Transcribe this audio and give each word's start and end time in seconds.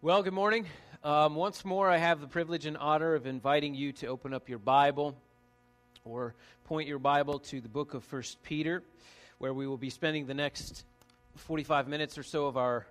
Well, 0.00 0.22
good 0.22 0.32
morning. 0.32 0.64
Um, 1.02 1.34
once 1.34 1.64
more, 1.64 1.90
I 1.90 1.96
have 1.96 2.20
the 2.20 2.28
privilege 2.28 2.66
and 2.66 2.76
honor 2.76 3.16
of 3.16 3.26
inviting 3.26 3.74
you 3.74 3.90
to 3.94 4.06
open 4.06 4.32
up 4.32 4.48
your 4.48 4.60
Bible 4.60 5.16
or 6.04 6.36
point 6.66 6.86
your 6.86 7.00
Bible 7.00 7.40
to 7.40 7.60
the 7.60 7.68
book 7.68 7.94
of 7.94 8.04
First 8.04 8.40
Peter, 8.44 8.84
where 9.38 9.52
we 9.52 9.66
will 9.66 9.76
be 9.76 9.90
spending 9.90 10.28
the 10.28 10.34
next 10.34 10.84
45 11.34 11.88
minutes 11.88 12.16
or 12.16 12.22
so 12.22 12.46
of 12.46 12.56
our 12.56 12.86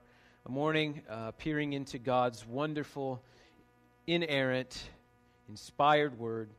morning 0.50 1.02
uh, 1.10 1.32
peering 1.32 1.72
into 1.72 1.98
God's 1.98 2.46
wonderful, 2.46 3.24
inerrant, 4.06 4.90
inspired 5.48 6.20
word 6.20 6.50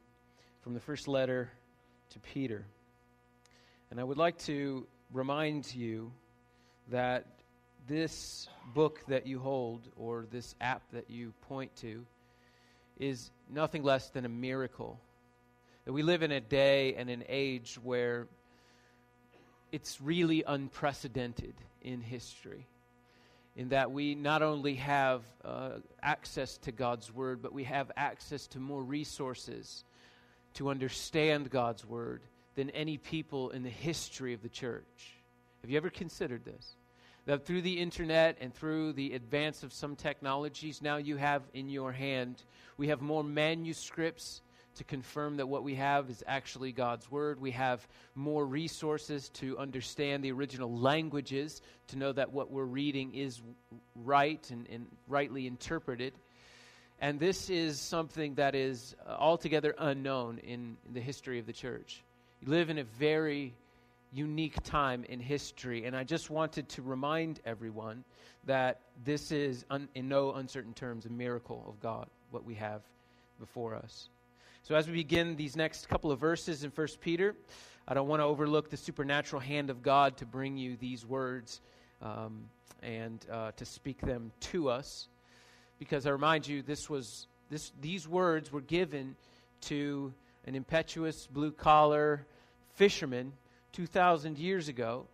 from 0.63 0.73
the 0.73 0.81
first 0.81 1.09
letter 1.09 1.51
to 2.09 2.19
Peter. 2.21 2.65
And 3.91 4.01
I 4.01 4.03
would 4.03 4.17
like 4.17 4.39
to 4.47 4.87
remind 5.13 5.75
you 5.75 6.11
that 6.91 7.27
this 7.89 8.49
book 8.75 9.01
that 9.09 9.27
you 9.27 9.39
hold 9.39 9.81
or 9.97 10.27
this 10.31 10.55
app 10.61 10.83
that 10.93 11.11
you 11.11 11.33
point 11.49 11.75
to 11.77 12.05
is 13.01 13.31
nothing 13.51 13.83
less 13.83 14.11
than 14.11 14.25
a 14.25 14.29
miracle. 14.29 15.01
That 15.87 15.93
we 15.93 16.03
live 16.03 16.23
in 16.23 16.31
a 16.31 16.41
day 16.41 16.95
and 16.95 17.09
an 17.09 17.25
age 17.29 17.79
where 17.83 18.27
it's 19.73 20.01
really 20.01 20.45
unprecedented 20.47 21.55
in 21.83 22.01
history. 22.01 22.67
In 23.57 23.71
that 23.71 23.91
we 23.91 24.15
not 24.15 24.43
only 24.43 24.75
have 24.75 25.23
uh, 25.45 25.71
access 26.03 26.59
to 26.59 26.73
God's 26.73 27.13
Word, 27.13 27.43
but 27.43 27.53
we 27.53 27.65
have 27.65 27.91
access 27.97 28.47
to 28.49 28.61
more 28.61 28.83
resources 28.83 29.85
to 30.55 30.69
understand 30.69 31.51
God's 31.51 31.85
Word 31.85 32.21
than 32.55 32.71
any 32.71 32.99
people 32.99 33.51
in 33.51 33.63
the 33.63 33.71
history 33.71 34.35
of 34.35 34.43
the 34.43 34.49
church. 34.49 35.15
Have 35.63 35.71
you 35.71 35.77
ever 35.77 35.91
considered 35.91 36.45
this? 36.45 36.75
That 37.29 37.45
through 37.45 37.61
the 37.61 37.79
internet 37.79 38.39
and 38.41 38.55
through 38.55 38.95
the 38.95 39.13
advance 39.13 39.63
of 39.63 39.71
some 39.71 39.95
technologies, 39.95 40.81
now 40.81 40.97
you 40.97 41.19
have 41.19 41.43
in 41.53 41.69
your 41.69 41.93
hand, 41.93 42.43
we 42.79 42.89
have 42.89 43.03
more 43.03 43.23
manuscripts 43.23 44.41
to 44.77 44.85
confirm 44.85 45.37
that 45.37 45.47
what 45.47 45.63
we 45.63 45.75
have 45.75 46.09
is 46.09 46.25
actually 46.27 46.73
God's 46.73 47.11
Word. 47.11 47.39
We 47.39 47.51
have 47.51 47.87
more 48.15 48.47
resources 48.47 49.29
to 49.35 49.59
understand 49.59 50.25
the 50.25 50.33
original 50.33 50.75
languages, 50.75 51.61
to 51.89 51.99
know 51.99 52.13
that 52.13 52.33
what 52.33 52.51
we're 52.51 52.65
reading 52.65 53.15
is 53.15 53.43
right 53.95 54.51
and, 54.51 54.67
and 54.71 54.87
rightly 55.07 55.47
interpreted. 55.47 56.15
And 56.99 57.21
this 57.21 57.51
is 57.51 57.79
something 57.79 58.37
that 58.37 58.55
is 58.55 58.97
altogether 59.07 59.75
unknown 59.77 60.39
in, 60.39 60.79
in 60.87 60.95
the 60.95 61.01
history 61.03 61.39
of 61.39 61.45
the 61.45 61.53
church. 61.53 62.03
You 62.41 62.49
live 62.49 62.71
in 62.71 62.79
a 62.79 62.85
very 62.85 63.53
unique 64.13 64.63
time 64.63 65.05
in 65.05 65.21
history. 65.21 65.85
And 65.85 65.97
I 65.97 66.05
just 66.05 66.31
wanted 66.31 66.69
to 66.71 66.83
remind 66.83 67.41
everyone 67.45 68.05
that 68.45 68.81
this 69.05 69.31
is, 69.31 69.65
un, 69.71 69.89
in 69.95 70.09
no 70.09 70.33
uncertain 70.33 70.73
terms, 70.75 71.07
a 71.07 71.11
miracle 71.11 71.65
of 71.69 71.81
God, 71.81 72.07
what 72.31 72.45
we 72.45 72.55
have 72.55 72.83
before 73.39 73.75
us. 73.75 74.09
So, 74.63 74.75
as 74.75 74.87
we 74.87 74.95
begin 74.95 75.37
these 75.37 75.57
next 75.57 75.89
couple 75.89 76.11
of 76.11 76.19
verses 76.19 76.65
in 76.65 76.71
1 76.71 76.87
Peter, 77.01 77.35
I 77.87 77.95
don't 77.95 78.09
want 78.09 78.21
to 78.21 78.25
overlook 78.25 78.71
the 78.71 78.77
supernatural 78.77 79.41
hand 79.41 79.71
of 79.71 79.83
God 79.83 80.17
to 80.19 80.27
bring 80.27 80.59
you 80.59 80.77
these 80.77 81.07
words 81.07 81.61
um, 82.03 82.45
and 82.83 83.25
uh, 83.31 83.53
to 83.53 83.65
speak 83.65 84.01
them 84.01 84.31
to 84.41 84.69
us. 84.69 85.09
Because 85.79 86.07
I 86.07 86.11
remind 86.11 86.47
you, 86.47 86.61
this 86.63 86.91
was, 86.91 87.29
this, 87.51 87.73
these 87.81 88.07
words 88.07 88.53
were 88.53 88.61
given 88.61 89.17
to 89.63 90.13
an 90.47 90.55
impetuous 90.55 91.27
blue 91.27 91.53
collar 91.53 92.27
fisherman 92.75 93.33
2,000 93.73 94.39
years 94.39 94.69
ago, 94.69 95.07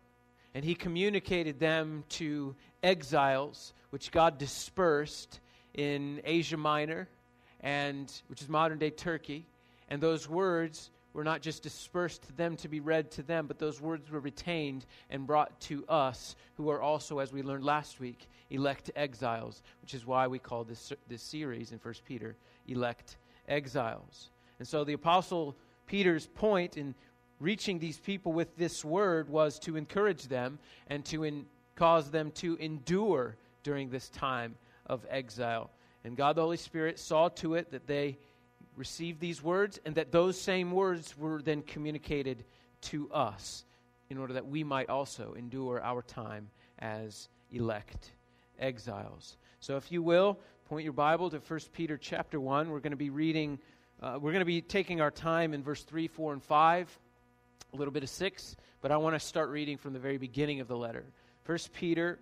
and 0.55 0.65
he 0.65 0.75
communicated 0.75 1.59
them 1.59 2.05
to 2.09 2.55
exiles, 2.83 3.73
which 3.91 4.13
God 4.13 4.39
dispersed 4.39 5.41
in 5.75 6.21
Asia 6.25 6.57
Minor, 6.57 7.09
and 7.61 8.13
which 8.29 8.43
is 8.43 8.49
modern 8.49 8.79
day 8.79 8.91
Turkey. 8.91 9.47
And 9.89 10.01
those 10.01 10.29
words 10.29 10.91
were 11.13 11.25
not 11.25 11.43
just 11.43 11.63
dispersed 11.63 12.23
to 12.23 12.33
them 12.33 12.57
to 12.57 12.69
be 12.69 12.81
read 12.81 13.11
to 13.13 13.23
them, 13.23 13.47
but 13.47 13.59
those 13.59 13.81
words 13.81 14.11
were 14.11 14.21
retained 14.21 14.85
and 15.11 15.27
brought 15.27 15.59
to 15.61 15.85
us, 15.89 16.37
who 16.57 16.71
are 16.71 16.83
also, 16.83 17.19
as 17.21 17.33
we 17.33 17.43
learned 17.43 17.65
last 17.65 18.01
week, 18.01 18.29
elect 18.51 18.91
exiles, 18.97 19.63
which 19.81 19.95
is 19.95 20.07
why 20.07 20.27
we 20.27 20.39
call 20.39 20.65
this, 20.65 20.93
this 21.09 21.23
series 21.23 21.73
in 21.73 21.79
1 21.79 21.95
Peter 22.07 22.37
Elect 22.69 23.17
Exiles. 23.49 24.31
And 24.59 24.67
so 24.67 24.85
the 24.85 24.93
Apostle 24.93 25.57
Peter's 25.87 26.27
point 26.27 26.77
in 26.77 26.95
reaching 27.41 27.79
these 27.79 27.99
people 27.99 28.33
with 28.33 28.57
this 28.57 28.85
word 28.85 29.29
was 29.29 29.59
to 29.61 29.77
encourage 29.77 30.29
them 30.29 30.59
and 30.89 31.05
to 31.07 31.25
in, 31.25 31.47
cause 31.77 32.11
them 32.11 32.31
to 32.33 32.57
endure 32.57 33.37
during 33.63 33.91
this 33.91 34.09
time 34.09 34.55
of 34.87 35.05
exile. 35.11 35.71
And 36.05 36.17
God 36.17 36.37
the 36.37 36.43
Holy 36.43 36.57
Spirit 36.57 36.99
saw 36.99 37.29
to 37.31 37.55
it 37.55 37.71
that 37.73 37.87
they 37.87 38.19
received 38.77 39.21
these 39.21 39.43
words 39.43 39.81
and 39.85 39.95
that 39.95 40.13
those 40.13 40.41
same 40.41 40.71
words 40.71 41.17
were 41.17 41.41
then 41.43 41.63
communicated 41.63 42.45
to 42.83 43.11
us 43.13 43.65
in 44.11 44.19
order 44.19 44.35
that 44.35 44.47
we 44.47 44.63
might 44.63 44.91
also 44.91 45.35
endure 45.35 45.83
our 45.83 46.03
time 46.03 46.51
as 46.79 47.29
elect 47.51 48.13
exiles. 48.59 49.37
So 49.61 49.77
if 49.77 49.91
you 49.91 50.03
will, 50.03 50.39
point 50.69 50.85
your 50.85 50.93
Bible 50.93 51.31
to 51.31 51.39
1 51.39 51.61
Peter 51.73 51.97
chapter 51.97 52.39
1. 52.39 52.71
We're 52.71 52.81
going 52.81 52.91
to 52.93 52.97
be 52.97 53.11
reading 53.11 53.59
uh, 54.03 54.19
we're 54.21 54.33
going 54.33 54.41
to 54.41 54.45
be 54.45 54.61
taking 54.61 55.01
our 55.01 55.11
time 55.11 55.55
in 55.55 55.63
verse 55.63 55.83
3, 55.83 56.09
4 56.09 56.35
and 56.35 56.43
5 56.43 56.99
a 57.75 57.77
little 57.77 57.93
bit 57.93 58.05
of 58.05 58.09
6, 58.09 58.57
but 58.83 58.93
I 58.93 58.97
want 58.99 59.17
to 59.17 59.21
start 59.21 59.51
reading 59.51 59.77
from 59.79 59.95
the 59.95 59.99
very 59.99 60.17
beginning 60.17 60.61
of 60.61 60.69
the 60.69 60.77
letter. 60.77 61.05
First 61.43 61.73
Peter 61.73 62.21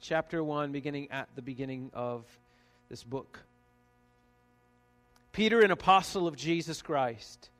chapter 0.00 0.42
1 0.42 0.72
beginning 0.72 1.10
at 1.10 1.28
the 1.36 1.42
beginning 1.42 1.90
of 1.92 2.24
this 2.88 3.04
book. 3.04 3.40
Peter, 5.32 5.60
an 5.60 5.70
apostle 5.70 6.26
of 6.26 6.34
Jesus 6.34 6.80
Christ, 6.80 7.50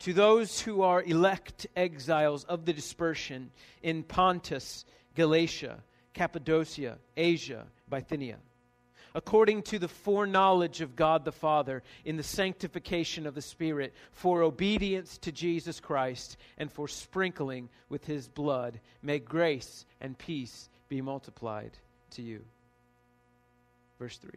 to 0.00 0.12
those 0.12 0.60
who 0.60 0.82
are 0.82 1.00
elect 1.00 1.68
exiles 1.76 2.42
of 2.42 2.64
the 2.64 2.72
dispersion 2.72 3.50
in 3.80 4.02
Pontus, 4.02 4.84
Galatia, 5.14 5.78
Cappadocia, 6.12 6.98
Asia, 7.16 7.66
Bithynia 7.88 8.38
according 9.14 9.62
to 9.62 9.78
the 9.78 9.88
foreknowledge 9.88 10.80
of 10.80 10.96
God 10.96 11.24
the 11.24 11.32
Father, 11.32 11.82
in 12.04 12.16
the 12.16 12.22
sanctification 12.22 13.26
of 13.26 13.34
the 13.34 13.42
Spirit, 13.42 13.94
for 14.12 14.42
obedience 14.42 15.18
to 15.18 15.32
Jesus 15.32 15.80
Christ, 15.80 16.36
and 16.56 16.70
for 16.70 16.88
sprinkling 16.88 17.68
with 17.88 18.04
his 18.06 18.28
blood. 18.28 18.80
May 19.02 19.18
grace 19.18 19.84
and 20.00 20.16
peace 20.16 20.68
be 20.88 21.00
multiplied 21.00 21.72
to 22.12 22.22
you. 22.22 22.44
Verse 23.98 24.16
3. 24.18 24.30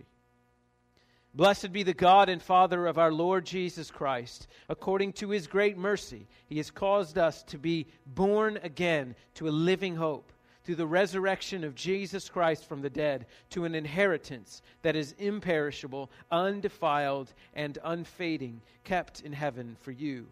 Blessed 1.34 1.72
be 1.72 1.84
the 1.84 1.94
God 1.94 2.28
and 2.28 2.42
Father 2.42 2.88
of 2.88 2.98
our 2.98 3.12
Lord 3.12 3.46
Jesus 3.46 3.90
Christ. 3.90 4.48
According 4.68 5.14
to 5.14 5.30
his 5.30 5.48
great 5.48 5.78
mercy, 5.78 6.28
he 6.48 6.58
has 6.58 6.70
caused 6.70 7.18
us 7.18 7.44
to 7.44 7.58
be 7.58 7.88
born 8.06 8.60
again 8.64 9.16
to 9.36 9.48
a 9.48 9.50
living 9.50 9.96
hope 9.96 10.34
through 10.64 10.76
the 10.76 10.88
resurrection 10.88 11.64
of 11.64 11.76
Jesus 11.76 12.30
Christ 12.30 12.68
from 12.68 12.82
the 12.82 12.90
dead 12.90 13.26
to 13.52 13.66
an 13.66 13.76
inheritance 13.76 14.62
that 14.84 14.96
is 14.96 15.16
imperishable, 15.18 16.10
undefiled, 16.32 17.34
and 17.56 17.78
unfading, 17.84 18.62
kept 18.84 19.22
in 19.22 19.34
heaven 19.34 19.76
for 19.82 19.92
you, 19.92 20.28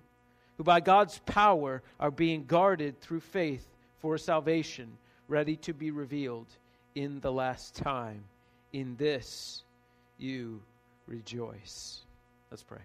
who 0.58 0.64
by 0.64 0.80
God's 0.80 1.20
power 1.26 1.82
are 2.00 2.12
being 2.12 2.46
guarded 2.46 3.00
through 3.02 3.22
faith 3.22 3.68
for 4.00 4.18
salvation, 4.18 4.98
ready 5.28 5.56
to 5.58 5.74
be 5.74 5.92
revealed 5.92 6.48
in 6.96 7.20
the 7.22 7.32
last 7.32 7.76
time. 7.76 8.24
In 8.72 8.96
this 8.98 9.64
you 10.18 10.62
rejoice. 11.08 12.02
Let's 12.52 12.64
pray. 12.64 12.82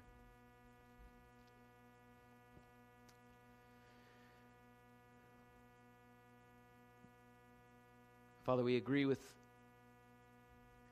Father, 8.44 8.62
we 8.62 8.76
agree 8.76 9.06
with 9.06 9.20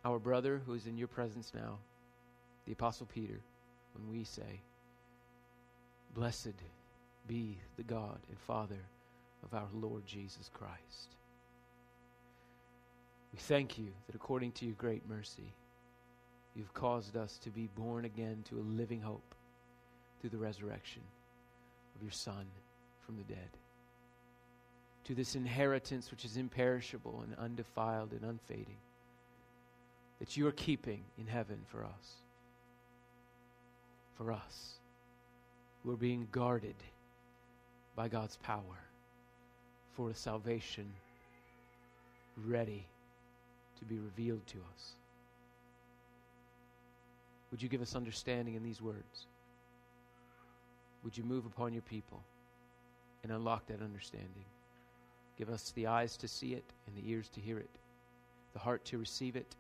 our 0.04 0.18
brother 0.18 0.62
who 0.64 0.72
is 0.72 0.86
in 0.86 0.96
your 0.96 1.08
presence 1.08 1.52
now, 1.54 1.78
the 2.66 2.72
Apostle 2.72 3.06
Peter, 3.12 3.40
when 3.94 4.10
we 4.10 4.24
say, 4.24 4.62
Blessed 6.14 6.54
be 7.28 7.58
the 7.76 7.82
God 7.82 8.18
and 8.28 8.38
Father 8.38 8.80
of 9.44 9.52
our 9.54 9.68
Lord 9.74 10.06
Jesus 10.06 10.50
Christ. 10.52 11.16
We 13.32 13.38
thank 13.38 13.78
you 13.78 13.88
that 14.06 14.14
according 14.14 14.52
to 14.52 14.66
your 14.66 14.74
great 14.74 15.08
mercy, 15.08 15.54
you've 16.54 16.74
caused 16.74 17.16
us 17.16 17.38
to 17.44 17.50
be 17.50 17.68
born 17.76 18.06
again 18.06 18.44
to 18.48 18.58
a 18.58 18.60
living 18.60 19.00
hope 19.00 19.34
through 20.20 20.30
the 20.30 20.38
resurrection 20.38 21.02
of 21.96 22.02
your 22.02 22.12
Son 22.12 22.46
from 23.04 23.16
the 23.16 23.24
dead 23.24 23.50
to 25.04 25.14
this 25.14 25.34
inheritance 25.34 26.10
which 26.10 26.24
is 26.24 26.36
imperishable 26.36 27.22
and 27.24 27.34
undefiled 27.38 28.12
and 28.12 28.22
unfading 28.22 28.78
that 30.20 30.36
you 30.36 30.46
are 30.46 30.52
keeping 30.52 31.02
in 31.18 31.26
heaven 31.26 31.58
for 31.66 31.84
us. 31.84 32.16
For 34.16 34.30
us 34.30 34.74
who 35.82 35.90
are 35.90 35.96
being 35.96 36.28
guarded 36.30 36.76
by 37.96 38.06
God's 38.08 38.36
power 38.36 38.78
for 39.96 40.10
a 40.10 40.14
salvation 40.14 40.92
ready 42.36 42.86
to 43.78 43.84
be 43.84 43.98
revealed 43.98 44.46
to 44.46 44.58
us. 44.58 44.92
Would 47.50 47.60
you 47.60 47.68
give 47.68 47.82
us 47.82 47.96
understanding 47.96 48.54
in 48.54 48.62
these 48.62 48.80
words? 48.80 49.26
Would 51.04 51.18
you 51.18 51.24
move 51.24 51.46
upon 51.46 51.72
your 51.72 51.82
people 51.82 52.22
and 53.24 53.32
unlock 53.32 53.66
that 53.66 53.82
understanding? 53.82 54.44
Give 55.42 55.52
us 55.52 55.72
the 55.72 55.88
eyes 55.88 56.16
to 56.18 56.28
see 56.28 56.54
it 56.54 56.62
and 56.86 56.96
the 56.96 57.10
ears 57.10 57.28
to 57.30 57.40
hear 57.40 57.58
it, 57.58 57.68
the 58.52 58.60
heart 58.60 58.84
to 58.84 58.96
receive 58.96 59.34
it, 59.34 59.56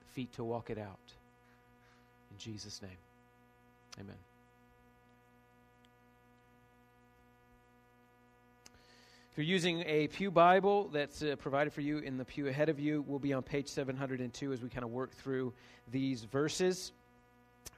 the 0.00 0.12
feet 0.12 0.34
to 0.34 0.44
walk 0.44 0.68
it 0.68 0.76
out. 0.76 0.98
In 2.30 2.36
Jesus' 2.36 2.82
name, 2.82 2.98
amen. 3.98 4.18
If 9.32 9.38
you're 9.38 9.46
using 9.46 9.82
a 9.86 10.08
Pew 10.08 10.30
Bible 10.30 10.90
that's 10.92 11.22
uh, 11.22 11.36
provided 11.38 11.72
for 11.72 11.80
you 11.80 11.96
in 12.00 12.18
the 12.18 12.24
pew 12.26 12.46
ahead 12.48 12.68
of 12.68 12.78
you, 12.78 13.02
we'll 13.08 13.18
be 13.18 13.32
on 13.32 13.42
page 13.42 13.68
702 13.68 14.52
as 14.52 14.60
we 14.60 14.68
kind 14.68 14.84
of 14.84 14.90
work 14.90 15.14
through 15.14 15.54
these 15.90 16.24
verses. 16.24 16.92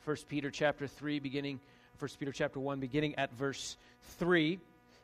1 0.04 0.16
Peter 0.28 0.50
chapter 0.50 0.88
3 0.88 1.20
beginning 1.20 1.60
1 2.00 2.10
Peter 2.18 2.32
chapter 2.32 2.58
1 2.58 2.80
beginning 2.80 3.14
at 3.14 3.32
verse 3.34 3.76
3 4.18 4.58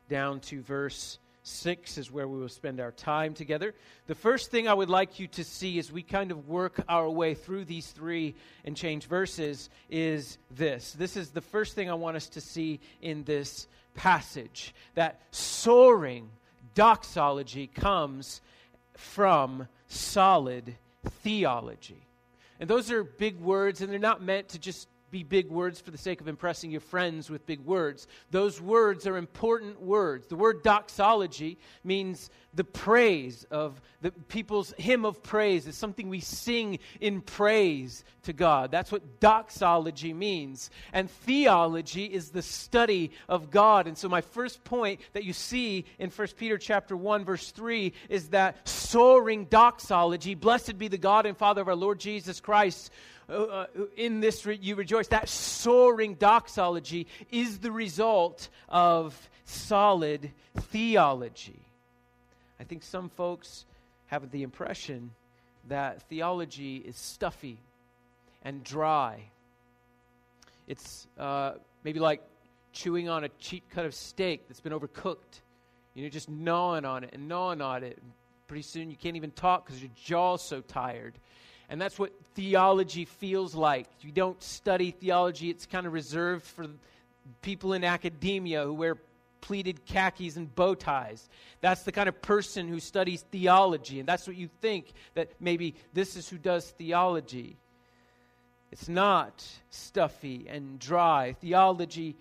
down 0.09 0.41
to 0.41 0.61
verse 0.63 1.21
6 1.43 1.99
is 1.99 2.11
where 2.11 2.29
we 2.29 2.39
will 2.39 2.49
spend 2.49 2.81
our 2.81 2.93
time 2.93 3.35
together. 3.35 3.75
The 4.07 4.15
first 4.15 4.51
thing 4.51 4.69
I 4.69 4.75
would 4.75 4.91
like 4.91 5.19
you 5.19 5.27
to 5.29 5.45
see 5.45 5.79
as 5.79 5.91
we 5.91 6.03
kind 6.03 6.31
of 6.31 6.49
work 6.49 6.83
our 6.89 7.09
way 7.11 7.35
through 7.35 7.65
these 7.65 7.89
three 7.89 8.35
and 8.65 8.77
change 8.77 9.07
verses 9.07 9.69
is 9.91 10.39
this. 10.51 10.93
This 10.93 11.17
is 11.17 11.31
the 11.31 11.41
first 11.41 11.75
thing 11.75 11.91
I 11.91 11.95
want 11.95 12.17
us 12.17 12.29
to 12.31 12.41
see 12.41 12.81
in 13.01 13.25
this 13.25 13.67
passage 13.95 14.75
that 14.95 15.21
soaring 15.33 16.31
doxology 16.75 17.67
comes 17.67 18.41
from 18.97 19.67
solid 19.89 20.77
theology. 21.23 22.07
And 22.61 22.71
those 22.71 22.93
are 22.93 23.03
big 23.03 23.41
words, 23.41 23.81
and 23.81 23.91
they're 23.91 23.99
not 23.99 24.23
meant 24.23 24.51
to 24.51 24.59
just 24.59 24.87
be 25.13 25.23
big 25.23 25.51
words 25.51 25.79
for 25.79 25.91
the 25.91 25.99
sake 25.99 26.23
of 26.23 26.27
impressing 26.27 26.71
your 26.71 26.81
friends 26.81 27.29
with 27.29 27.45
big 27.45 27.61
words. 27.61 28.09
Those 28.31 28.61
words 28.61 29.07
are 29.07 29.19
important 29.19 29.81
words. 29.81 30.27
The 30.27 30.37
word 30.37 30.63
doxology 30.63 31.59
means 31.85 32.31
the 32.55 32.65
praise 32.65 33.47
of 33.51 33.81
the 34.01 34.11
people's 34.11 34.73
hymn 34.79 35.05
of 35.05 35.23
praise. 35.23 35.67
It's 35.67 35.77
something 35.77 36.09
we 36.09 36.21
sing 36.21 36.79
in 36.99 37.21
praise 37.21 38.05
to 38.23 38.33
God. 38.33 38.71
That's 38.71 38.91
what 38.91 39.21
doxology 39.21 40.15
means. 40.15 40.71
And 40.95 41.11
theology 41.11 42.07
is 42.07 42.31
the 42.31 42.43
study 42.43 43.11
of 43.29 43.51
God. 43.51 43.87
And 43.87 43.97
so 43.97 44.09
my 44.09 44.23
first 44.23 44.65
point 44.65 45.01
that 45.13 45.25
you 45.25 45.35
see 45.35 45.85
in 45.99 46.09
1 46.09 46.29
Peter 46.39 46.57
chapter 46.57 46.97
1 46.97 47.25
verse 47.25 47.51
3 47.51 47.93
is 48.09 48.31
that 48.31 48.67
soaring 48.67 49.45
doxology, 49.45 50.35
blessed 50.35 50.79
be 50.79 50.89
the 50.89 50.99
God 50.99 51.27
and 51.27 51.37
Father 51.37 51.61
of 51.61 51.69
our 51.69 51.77
Lord 51.77 52.01
Jesus 52.01 52.41
Christ, 52.41 52.91
uh, 53.33 53.45
uh, 53.45 53.67
in 53.97 54.21
this 54.21 54.45
re- 54.45 54.59
you 54.61 54.75
rejoice. 54.75 55.09
That 55.09 55.29
soaring 55.29 56.15
doxology 56.15 57.07
is 57.31 57.59
the 57.59 57.73
result 57.73 58.49
of 58.69 59.17
solid 59.45 60.31
theology. 60.57 61.61
I 62.61 62.65
think 62.65 62.83
some 62.83 63.09
folks 63.09 63.65
have 64.07 64.31
the 64.31 64.43
impression 64.43 65.11
that 65.69 66.03
theology 66.03 66.77
is 66.77 66.97
stuffy 66.97 67.59
and 68.45 68.63
dry. 68.63 69.31
It's 70.69 71.07
uh, 71.19 71.53
maybe 71.85 72.01
like 72.01 72.23
chewing 72.73 73.09
on 73.09 73.25
a 73.25 73.29
cheap 73.39 73.65
cut 73.71 73.85
of 73.85 73.95
steak 73.95 74.49
that's 74.49 74.61
been 74.61 74.73
overcooked. 74.73 75.41
You 75.95 76.05
know, 76.05 76.09
just 76.09 76.29
gnawing 76.29 76.85
on 76.85 77.05
it 77.05 77.11
and 77.13 77.29
gnawing 77.29 77.61
on 77.61 77.83
it. 77.85 77.99
Pretty 78.47 78.63
soon 78.63 78.91
you 78.91 78.97
can't 78.97 79.17
even 79.17 79.31
talk 79.31 79.67
because 79.67 79.83
your 79.83 79.91
jaw's 79.95 80.43
so 80.43 80.61
tired. 80.61 81.15
And 81.73 81.81
that's 81.81 81.99
what 81.99 82.13
theology 82.35 83.07
feels 83.07 83.55
like. 83.55 83.87
You 84.03 84.13
don't 84.13 84.41
study 84.43 84.91
theology, 84.91 85.49
it's 85.49 85.65
kind 85.65 85.87
of 85.87 85.95
reserved 85.95 86.45
for 86.45 86.67
people 87.41 87.73
in 87.73 87.83
academia 87.83 88.63
who 88.65 88.75
wear 88.75 88.99
pleated 89.41 89.87
khakis 89.87 90.37
and 90.37 90.55
bow 90.55 90.75
ties. 90.75 91.31
That's 91.63 91.85
the 91.85 91.91
kind 91.91 92.11
of 92.11 92.21
person 92.21 92.69
who 92.69 92.79
studies 92.79 93.25
theology. 93.33 94.01
And 94.01 94.07
that's 94.07 94.27
what 94.27 94.37
you 94.37 94.51
think 94.61 94.93
that 95.15 95.31
maybe 95.41 95.75
this 95.95 96.15
is 96.15 96.29
who 96.29 96.37
does 96.37 96.69
theology. 96.73 97.57
It's 98.71 98.91
not 98.91 99.43
stuffy 99.71 100.49
and 100.51 100.79
dry. 100.79 101.37
Theology, 101.41 102.17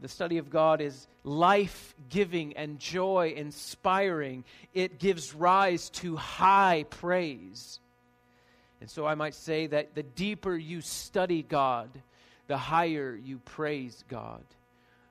the 0.00 0.08
study 0.08 0.38
of 0.38 0.50
God, 0.50 0.80
is 0.80 1.06
life 1.22 1.94
giving 2.08 2.56
and 2.56 2.80
joy 2.80 3.34
inspiring. 3.36 4.42
It 4.74 4.98
gives 4.98 5.32
rise 5.32 5.90
to 5.90 6.16
high 6.16 6.86
praise. 6.90 7.78
And 8.80 8.90
so 8.90 9.06
I 9.06 9.14
might 9.14 9.34
say 9.34 9.66
that 9.68 9.94
the 9.94 10.02
deeper 10.02 10.54
you 10.54 10.80
study 10.80 11.42
God, 11.42 11.88
the 12.46 12.58
higher 12.58 13.18
you 13.22 13.38
praise 13.38 14.04
God. 14.08 14.44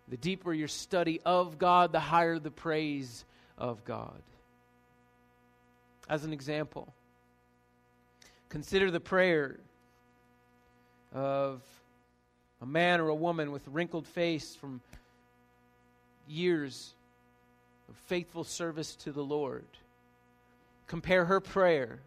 The 0.07 0.17
deeper 0.17 0.53
your 0.53 0.67
study 0.67 1.19
of 1.25 1.57
God, 1.57 1.91
the 1.91 1.99
higher 1.99 2.37
the 2.37 2.51
praise 2.51 3.25
of 3.57 3.83
God. 3.85 4.21
As 6.07 6.23
an 6.23 6.31
example, 6.31 6.93
consider 8.49 8.91
the 8.91 8.99
prayer 8.99 9.59
of 11.11 11.63
a 12.61 12.65
man 12.65 13.01
or 13.01 13.09
a 13.09 13.15
woman 13.15 13.51
with 13.51 13.67
wrinkled 13.67 14.05
face 14.05 14.55
from 14.55 14.81
years 16.27 16.93
of 17.89 17.95
faithful 18.05 18.43
service 18.43 18.95
to 18.97 19.11
the 19.11 19.23
Lord. 19.23 19.65
Compare 20.85 21.25
her 21.25 21.39
prayer 21.39 21.99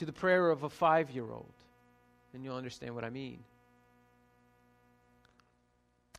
to 0.00 0.06
the 0.06 0.12
prayer 0.14 0.48
of 0.48 0.62
a 0.62 0.70
five 0.70 1.10
year 1.10 1.30
old, 1.30 1.52
then 2.32 2.42
you'll 2.42 2.56
understand 2.56 2.94
what 2.94 3.04
I 3.04 3.10
mean. 3.10 3.44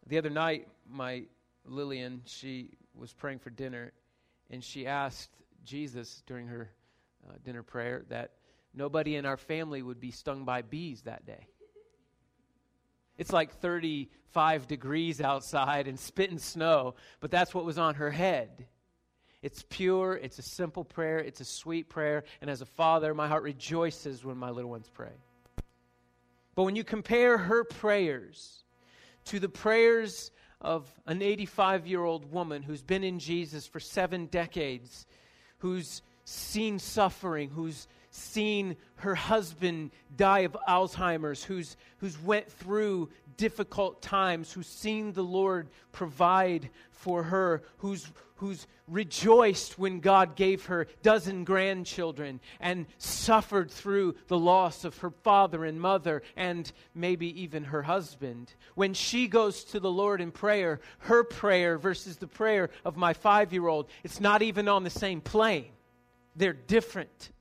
The 0.06 0.20
other 0.20 0.30
night, 0.30 0.68
my 0.88 1.24
Lillian, 1.66 2.22
she 2.26 2.78
was 2.94 3.12
praying 3.12 3.40
for 3.40 3.50
dinner, 3.50 3.92
and 4.52 4.64
she 4.64 4.86
asked 4.86 5.32
Jesus 5.66 6.22
during 6.28 6.46
her 6.46 6.70
uh, 7.28 7.34
dinner 7.44 7.64
prayer 7.64 8.06
that 8.10 8.34
nobody 8.72 9.16
in 9.16 9.26
our 9.26 9.36
family 9.36 9.82
would 9.82 10.00
be 10.00 10.12
stung 10.12 10.46
by 10.46 10.62
bees 10.62 11.02
that 11.02 11.26
day. 11.26 11.48
It's 13.18 13.34
like 13.34 13.52
35 13.52 14.68
degrees 14.68 15.22
outside 15.22 15.88
and 15.88 16.00
spitting 16.00 16.38
snow, 16.38 16.94
but 17.20 17.32
that's 17.32 17.52
what 17.52 17.66
was 17.66 17.80
on 17.80 17.96
her 17.96 18.12
head. 18.12 18.68
It's 19.42 19.66
pure, 19.70 20.14
it's 20.14 20.38
a 20.38 20.44
simple 20.44 20.84
prayer, 20.84 21.18
it's 21.18 21.42
a 21.42 21.46
sweet 21.46 21.90
prayer, 21.90 22.24
and 22.42 22.50
as 22.50 22.62
a 22.62 22.66
father, 22.66 23.14
my 23.14 23.28
heart 23.28 23.44
rejoices 23.44 24.24
when 24.24 24.38
my 24.38 24.52
little 24.52 24.70
ones 24.70 24.90
pray. 24.94 25.14
But 26.54 26.64
when 26.64 26.76
you 26.76 26.84
compare 26.84 27.38
her 27.38 27.64
prayers 27.64 28.64
to 29.26 29.40
the 29.40 29.50
prayers 29.50 30.32
of 30.60 30.88
an 31.08 31.22
85 31.22 31.88
year 31.88 32.04
old 32.04 32.32
woman 32.32 32.62
who's 32.62 32.84
been 32.84 33.04
in 33.04 33.18
Jesus 33.18 33.66
for 33.66 33.80
seven 33.80 34.28
decades, 34.28 35.08
who's 35.60 36.04
seen 36.24 36.78
suffering, 36.78 37.50
who's 37.50 37.88
seen 38.12 38.76
her 38.96 39.16
husband 39.16 39.92
die 40.16 40.40
of 40.40 40.56
Alzheimer's, 40.68 41.44
who's, 41.44 41.78
who's 41.98 42.22
went 42.22 42.52
through 42.52 43.10
difficult 43.38 44.02
times, 44.02 44.52
who's 44.52 44.68
seen 44.68 45.14
the 45.14 45.24
Lord 45.24 45.70
provide 45.92 46.70
for 46.92 47.24
her, 47.24 47.64
who's, 47.78 48.12
who's 48.36 48.68
rejoiced 48.88 49.80
when 49.80 50.00
God 50.00 50.36
gave 50.36 50.66
her 50.66 50.88
dozen 51.02 51.44
grandchildren 51.44 52.40
and 52.60 52.86
suffered 52.98 53.72
through 53.72 54.16
the 54.28 54.38
loss 54.38 54.84
of 54.84 54.98
her 55.00 55.10
father 55.10 55.66
and 55.66 55.80
mother 55.80 56.22
and 56.36 56.72
maybe 56.94 57.42
even 57.42 57.64
her 57.64 57.82
husband. 57.82 58.54
When 58.76 58.94
she 58.94 59.28
goes 59.28 59.64
to 59.66 59.80
the 59.80 59.92
Lord 59.92 60.22
in 60.22 60.32
prayer, 60.32 60.82
her 61.00 61.24
prayer 61.24 61.78
versus 61.78 62.18
the 62.18 62.28
prayer 62.28 62.70
of 62.86 62.98
my 62.98 63.14
five 63.14 63.54
year 63.54 63.68
old, 63.68 63.88
it's 64.04 64.20
not 64.20 64.42
even 64.42 64.68
on 64.68 64.84
the 64.84 64.90
same 64.90 65.22
plane. 65.22 65.72
They're 66.36 66.54
different. 66.54 67.32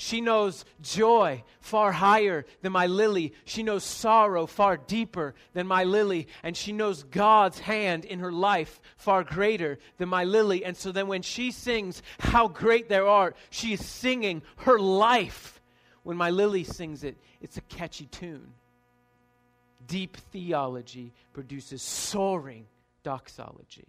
She 0.00 0.20
knows 0.20 0.64
joy 0.80 1.42
far 1.60 1.90
higher 1.90 2.46
than 2.62 2.70
my 2.70 2.86
lily. 2.86 3.32
She 3.44 3.64
knows 3.64 3.82
sorrow 3.82 4.46
far 4.46 4.76
deeper 4.76 5.34
than 5.54 5.66
my 5.66 5.82
lily. 5.82 6.28
And 6.44 6.56
she 6.56 6.72
knows 6.72 7.02
God's 7.02 7.58
hand 7.58 8.04
in 8.04 8.20
her 8.20 8.30
life 8.30 8.80
far 8.96 9.24
greater 9.24 9.80
than 9.96 10.08
my 10.08 10.22
lily. 10.22 10.64
And 10.64 10.76
so 10.76 10.92
then 10.92 11.08
when 11.08 11.22
she 11.22 11.50
sings, 11.50 12.00
How 12.20 12.46
Great 12.46 12.88
Thou 12.88 13.08
Art, 13.08 13.36
she 13.50 13.72
is 13.72 13.84
singing 13.84 14.42
her 14.58 14.78
life. 14.78 15.60
When 16.04 16.16
my 16.16 16.30
lily 16.30 16.62
sings 16.62 17.02
it, 17.02 17.16
it's 17.40 17.56
a 17.56 17.62
catchy 17.62 18.06
tune. 18.06 18.52
Deep 19.88 20.16
theology 20.16 21.12
produces 21.32 21.82
soaring 21.82 22.66
doxology. 23.02 23.88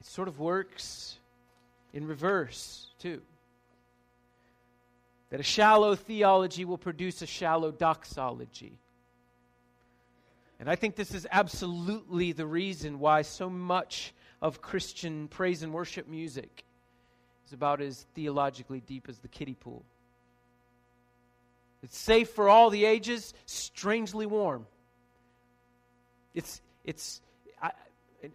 It 0.00 0.06
sort 0.06 0.26
of 0.26 0.40
works 0.40 1.20
in 1.92 2.06
reverse, 2.06 2.88
too. 2.98 3.20
That 5.30 5.40
a 5.40 5.44
shallow 5.44 5.94
theology 5.94 6.64
will 6.64 6.78
produce 6.78 7.22
a 7.22 7.26
shallow 7.26 7.70
doxology. 7.70 8.78
And 10.60 10.68
I 10.68 10.74
think 10.74 10.96
this 10.96 11.14
is 11.14 11.26
absolutely 11.30 12.32
the 12.32 12.46
reason 12.46 12.98
why 12.98 13.22
so 13.22 13.48
much 13.48 14.12
of 14.40 14.60
Christian 14.60 15.28
praise 15.28 15.62
and 15.62 15.72
worship 15.72 16.08
music 16.08 16.64
is 17.46 17.52
about 17.52 17.80
as 17.80 18.06
theologically 18.14 18.80
deep 18.80 19.06
as 19.08 19.18
the 19.18 19.28
kiddie 19.28 19.54
pool. 19.54 19.84
It's 21.82 21.96
safe 21.96 22.30
for 22.30 22.48
all 22.48 22.70
the 22.70 22.84
ages, 22.84 23.34
strangely 23.46 24.26
warm. 24.26 24.66
It's, 26.34 26.60
it's, 26.84 27.20
I, 27.62 27.70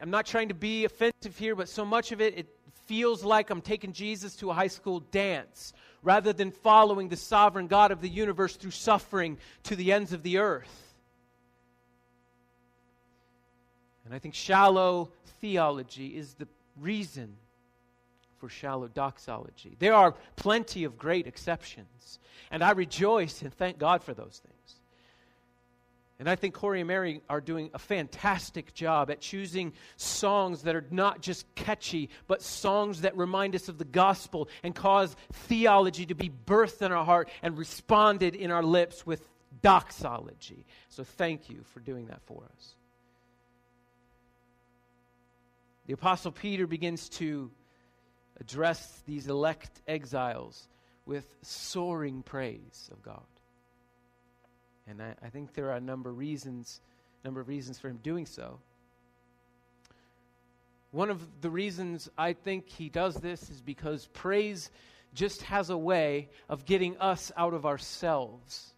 I'm 0.01 0.09
not 0.09 0.25
trying 0.25 0.47
to 0.47 0.53
be 0.53 0.85
offensive 0.85 1.37
here, 1.37 1.55
but 1.55 1.67
so 1.67 1.83
much 1.83 2.11
of 2.11 2.21
it, 2.21 2.37
it 2.37 2.47
feels 2.93 3.23
like 3.23 3.49
I'm 3.49 3.61
taking 3.61 3.91
Jesus 3.91 4.35
to 4.35 4.51
a 4.51 4.53
high 4.53 4.67
school 4.67 4.99
dance 4.99 5.73
rather 6.03 6.31
than 6.31 6.51
following 6.51 7.09
the 7.09 7.17
sovereign 7.17 7.65
God 7.65 7.91
of 7.91 8.01
the 8.01 8.07
universe 8.07 8.55
through 8.55 8.69
suffering 8.69 9.39
to 9.63 9.75
the 9.75 9.91
ends 9.91 10.13
of 10.13 10.21
the 10.21 10.37
earth. 10.37 10.93
And 14.05 14.13
I 14.13 14.19
think 14.19 14.35
shallow 14.35 15.09
theology 15.41 16.15
is 16.15 16.35
the 16.35 16.47
reason 16.79 17.35
for 18.37 18.47
shallow 18.47 18.87
doxology. 18.87 19.75
There 19.79 19.95
are 19.95 20.13
plenty 20.35 20.83
of 20.83 20.95
great 20.95 21.25
exceptions, 21.25 22.19
and 22.51 22.63
I 22.63 22.73
rejoice 22.73 23.41
and 23.41 23.51
thank 23.51 23.79
God 23.79 24.03
for 24.03 24.13
those 24.13 24.39
things. 24.45 24.52
And 26.19 26.29
I 26.29 26.35
think 26.35 26.53
Corey 26.53 26.79
and 26.79 26.87
Mary 26.87 27.21
are 27.27 27.41
doing 27.41 27.69
a 27.73 27.79
fantastic 27.79 28.73
job 28.73 29.09
at 29.09 29.19
choosing 29.19 29.73
songs 29.97 30.61
that 30.63 30.75
are 30.75 30.85
not 30.91 31.21
just 31.21 31.53
catchy, 31.55 32.09
but 32.27 32.41
songs 32.41 33.01
that 33.01 33.17
remind 33.17 33.55
us 33.55 33.67
of 33.67 33.77
the 33.77 33.85
gospel 33.85 34.47
and 34.61 34.75
cause 34.75 35.15
theology 35.31 36.05
to 36.05 36.15
be 36.15 36.29
birthed 36.29 36.81
in 36.81 36.91
our 36.91 37.03
heart 37.03 37.29
and 37.41 37.57
responded 37.57 38.35
in 38.35 38.51
our 38.51 38.63
lips 38.63 39.05
with 39.05 39.27
doxology. 39.61 40.65
So 40.89 41.03
thank 41.03 41.49
you 41.49 41.63
for 41.73 41.79
doing 41.79 42.07
that 42.07 42.21
for 42.25 42.43
us. 42.55 42.75
The 45.87 45.93
Apostle 45.93 46.31
Peter 46.31 46.67
begins 46.67 47.09
to 47.09 47.51
address 48.39 49.01
these 49.05 49.27
elect 49.27 49.81
exiles 49.87 50.67
with 51.05 51.27
soaring 51.41 52.23
praise 52.23 52.89
of 52.91 53.01
God. 53.01 53.23
And 54.87 55.01
I, 55.01 55.15
I, 55.23 55.29
think 55.29 55.53
there 55.53 55.69
are 55.69 55.77
a 55.77 55.81
number 55.81 56.09
of 56.09 56.17
reasons, 56.17 56.81
number 57.23 57.39
of 57.39 57.47
reasons 57.47 57.79
for 57.79 57.87
him 57.87 57.99
doing 58.03 58.25
so. 58.25 58.59
One 60.91 61.09
of 61.09 61.41
the 61.41 61.49
reasons 61.49 62.09
I 62.17 62.33
think 62.33 62.69
he 62.69 62.89
does 62.89 63.15
this 63.15 63.49
is 63.49 63.61
because 63.61 64.07
praise 64.13 64.69
just 65.13 65.43
has 65.43 65.69
a 65.69 65.77
way 65.77 66.29
of 66.49 66.65
getting 66.65 66.97
us 66.97 67.31
out 67.37 67.53
of 67.53 67.65
ourselves. 67.65 68.73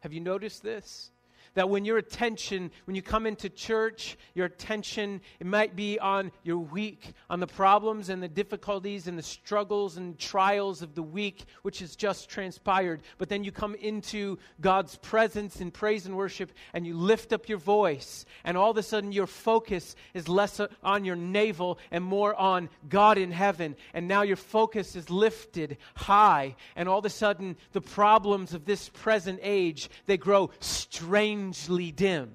Have 0.00 0.12
you 0.12 0.20
noticed 0.20 0.62
this? 0.62 1.10
That 1.54 1.68
when 1.68 1.84
your 1.84 1.98
attention, 1.98 2.70
when 2.84 2.94
you 2.94 3.02
come 3.02 3.26
into 3.26 3.48
church, 3.48 4.16
your 4.34 4.46
attention, 4.46 5.20
it 5.40 5.46
might 5.46 5.76
be 5.76 5.98
on 5.98 6.32
your 6.42 6.58
week, 6.58 7.12
on 7.30 7.40
the 7.40 7.46
problems 7.46 8.08
and 8.08 8.22
the 8.22 8.28
difficulties 8.28 9.06
and 9.06 9.18
the 9.18 9.22
struggles 9.22 9.96
and 9.96 10.18
trials 10.18 10.82
of 10.82 10.94
the 10.94 11.02
week, 11.02 11.44
which 11.62 11.78
has 11.80 11.96
just 11.96 12.28
transpired. 12.28 13.02
But 13.18 13.28
then 13.28 13.44
you 13.44 13.52
come 13.52 13.74
into 13.74 14.38
God's 14.60 14.96
presence 14.96 15.60
in 15.60 15.70
praise 15.70 16.06
and 16.06 16.16
worship 16.16 16.52
and 16.72 16.86
you 16.86 16.96
lift 16.96 17.32
up 17.32 17.48
your 17.48 17.58
voice, 17.58 18.24
and 18.44 18.56
all 18.56 18.70
of 18.70 18.76
a 18.76 18.82
sudden 18.82 19.12
your 19.12 19.26
focus 19.26 19.96
is 20.14 20.28
less 20.28 20.60
on 20.82 21.04
your 21.04 21.16
navel 21.16 21.78
and 21.90 22.02
more 22.02 22.34
on 22.34 22.68
God 22.88 23.18
in 23.18 23.30
heaven. 23.30 23.76
And 23.94 24.08
now 24.08 24.22
your 24.22 24.36
focus 24.36 24.96
is 24.96 25.10
lifted 25.10 25.76
high, 25.94 26.56
and 26.76 26.88
all 26.88 26.98
of 26.98 27.04
a 27.04 27.10
sudden 27.10 27.56
the 27.72 27.80
problems 27.80 28.54
of 28.54 28.64
this 28.64 28.88
present 28.88 29.40
age, 29.42 29.90
they 30.06 30.16
grow 30.16 30.50
strange 30.60 31.37
strangely 31.38 31.92
dim 31.92 32.30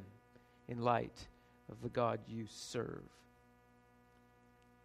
in 0.67 0.81
light 0.81 1.27
of 1.69 1.81
the 1.81 1.89
God 1.89 2.19
you 2.27 2.45
serve. 2.49 3.03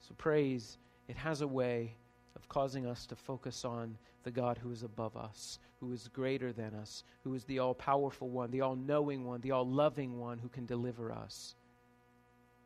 So, 0.01 0.15
praise, 0.17 0.79
it 1.09 1.17
has 1.17 1.41
a 1.41 1.47
way 1.47 1.95
of 2.35 2.49
causing 2.49 2.87
us 2.87 3.07
to 3.07 3.17
focus 3.17 3.65
on 3.65 3.97
the 4.25 4.31
God 4.31 4.59
who 4.59 4.73
is 4.73 4.83
above 4.83 5.17
us, 5.17 5.59
who 5.81 5.93
is 5.93 6.09
greater 6.09 6.53
than 6.53 6.75
us, 6.75 7.05
who 7.23 7.35
is 7.35 7.45
the 7.45 7.59
all 7.59 7.75
powerful 7.75 8.29
one, 8.29 8.51
the 8.51 8.61
all 8.61 8.77
knowing 8.77 9.25
one, 9.25 9.41
the 9.41 9.53
all 9.53 9.67
loving 9.67 10.19
one 10.19 10.39
who 10.39 10.49
can 10.49 10.67
deliver 10.67 11.13
us. 11.13 11.55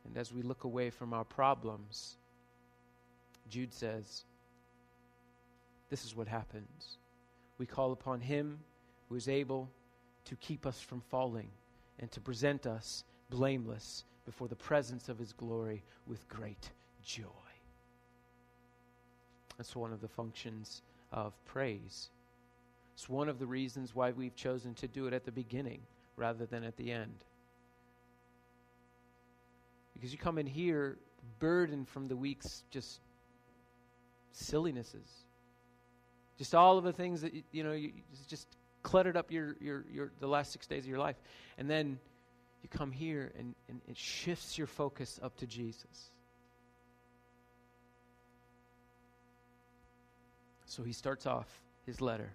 And 0.06 0.16
as 0.16 0.32
we 0.32 0.42
look 0.42 0.64
away 0.64 0.90
from 0.90 1.12
our 1.12 1.24
problems, 1.24 2.16
Jude 3.50 3.74
says, 3.74 4.24
This 5.90 6.04
is 6.04 6.16
what 6.16 6.28
happens. 6.28 6.96
We 7.58 7.66
call 7.66 7.92
upon 7.92 8.20
Him 8.20 8.58
who 9.08 9.16
is 9.16 9.28
able 9.28 9.68
to 10.24 10.36
keep 10.36 10.66
us 10.66 10.80
from 10.80 11.00
falling 11.10 11.48
and 11.98 12.10
to 12.12 12.20
present 12.20 12.66
us 12.66 13.04
blameless 13.30 14.04
before 14.24 14.48
the 14.48 14.56
presence 14.56 15.08
of 15.08 15.18
his 15.18 15.32
glory 15.32 15.82
with 16.06 16.28
great 16.28 16.70
joy. 17.04 17.24
That's 19.56 19.76
one 19.76 19.92
of 19.92 20.00
the 20.00 20.08
functions 20.08 20.82
of 21.12 21.32
praise. 21.44 22.08
It's 22.94 23.08
one 23.08 23.28
of 23.28 23.38
the 23.38 23.46
reasons 23.46 23.94
why 23.94 24.10
we've 24.10 24.36
chosen 24.36 24.74
to 24.74 24.88
do 24.88 25.06
it 25.06 25.12
at 25.12 25.24
the 25.24 25.32
beginning 25.32 25.80
rather 26.16 26.46
than 26.46 26.64
at 26.64 26.76
the 26.76 26.92
end. 26.92 27.24
Because 29.94 30.12
you 30.12 30.18
come 30.18 30.38
in 30.38 30.46
here 30.46 30.96
burdened 31.38 31.88
from 31.88 32.08
the 32.08 32.16
week's 32.16 32.64
just 32.70 33.00
sillinesses. 34.32 35.24
Just 36.38 36.54
all 36.54 36.78
of 36.78 36.84
the 36.84 36.92
things 36.92 37.20
that, 37.20 37.32
you 37.52 37.62
know, 37.62 37.72
you, 37.72 37.92
just 38.28 38.46
cluttered 38.82 39.16
up 39.16 39.30
your, 39.30 39.56
your, 39.60 39.84
your, 39.92 40.12
the 40.20 40.26
last 40.26 40.52
six 40.52 40.66
days 40.66 40.84
of 40.84 40.88
your 40.88 40.98
life. 40.98 41.16
And 41.58 41.68
then 41.68 41.98
you 42.62 42.68
come 42.68 42.90
here 42.90 43.32
and, 43.38 43.54
and 43.68 43.80
it 43.88 43.96
shifts 43.96 44.58
your 44.58 44.66
focus 44.66 45.18
up 45.22 45.36
to 45.38 45.46
Jesus. 45.46 46.10
So 50.66 50.82
he 50.82 50.92
starts 50.92 51.26
off 51.26 51.48
his 51.84 52.00
letter 52.00 52.32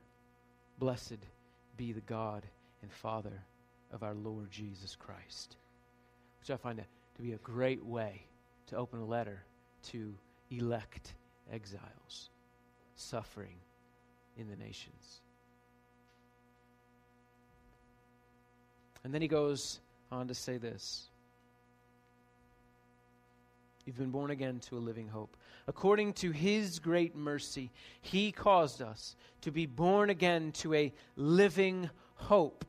Blessed 0.80 1.18
be 1.75 1.92
the 1.92 2.01
God 2.01 2.44
and 2.84 2.92
Father 2.92 3.42
of 3.92 4.04
our 4.04 4.13
Lord 4.13 4.51
Jesus 4.51 4.96
Christ. 4.96 5.56
Which 6.39 6.51
I 6.51 6.58
find 6.58 6.77
to 6.77 7.22
be 7.22 7.34
a 7.34 7.38
great 7.38 7.84
way 7.84 8.22
to 8.68 8.75
open 8.75 9.00
a 9.00 9.06
letter 9.06 9.44
to 9.92 10.13
elect 10.51 11.13
exiles 11.51 12.30
suffering 12.96 13.56
in 14.38 14.50
the 14.50 14.56
nations. 14.56 15.22
And 19.07 19.13
then 19.13 19.21
he 19.21 19.29
goes 19.29 19.79
on 20.11 20.27
to 20.27 20.33
say 20.33 20.57
this 20.57 21.07
You've 23.85 23.97
been 23.97 24.11
born 24.11 24.31
again 24.31 24.59
to 24.67 24.75
a 24.75 24.79
living 24.79 25.07
hope. 25.07 25.37
According 25.65 26.11
to 26.15 26.31
his 26.31 26.79
great 26.79 27.15
mercy, 27.15 27.71
he 28.01 28.33
caused 28.33 28.81
us 28.81 29.15
to 29.43 29.49
be 29.49 29.65
born 29.65 30.09
again 30.09 30.51
to 30.55 30.73
a 30.73 30.93
living 31.15 31.89
hope 32.15 32.65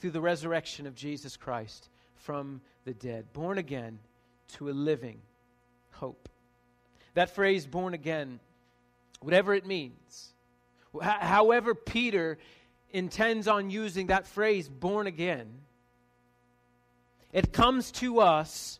through 0.00 0.12
the 0.12 0.22
resurrection 0.22 0.86
of 0.86 0.94
Jesus 0.94 1.36
Christ 1.36 1.90
from 2.16 2.62
the 2.86 2.94
dead. 2.94 3.30
Born 3.34 3.58
again 3.58 3.98
to 4.54 4.70
a 4.70 4.72
living 4.72 5.20
hope. 5.90 6.30
That 7.12 7.28
phrase, 7.28 7.66
born 7.66 7.92
again, 7.92 8.40
whatever 9.20 9.52
it 9.52 9.66
means, 9.66 10.32
however 10.98 11.74
Peter 11.74 12.38
intends 12.90 13.46
on 13.46 13.68
using 13.68 14.06
that 14.06 14.26
phrase, 14.26 14.66
born 14.66 15.06
again, 15.06 15.58
it 17.34 17.52
comes 17.52 17.90
to 17.90 18.20
us 18.20 18.78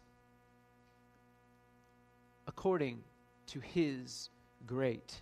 according 2.47 3.03
to 3.49 3.61
His 3.61 4.31
great 4.65 5.21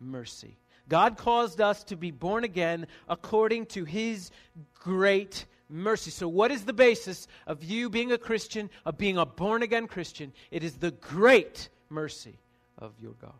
mercy. 0.00 0.58
God 0.88 1.16
caused 1.16 1.60
us 1.60 1.84
to 1.84 1.96
be 1.96 2.10
born 2.10 2.44
again 2.44 2.88
according 3.08 3.66
to 3.66 3.84
His 3.84 4.32
great 4.74 5.46
mercy. 5.70 6.10
So, 6.10 6.26
what 6.28 6.50
is 6.50 6.64
the 6.64 6.72
basis 6.72 7.28
of 7.46 7.62
you 7.62 7.88
being 7.88 8.10
a 8.10 8.18
Christian, 8.18 8.68
of 8.84 8.98
being 8.98 9.16
a 9.16 9.24
born 9.24 9.62
again 9.62 9.86
Christian? 9.86 10.32
It 10.50 10.64
is 10.64 10.74
the 10.74 10.90
great 10.90 11.68
mercy 11.88 12.36
of 12.78 12.92
your 13.00 13.14
God. 13.22 13.32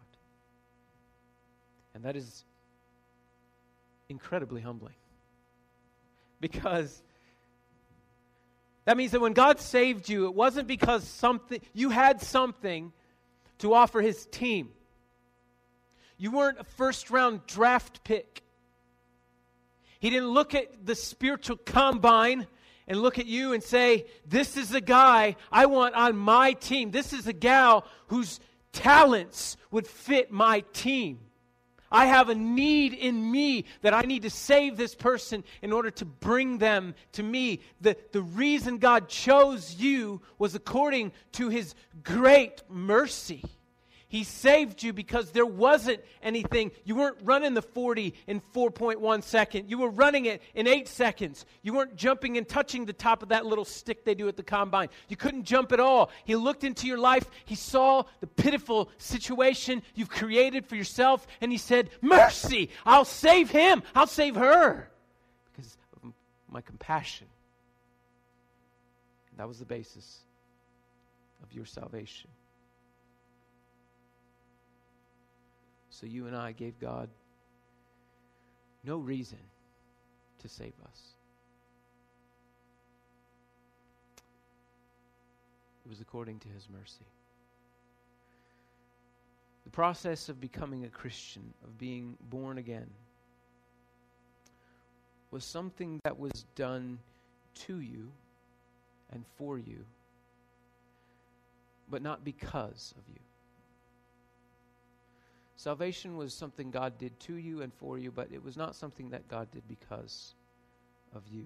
And 1.95 2.05
that 2.05 2.15
is 2.17 2.45
incredibly 4.09 4.61
humbling. 4.61 4.95
Because 6.41 7.05
that 8.85 8.97
means 8.97 9.13
that 9.13 9.21
when 9.21 9.33
God 9.33 9.61
saved 9.61 10.09
you, 10.09 10.27
it 10.27 10.35
wasn't 10.35 10.67
because 10.67 11.07
something 11.07 11.61
you 11.73 11.91
had 11.91 12.21
something 12.21 12.93
to 13.59 13.75
offer 13.75 14.01
his 14.01 14.27
team. 14.27 14.71
You 16.19 16.33
weren't 16.33 16.59
a 16.59 16.65
first 16.65 17.11
round 17.11 17.47
draft 17.47 18.05
pick. 18.05 18.43
He 20.01 20.11
didn't 20.11 20.31
look 20.31 20.55
at 20.55 20.85
the 20.85 20.97
spiritual 20.97 21.57
combine 21.59 22.47
and 22.89 23.01
look 23.01 23.19
at 23.19 23.27
you 23.27 23.53
and 23.53 23.63
say, 23.63 24.07
This 24.27 24.57
is 24.57 24.75
a 24.75 24.81
guy 24.81 25.37
I 25.51 25.67
want 25.67 25.95
on 25.95 26.17
my 26.17 26.55
team. 26.55 26.91
This 26.91 27.13
is 27.13 27.29
a 27.29 27.33
gal 27.33 27.87
whose 28.09 28.41
talents 28.73 29.57
would 29.71 29.87
fit 29.87 30.33
my 30.33 30.65
team. 30.73 31.21
I 31.93 32.07
have 32.07 32.31
a 32.31 32.35
need 32.35 32.95
in 32.95 33.31
me 33.31 33.67
that 33.83 33.95
I 33.95 34.01
need 34.01 34.23
to 34.23 34.31
save 34.31 34.77
this 34.77 34.95
person 34.95 35.45
in 35.61 35.73
order 35.73 35.91
to 35.93 36.05
bring 36.05 36.59
them 36.59 36.95
to 37.13 37.23
me. 37.23 37.61
The, 37.81 37.97
the 38.13 38.23
reason 38.23 38.79
God 38.79 39.09
chose 39.09 39.77
you 39.77 40.23
was 40.39 40.55
according 40.55 41.13
to 41.33 41.51
his 41.51 41.75
great 42.03 42.63
mercy. 42.69 43.45
He 44.13 44.25
saved 44.25 44.83
you 44.83 44.93
because 44.93 45.31
there 45.31 45.47
wasn't 45.47 46.03
anything. 46.23 46.71
You 46.85 46.97
weren't 46.97 47.17
running 47.23 47.55
the 47.55 47.63
40 47.63 48.13
in 48.27 48.43
4.1 48.55 49.23
second. 49.23 49.71
You 49.71 49.79
were 49.79 49.89
running 49.89 50.27
it 50.27 50.43
in 50.55 50.67
8 50.67 50.87
seconds. 50.87 51.47
You 51.63 51.73
weren't 51.73 51.97
jumping 51.97 52.37
and 52.37 52.47
touching 52.47 52.85
the 52.85 52.93
top 52.93 53.23
of 53.23 53.31
that 53.31 53.47
little 53.47 53.65
stick 53.65 54.05
they 54.05 54.15
do 54.15 54.29
at 54.29 54.37
the 54.37 54.43
combine. 54.43 54.91
You 55.09 55.17
couldn't 55.17 55.45
jump 55.45 55.73
at 55.73 55.81
all. 55.81 56.11
He 56.27 56.37
looked 56.37 56.63
into 56.63 56.87
your 56.87 56.99
life. 56.99 57.25
He 57.47 57.55
saw 57.55 58.03
the 58.21 58.27
pitiful 58.27 58.91
situation 58.99 59.83
you've 59.95 60.11
created 60.11 60.67
for 60.67 60.77
yourself 60.77 61.27
and 61.41 61.51
he 61.51 61.57
said, 61.57 61.89
"Mercy! 62.03 62.69
I'll 62.85 63.07
save 63.07 63.49
him. 63.49 63.83
I'll 63.95 64.07
save 64.07 64.35
her." 64.35 64.91
Because 65.57 65.79
of 65.97 66.13
my 66.51 66.61
compassion. 66.61 67.29
That 69.39 69.49
was 69.49 69.59
the 69.59 69.65
basis 69.65 70.19
of 71.43 71.51
your 71.55 71.65
salvation. 71.65 72.29
So 76.03 76.09
you 76.09 76.27
and 76.27 76.35
I 76.35 76.51
gave 76.51 76.81
God 76.81 77.09
no 78.83 78.97
reason 78.97 79.39
to 80.41 80.49
save 80.49 80.73
us. 80.85 81.01
It 85.87 85.89
was 85.89 86.01
according 86.01 86.41
to 86.41 86.49
his 86.49 86.67
mercy. 86.77 87.07
The 89.63 89.71
process 89.71 90.29
of 90.29 90.41
becoming 90.41 90.87
a 90.87 90.89
Christian, 90.89 91.55
of 91.63 91.79
being 91.79 92.17
born 92.31 92.59
again, 92.59 92.91
was 95.31 95.45
something 95.45 96.01
that 96.03 96.19
was 96.19 96.47
done 96.57 96.99
to 97.67 97.79
you 97.79 98.11
and 99.13 99.25
for 99.37 99.57
you, 99.57 99.85
but 101.89 102.03
not 102.03 102.25
because 102.25 102.93
of 102.99 103.05
you. 103.09 103.21
Salvation 105.63 106.17
was 106.17 106.35
something 106.35 106.73
God 106.73 106.99
did 106.99 107.21
to 107.21 107.37
you 107.37 107.63
and 107.63 107.73
for 107.73 107.97
you, 107.97 108.11
but 108.11 108.27
it 108.33 108.43
was 108.43 108.57
not 108.57 108.75
something 108.75 109.11
that 109.11 109.29
God 109.29 109.49
did 109.53 109.63
because 109.69 110.35
of 111.15 111.23
you. 111.33 111.45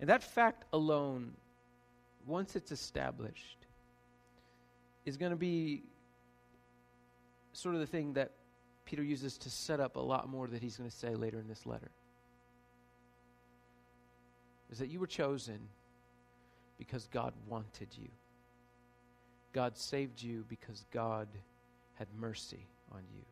And 0.00 0.10
that 0.10 0.20
fact 0.20 0.64
alone, 0.72 1.30
once 2.26 2.56
it's 2.56 2.72
established, 2.72 3.58
is 5.04 5.16
going 5.16 5.30
to 5.30 5.36
be 5.36 5.84
sort 7.52 7.76
of 7.76 7.80
the 7.80 7.86
thing 7.86 8.14
that 8.14 8.32
Peter 8.84 9.04
uses 9.04 9.38
to 9.38 9.48
set 9.48 9.78
up 9.78 9.94
a 9.94 10.00
lot 10.00 10.28
more 10.28 10.48
that 10.48 10.60
he's 10.60 10.76
going 10.76 10.90
to 10.90 10.96
say 10.96 11.14
later 11.14 11.38
in 11.38 11.46
this 11.46 11.66
letter. 11.66 11.92
Is 14.72 14.80
that 14.80 14.88
you 14.88 14.98
were 14.98 15.06
chosen 15.06 15.60
because 16.78 17.06
God 17.12 17.32
wanted 17.46 17.90
you. 17.96 18.08
God 19.52 19.78
saved 19.78 20.20
you 20.20 20.44
because 20.48 20.84
God 20.90 21.28
had 21.98 22.08
mercy 22.18 22.66
on 22.92 23.00
you. 23.14 23.22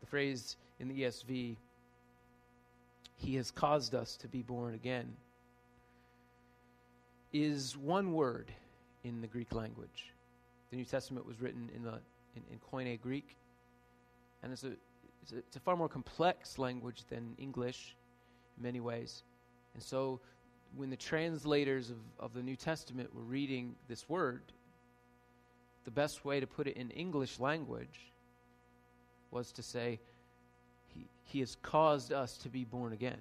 The 0.00 0.06
phrase 0.06 0.56
in 0.78 0.88
the 0.88 1.02
ESV, 1.02 1.56
He 3.16 3.34
has 3.36 3.50
caused 3.50 3.94
us 3.94 4.16
to 4.18 4.28
be 4.28 4.42
born 4.42 4.74
again, 4.74 5.16
is 7.32 7.76
one 7.76 8.12
word 8.12 8.50
in 9.04 9.20
the 9.20 9.26
Greek 9.26 9.54
language. 9.54 10.12
The 10.70 10.76
New 10.76 10.84
Testament 10.84 11.26
was 11.26 11.40
written 11.40 11.70
in, 11.74 11.82
the, 11.82 12.00
in, 12.36 12.42
in 12.50 12.58
Koine 12.70 13.00
Greek, 13.00 13.36
and 14.42 14.52
it's 14.52 14.64
a, 14.64 14.72
it's 15.22 15.32
a, 15.32 15.38
it's 15.38 15.56
a 15.56 15.60
far 15.60 15.76
more 15.76 15.88
complex 15.88 16.58
language 16.58 17.04
than 17.08 17.34
English 17.38 17.96
in 18.56 18.62
many 18.64 18.80
ways. 18.80 19.22
And 19.74 19.82
so 19.82 20.20
when 20.76 20.90
the 20.90 20.96
translators 20.96 21.90
of, 21.90 21.96
of 22.18 22.34
the 22.34 22.42
New 22.42 22.56
Testament 22.56 23.14
were 23.14 23.22
reading 23.22 23.74
this 23.88 24.08
word, 24.08 24.42
the 25.84 25.90
best 25.90 26.24
way 26.24 26.40
to 26.40 26.46
put 26.46 26.66
it 26.66 26.76
in 26.76 26.90
English 26.90 27.40
language 27.40 28.12
was 29.30 29.52
to 29.52 29.62
say, 29.62 29.98
He, 30.94 31.06
he 31.24 31.40
has 31.40 31.56
caused 31.62 32.12
us 32.12 32.36
to 32.38 32.48
be 32.48 32.64
born 32.64 32.92
again. 32.92 33.18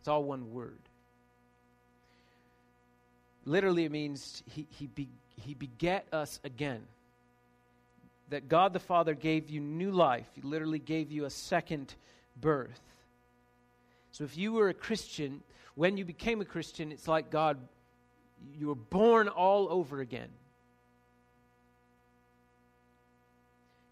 It's 0.00 0.08
all 0.08 0.24
one 0.24 0.52
word. 0.52 0.78
Literally, 3.44 3.84
it 3.84 3.92
means 3.92 4.42
He, 4.46 4.66
he, 4.70 4.86
be, 4.86 5.08
he 5.36 5.54
begat 5.54 6.06
us 6.12 6.40
again. 6.44 6.82
That 8.30 8.48
God 8.48 8.72
the 8.72 8.80
Father 8.80 9.14
gave 9.14 9.50
you 9.50 9.60
new 9.60 9.90
life, 9.90 10.26
He 10.34 10.42
literally 10.42 10.78
gave 10.78 11.10
you 11.10 11.24
a 11.24 11.30
second 11.30 11.94
birth. 12.40 12.80
So 14.14 14.22
if 14.22 14.38
you 14.38 14.52
were 14.52 14.68
a 14.68 14.74
Christian, 14.74 15.42
when 15.74 15.96
you 15.96 16.04
became 16.04 16.40
a 16.40 16.44
Christian, 16.44 16.92
it's 16.92 17.08
like 17.08 17.32
God, 17.32 17.58
you 18.56 18.68
were 18.68 18.76
born 18.76 19.26
all 19.26 19.66
over 19.68 19.98
again. 19.98 20.28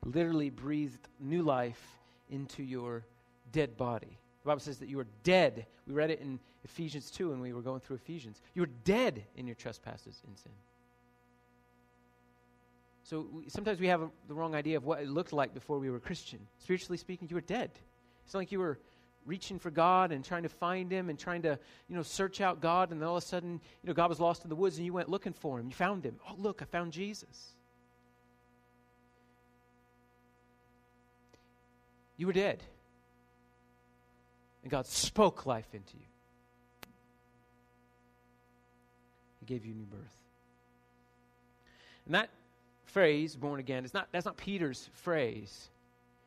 Literally 0.04 0.48
breathed 0.48 1.08
new 1.18 1.42
life 1.42 1.98
into 2.30 2.62
your 2.62 3.04
dead 3.50 3.76
body. 3.76 4.16
The 4.44 4.46
Bible 4.46 4.60
says 4.60 4.78
that 4.78 4.88
you 4.88 4.96
were 4.96 5.08
dead. 5.24 5.66
We 5.88 5.92
read 5.92 6.12
it 6.12 6.20
in 6.20 6.38
Ephesians 6.64 7.10
2 7.10 7.30
when 7.30 7.40
we 7.40 7.52
were 7.52 7.60
going 7.60 7.80
through 7.80 7.96
Ephesians. 7.96 8.40
You 8.54 8.62
were 8.62 8.70
dead 8.84 9.24
in 9.34 9.48
your 9.48 9.56
trespasses 9.56 10.22
and 10.24 10.38
sin. 10.38 10.52
So 13.02 13.26
we, 13.32 13.48
sometimes 13.48 13.80
we 13.80 13.88
have 13.88 14.02
a, 14.02 14.10
the 14.28 14.34
wrong 14.34 14.54
idea 14.54 14.76
of 14.76 14.84
what 14.84 15.00
it 15.00 15.08
looked 15.08 15.32
like 15.32 15.52
before 15.52 15.80
we 15.80 15.90
were 15.90 15.98
Christian. 15.98 16.38
Spiritually 16.60 16.96
speaking, 16.96 17.26
you 17.28 17.34
were 17.34 17.40
dead. 17.40 17.72
It's 18.24 18.34
not 18.34 18.40
like 18.40 18.52
you 18.52 18.60
were 18.60 18.78
reaching 19.26 19.58
for 19.58 19.70
God 19.70 20.12
and 20.12 20.24
trying 20.24 20.42
to 20.42 20.48
find 20.48 20.90
Him 20.90 21.08
and 21.08 21.18
trying 21.18 21.42
to, 21.42 21.58
you 21.88 21.96
know, 21.96 22.02
search 22.02 22.40
out 22.40 22.60
God, 22.60 22.90
and 22.90 23.00
then 23.00 23.08
all 23.08 23.16
of 23.16 23.22
a 23.22 23.26
sudden, 23.26 23.52
you 23.82 23.86
know, 23.88 23.92
God 23.92 24.08
was 24.08 24.20
lost 24.20 24.44
in 24.44 24.48
the 24.48 24.56
woods 24.56 24.76
and 24.76 24.86
you 24.86 24.92
went 24.92 25.08
looking 25.08 25.32
for 25.32 25.58
Him. 25.58 25.66
You 25.68 25.74
found 25.74 26.04
Him. 26.04 26.16
Oh, 26.28 26.34
look, 26.38 26.62
I 26.62 26.64
found 26.64 26.92
Jesus. 26.92 27.52
You 32.16 32.26
were 32.26 32.32
dead. 32.32 32.62
And 34.62 34.70
God 34.70 34.86
spoke 34.86 35.46
life 35.46 35.66
into 35.72 35.94
you. 35.94 36.04
He 39.40 39.46
gave 39.46 39.66
you 39.66 39.74
new 39.74 39.86
birth. 39.86 40.16
And 42.06 42.14
that 42.14 42.30
phrase, 42.84 43.34
born 43.34 43.58
again, 43.58 43.84
is 43.84 43.94
not 43.94 44.08
that's 44.12 44.26
not 44.26 44.36
Peter's 44.36 44.88
phrase. 44.92 45.68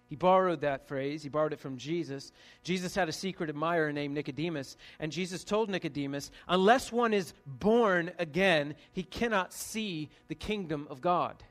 He 0.08 0.16
borrowed 0.16 0.62
that 0.62 0.88
phrase. 0.88 1.24
He 1.24 1.30
borrowed 1.30 1.54
it 1.54 1.60
from 1.60 1.78
Jesus. 1.78 2.32
Jesus 2.64 2.94
had 2.94 3.10
a 3.10 3.12
secret 3.12 3.50
admirer 3.50 3.92
named 3.92 4.14
Nicodemus, 4.14 4.78
and 5.00 5.12
Jesus 5.12 5.44
told 5.44 5.70
Nicodemus, 5.70 6.32
unless 6.48 6.92
one 6.92 7.14
is 7.14 7.34
born 7.46 8.12
again, 8.20 8.76
he 8.92 9.04
cannot 9.04 9.52
see 9.52 10.10
the 10.28 10.36
kingdom 10.36 10.88
of 10.90 11.02
God. 11.02 11.44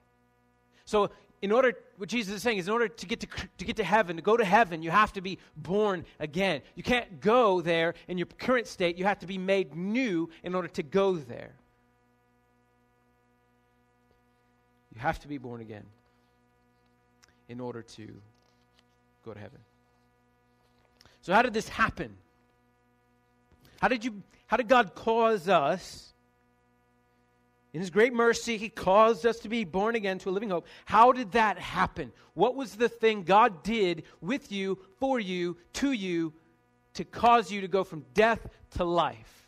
So, 0.84 1.10
in 1.42 1.52
order, 1.52 1.74
what 1.98 2.08
Jesus 2.08 2.36
is 2.36 2.42
saying 2.42 2.58
is, 2.58 2.68
in 2.68 2.72
order 2.72 2.88
to 2.88 3.06
get 3.06 3.20
to, 3.20 3.26
to 3.58 3.64
get 3.64 3.76
to 3.76 3.84
heaven, 3.84 4.16
to 4.16 4.22
go 4.22 4.36
to 4.36 4.44
heaven, 4.44 4.82
you 4.82 4.90
have 4.90 5.12
to 5.12 5.20
be 5.20 5.38
born 5.56 6.06
again. 6.18 6.62
You 6.74 6.82
can't 6.82 7.20
go 7.20 7.60
there 7.60 7.94
in 8.08 8.16
your 8.16 8.26
current 8.38 8.66
state. 8.66 8.96
You 8.96 9.04
have 9.04 9.18
to 9.18 9.26
be 9.26 9.36
made 9.36 9.74
new 9.74 10.30
in 10.42 10.54
order 10.54 10.68
to 10.68 10.82
go 10.82 11.16
there. 11.16 11.52
You 14.94 15.00
have 15.00 15.18
to 15.20 15.28
be 15.28 15.36
born 15.38 15.60
again 15.60 15.84
in 17.48 17.60
order 17.60 17.82
to 17.82 18.14
go 19.24 19.32
to 19.32 19.40
heaven. 19.40 19.58
So, 21.22 21.32
how 21.32 21.42
did 21.42 21.54
this 21.54 21.68
happen? 21.68 22.16
How 23.80 23.88
did, 23.88 24.04
you, 24.04 24.22
how 24.46 24.56
did 24.56 24.68
God 24.68 24.94
cause 24.94 25.48
us, 25.48 26.12
in 27.72 27.80
His 27.80 27.90
great 27.90 28.12
mercy, 28.12 28.56
He 28.56 28.68
caused 28.68 29.26
us 29.26 29.38
to 29.40 29.48
be 29.48 29.64
born 29.64 29.94
again 29.94 30.18
to 30.18 30.28
a 30.28 30.32
living 30.32 30.50
hope? 30.50 30.66
How 30.84 31.12
did 31.12 31.32
that 31.32 31.58
happen? 31.58 32.12
What 32.34 32.54
was 32.54 32.76
the 32.76 32.88
thing 32.88 33.22
God 33.24 33.62
did 33.62 34.04
with 34.20 34.52
you, 34.52 34.78
for 34.98 35.18
you, 35.18 35.56
to 35.74 35.92
you, 35.92 36.32
to 36.94 37.04
cause 37.04 37.50
you 37.50 37.62
to 37.62 37.68
go 37.68 37.84
from 37.84 38.04
death 38.14 38.46
to 38.72 38.84
life? 38.84 39.43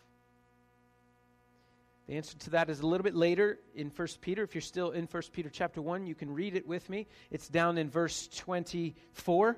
The 2.08 2.16
answer 2.16 2.38
to 2.38 2.50
that 2.50 2.70
is 2.70 2.80
a 2.80 2.86
little 2.86 3.02
bit 3.02 3.16
later 3.16 3.58
in 3.74 3.90
1 3.90 4.08
Peter. 4.20 4.44
If 4.44 4.54
you're 4.54 4.62
still 4.62 4.92
in 4.92 5.06
1 5.06 5.22
Peter 5.32 5.50
chapter 5.50 5.82
1, 5.82 6.06
you 6.06 6.14
can 6.14 6.32
read 6.32 6.54
it 6.54 6.66
with 6.66 6.88
me. 6.88 7.08
It's 7.32 7.48
down 7.48 7.78
in 7.78 7.90
verse 7.90 8.28
24. 8.28 9.56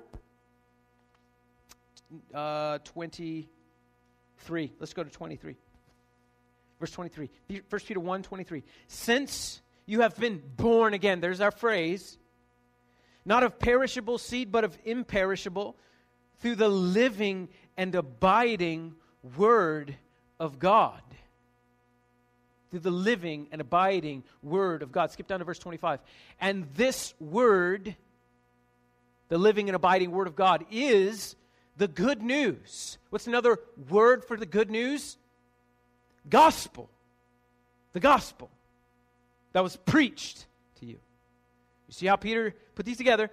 Uh, 2.33 2.79
23. 2.79 4.71
Let's 4.79 4.93
go 4.93 5.03
to 5.03 5.09
23. 5.11 5.55
Verse 6.79 6.91
23. 6.91 7.29
1 7.47 7.81
Peter 7.85 7.99
1 7.99 8.23
23. 8.23 8.63
Since 8.87 9.61
you 9.85 10.01
have 10.01 10.17
been 10.17 10.41
born 10.57 10.95
again, 10.95 11.19
there's 11.19 11.41
our 11.41 11.51
phrase, 11.51 12.17
not 13.25 13.43
of 13.43 13.59
perishable 13.59 14.17
seed, 14.17 14.51
but 14.51 14.63
of 14.63 14.75
imperishable, 14.85 15.75
through 16.39 16.55
the 16.55 16.69
living 16.69 17.49
and 17.77 17.93
abiding 17.93 18.95
Word 19.37 19.95
of 20.39 20.57
God 20.57 21.03
through 22.71 22.81
the 22.81 22.91
living 22.91 23.47
and 23.51 23.61
abiding 23.61 24.23
Word 24.41 24.81
of 24.81 24.91
God. 24.91 25.11
Skip 25.11 25.27
down 25.27 25.39
to 25.39 25.45
verse 25.45 25.59
25. 25.59 25.99
And 26.39 26.67
this 26.75 27.13
Word, 27.19 27.95
the 29.29 29.37
living 29.37 29.69
and 29.69 29.75
abiding 29.75 30.11
Word 30.11 30.27
of 30.27 30.35
God, 30.35 30.65
is 30.71 31.35
the 31.77 31.87
good 31.87 32.21
news. 32.21 32.97
What's 33.09 33.27
another 33.27 33.57
word 33.89 34.25
for 34.25 34.35
the 34.35 34.45
good 34.45 34.69
news? 34.69 35.17
gospel. 36.29 36.89
The 37.93 37.99
gospel 37.99 38.49
that 39.53 39.63
was 39.63 39.75
preached 39.77 40.45
to 40.79 40.85
you. 40.85 40.99
You 41.87 41.93
see 41.93 42.05
how 42.05 42.15
Peter 42.15 42.53
put 42.75 42.85
these 42.85 42.97
together? 42.97 43.31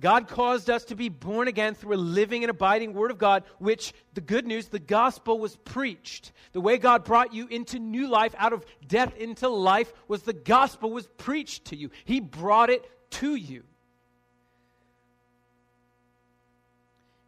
God 0.00 0.28
caused 0.28 0.70
us 0.70 0.84
to 0.86 0.94
be 0.94 1.08
born 1.08 1.48
again 1.48 1.74
through 1.74 1.94
a 1.94 1.96
living 1.96 2.44
and 2.44 2.50
abiding 2.50 2.94
Word 2.94 3.10
of 3.10 3.18
God, 3.18 3.42
which 3.58 3.92
the 4.14 4.20
good 4.20 4.46
news, 4.46 4.68
the 4.68 4.78
gospel 4.78 5.40
was 5.40 5.56
preached. 5.56 6.30
The 6.52 6.60
way 6.60 6.78
God 6.78 7.04
brought 7.04 7.34
you 7.34 7.48
into 7.48 7.80
new 7.80 8.06
life, 8.06 8.34
out 8.38 8.52
of 8.52 8.64
death 8.86 9.16
into 9.16 9.48
life, 9.48 9.92
was 10.06 10.22
the 10.22 10.32
gospel 10.32 10.92
was 10.92 11.08
preached 11.16 11.66
to 11.66 11.76
you. 11.76 11.90
He 12.04 12.20
brought 12.20 12.70
it 12.70 12.88
to 13.12 13.34
you. 13.34 13.64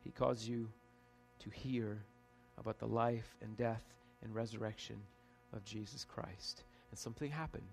He 0.05 0.11
caused 0.11 0.47
you 0.47 0.69
to 1.41 1.51
hear 1.51 2.05
about 2.57 2.79
the 2.79 2.87
life 2.87 3.37
and 3.43 3.57
death 3.57 3.85
and 4.23 4.33
resurrection 4.33 4.97
of 5.53 5.65
Jesus 5.65 6.05
Christ. 6.05 6.63
And 6.91 6.99
something 6.99 7.31
happened. 7.31 7.65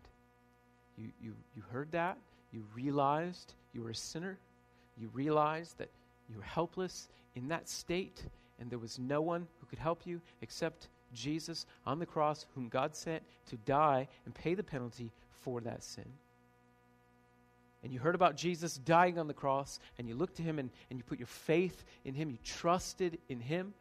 You, 0.97 1.10
you, 1.21 1.36
you 1.55 1.62
heard 1.69 1.91
that, 1.91 2.17
you 2.51 2.63
realized 2.73 3.53
you 3.73 3.83
were 3.83 3.91
a 3.91 3.95
sinner 3.95 4.39
you 4.99 5.10
realize 5.13 5.75
that 5.77 5.89
you're 6.29 6.41
helpless 6.41 7.07
in 7.36 7.47
that 7.49 7.69
state, 7.69 8.23
and 8.60 8.69
there 8.69 8.79
was 8.79 8.99
no 8.99 9.21
one 9.21 9.47
who 9.60 9.67
could 9.67 9.79
help 9.79 10.05
you 10.05 10.21
except 10.41 10.88
Jesus 11.13 11.65
on 11.86 11.99
the 11.99 12.05
cross, 12.05 12.45
whom 12.55 12.67
God 12.67 12.95
sent 12.95 13.23
to 13.49 13.55
die 13.57 14.07
and 14.25 14.33
pay 14.33 14.53
the 14.53 14.63
penalty 14.63 15.12
for 15.41 15.62
that 15.62 15.83
sin. 15.83 16.05
And 17.83 17.93
you 17.93 17.99
heard 17.99 18.15
about 18.15 18.36
Jesus 18.36 18.77
dying 18.77 19.19
on 19.19 19.27
the 19.27 19.33
cross, 19.33 19.79
and 19.97 20.07
you 20.07 20.15
looked 20.15 20.36
to 20.38 20.43
him 20.43 20.60
and, 20.60 20.69
and 20.89 20.99
you 20.99 21.03
put 21.03 21.19
your 21.19 21.27
faith 21.27 21.86
in 22.03 22.13
him, 22.13 22.29
you 22.29 22.38
trusted 22.43 23.17
in 23.29 23.39
him. 23.39 23.73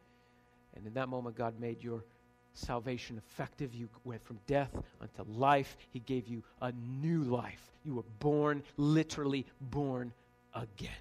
And 0.75 0.85
in 0.85 0.93
that 0.93 1.09
moment, 1.09 1.35
God 1.35 1.59
made 1.59 1.83
your 1.83 2.03
salvation 2.53 3.17
effective. 3.17 3.73
You 3.73 3.89
went 4.03 4.23
from 4.23 4.39
death 4.47 4.71
unto 5.01 5.29
life. 5.31 5.75
He 5.91 5.99
gave 5.99 6.27
you 6.27 6.43
a 6.61 6.71
new 7.01 7.23
life. 7.23 7.71
You 7.83 7.95
were 7.95 8.05
born, 8.19 8.63
literally 8.77 9.45
born 9.59 10.13
again. 10.53 10.91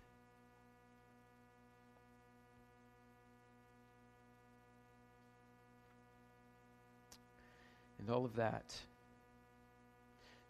And 8.06 8.14
all 8.14 8.24
of 8.24 8.36
that 8.36 8.72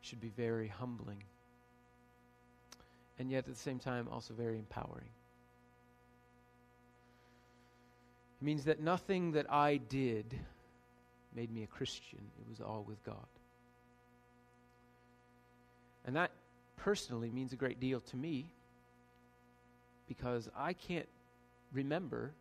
should 0.02 0.20
be 0.20 0.28
very 0.28 0.68
humbling. 0.68 1.22
And 3.18 3.30
yet, 3.30 3.48
at 3.48 3.54
the 3.54 3.58
same 3.58 3.78
time, 3.78 4.08
also 4.12 4.34
very 4.34 4.58
empowering. 4.58 5.08
It 8.38 8.44
means 8.44 8.64
that 8.64 8.78
nothing 8.78 9.32
that 9.32 9.50
I 9.50 9.78
did 9.78 10.38
made 11.34 11.50
me 11.50 11.62
a 11.62 11.66
Christian, 11.66 12.20
it 12.38 12.46
was 12.46 12.60
all 12.60 12.84
with 12.86 13.02
God. 13.04 13.26
And 16.04 16.14
that 16.14 16.32
personally 16.76 17.30
means 17.30 17.54
a 17.54 17.56
great 17.56 17.80
deal 17.80 18.00
to 18.00 18.18
me 18.18 18.52
because 20.06 20.50
I 20.54 20.74
can't 20.74 21.08
remember 21.72 22.34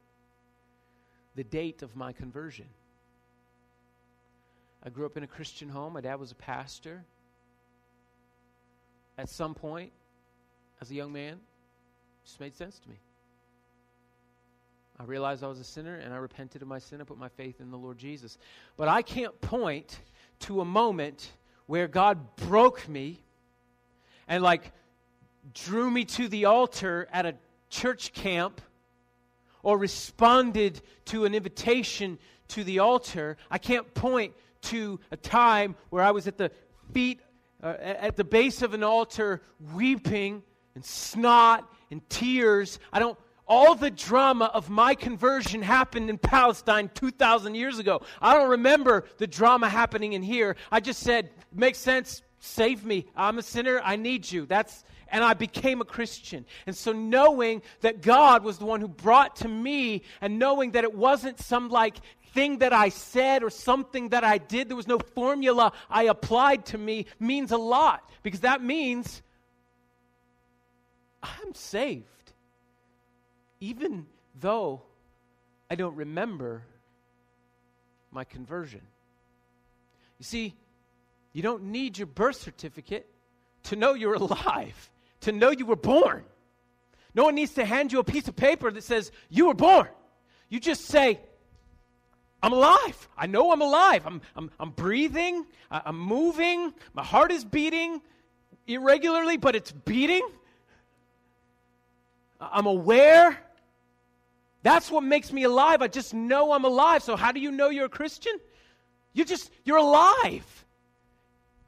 the 1.36 1.46
date 1.46 1.84
of 1.84 1.96
my 1.96 2.12
conversion. 2.12 2.68
I 4.86 4.90
grew 4.90 5.06
up 5.06 5.18
in 5.18 5.24
a 5.24 5.28
Christian 5.28 5.68
home. 5.68 5.94
My 5.94 6.02
dad 6.02 6.20
was 6.20 6.32
a 6.32 6.36
pastor. 6.36 7.04
At 9.18 9.30
some 9.30 9.56
point, 9.56 9.92
as 10.80 10.92
a 10.92 10.94
young 10.94 11.12
man, 11.12 11.34
it 11.34 12.26
just 12.26 12.40
made 12.40 12.56
sense 12.56 12.78
to 12.80 12.90
me. 12.90 12.98
I 15.00 15.04
realized 15.04 15.44
I 15.44 15.48
was 15.48 15.60
a 15.60 15.64
sinner 15.64 15.96
and 15.96 16.14
I 16.14 16.18
repented 16.18 16.62
of 16.62 16.68
my 16.68 16.80
sin 16.80 17.00
and 17.00 17.08
put 17.08 17.18
my 17.18 17.30
faith 17.30 17.60
in 17.60 17.72
the 17.72 17.78
Lord 17.78 17.98
Jesus. 17.98 18.38
But 18.78 18.88
I 18.88 19.02
can't 19.02 19.40
point 19.42 20.00
to 20.42 20.62
a 20.62 20.66
moment 20.66 21.32
where 21.66 21.88
God 21.88 22.36
broke 22.36 22.88
me 22.88 23.20
and 24.28 24.44
like 24.44 24.72
drew 25.54 25.90
me 25.90 26.06
to 26.06 26.28
the 26.28 26.46
altar 26.46 27.08
at 27.12 27.26
a 27.26 27.36
church 27.70 28.14
camp 28.14 28.62
or 29.64 29.78
responded 29.78 30.82
to 31.06 31.26
an 31.26 31.34
invitation 31.34 32.20
to 32.50 32.64
the 32.64 32.80
altar. 32.80 33.38
I 33.50 33.58
can't 33.58 33.92
point 33.94 34.34
to 34.66 35.00
a 35.12 35.18
time 35.18 35.76
where 35.90 36.04
I 36.04 36.12
was 36.12 36.28
at 36.28 36.38
the 36.38 36.52
feet, 36.94 37.22
uh, 37.64 37.76
at 37.80 38.16
the 38.16 38.24
base 38.24 38.62
of 38.62 38.74
an 38.74 38.84
altar, 38.84 39.42
weeping 39.74 40.44
and 40.76 40.84
snot 40.84 41.72
and 41.92 42.08
tears. 42.10 42.80
I 42.92 43.00
don't. 43.00 43.18
All 43.48 43.76
the 43.76 43.92
drama 43.92 44.46
of 44.56 44.72
my 44.72 44.96
conversion 44.96 45.62
happened 45.62 46.10
in 46.10 46.18
Palestine 46.18 46.90
2,000 46.96 47.54
years 47.54 47.78
ago. 47.78 48.02
I 48.20 48.34
don't 48.34 48.50
remember 48.50 49.06
the 49.18 49.28
drama 49.28 49.70
happening 49.70 50.14
in 50.14 50.24
here. 50.24 50.56
I 50.72 50.80
just 50.80 51.02
said, 51.02 51.30
makes 51.54 51.78
sense, 51.78 52.24
save 52.40 52.84
me. 52.84 53.06
I'm 53.16 53.38
a 53.38 53.44
sinner, 53.44 53.82
I 53.84 53.98
need 53.98 54.32
you. 54.32 54.48
That's 54.48 54.84
and 55.10 55.24
I 55.24 55.34
became 55.34 55.82
a 55.82 55.86
Christian. 55.86 56.46
And 56.66 56.76
so, 56.76 56.92
knowing 56.92 57.62
that 57.82 58.02
God 58.02 58.44
was 58.44 58.58
the 58.58 58.66
one 58.66 58.82
who 58.82 58.88
brought 58.88 59.38
to 59.38 59.48
me, 59.48 60.02
and 60.22 60.40
knowing 60.40 60.72
that 60.72 60.84
it 60.84 60.94
wasn't 60.94 61.40
some 61.40 61.70
like 61.70 61.98
thing 62.36 62.60
that 62.60 62.74
I 62.74 62.90
said 62.90 63.42
or 63.42 63.50
something 63.50 64.10
that 64.10 64.24
I 64.24 64.38
did, 64.38 64.70
there 64.70 64.76
was 64.76 64.88
no 64.88 65.00
formula 65.00 65.72
I 65.90 66.04
applied 66.04 66.66
to 66.68 66.78
me, 66.78 67.08
means 67.20 67.52
a 67.52 67.58
lot. 67.58 68.08
Because 68.22 68.42
that 68.42 68.62
means 68.62 69.24
I'm 71.24 71.56
saved. 71.56 72.06
Even 73.60 74.06
though 74.40 74.84
I 75.72 75.76
don't 75.76 75.96
remember 75.96 76.62
my 78.12 78.24
conversion. 78.24 78.82
You 80.20 80.26
see, 80.26 80.54
you 81.34 81.42
don't 81.42 81.64
need 81.64 81.98
your 81.98 82.08
birth 82.08 82.38
certificate 82.42 83.08
to 83.64 83.76
know 83.76 83.94
you're 83.94 84.14
alive, 84.14 84.90
to 85.22 85.32
know 85.32 85.50
you 85.50 85.66
were 85.66 85.76
born. 85.76 86.24
No 87.14 87.24
one 87.24 87.36
needs 87.36 87.54
to 87.54 87.66
hand 87.66 87.92
you 87.92 88.00
a 88.00 88.04
piece 88.04 88.28
of 88.28 88.36
paper 88.36 88.72
that 88.72 88.84
says 88.84 89.12
you 89.30 89.48
were 89.48 89.54
born. 89.54 89.88
You 90.50 90.60
just 90.60 90.86
say, 90.86 91.20
I'm 92.46 92.54
alive. 92.54 93.10
I 93.18 93.26
know 93.26 93.52
I'm 93.52 93.64
alive. 93.64 94.06
I'm, 94.06 94.22
I'm, 94.36 94.52
I'm 94.60 94.70
breathing. 94.70 95.48
I'm 95.72 96.00
moving. 96.00 96.76
My 96.94 97.04
heart 97.04 97.32
is 97.32 97.44
beating 97.44 98.02
irregularly, 98.68 99.38
but 99.38 99.56
it's 99.56 99.72
beating. 99.72 100.22
I'm 102.40 102.68
aware. 102.68 103.36
That's 104.62 104.92
what 104.92 105.04
makes 105.04 105.34
me 105.34 105.42
alive. 105.42 105.82
I 105.82 105.88
just 105.88 106.14
know 106.14 106.52
I'm 106.52 106.66
alive. 106.66 107.02
So, 107.02 107.16
how 107.16 107.32
do 107.32 107.40
you 107.40 107.50
know 107.50 107.70
you're 107.70 107.88
a 107.88 107.90
Christian? 107.90 108.34
You 109.14 109.26
just, 109.26 109.50
you're 109.64 109.78
alive. 109.78 110.66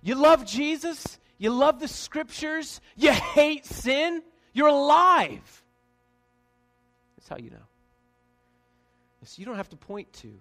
You 0.04 0.14
love 0.14 0.46
Jesus. 0.46 1.18
You 1.40 1.50
love 1.50 1.80
the 1.80 1.88
scriptures. 1.88 2.82
You 2.96 3.14
hate 3.14 3.66
sin. 3.66 4.22
You're 4.54 4.68
alive. 4.68 5.64
That's 7.18 7.30
how 7.30 7.38
you 7.38 7.50
know. 7.50 7.66
So, 9.24 9.40
you 9.40 9.46
don't 9.48 9.58
have 9.58 9.70
to 9.70 9.76
point 9.76 10.14
to 10.22 10.40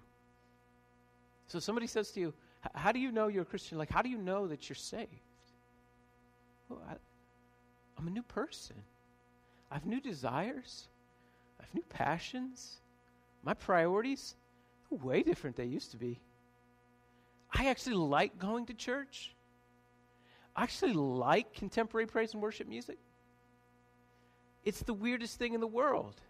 so 1.47 1.59
somebody 1.59 1.87
says 1.87 2.11
to 2.13 2.21
you, 2.21 2.35
How 2.75 2.93
do 2.93 2.99
you 2.99 3.13
know 3.13 3.29
you're 3.29 3.43
a 3.43 3.47
Christian? 3.47 3.79
Like, 3.79 3.91
how 3.91 4.03
do 4.03 4.09
you 4.09 4.19
know 4.19 4.47
that 4.49 4.69
you're 4.69 4.77
saved? 4.77 5.11
Well, 6.69 6.83
I, 6.89 6.95
I'm 7.99 8.07
a 8.07 8.11
new 8.11 8.23
person. 8.23 8.77
I 9.71 9.75
have 9.75 9.87
new 9.87 10.01
desires. 10.01 10.89
I 11.61 11.65
have 11.65 11.75
new 11.75 11.85
passions. 11.89 12.81
My 13.43 13.55
priorities 13.55 14.35
are 14.91 14.99
way 14.99 15.23
different 15.23 15.57
than 15.57 15.69
they 15.69 15.73
used 15.73 15.93
to 15.93 15.97
be. 15.97 16.21
I 17.53 17.69
actually 17.69 17.97
like 17.97 18.39
going 18.39 18.67
to 18.67 18.75
church. 18.75 19.35
I 20.55 20.65
actually 20.65 20.95
like 20.95 21.55
contemporary 21.55 22.07
praise 22.07 22.33
and 22.33 22.43
worship 22.43 22.67
music. 22.69 22.99
It's 24.65 24.83
the 24.83 24.95
weirdest 24.95 25.39
thing 25.39 25.55
in 25.55 25.61
the 25.61 25.67
world. 25.67 26.21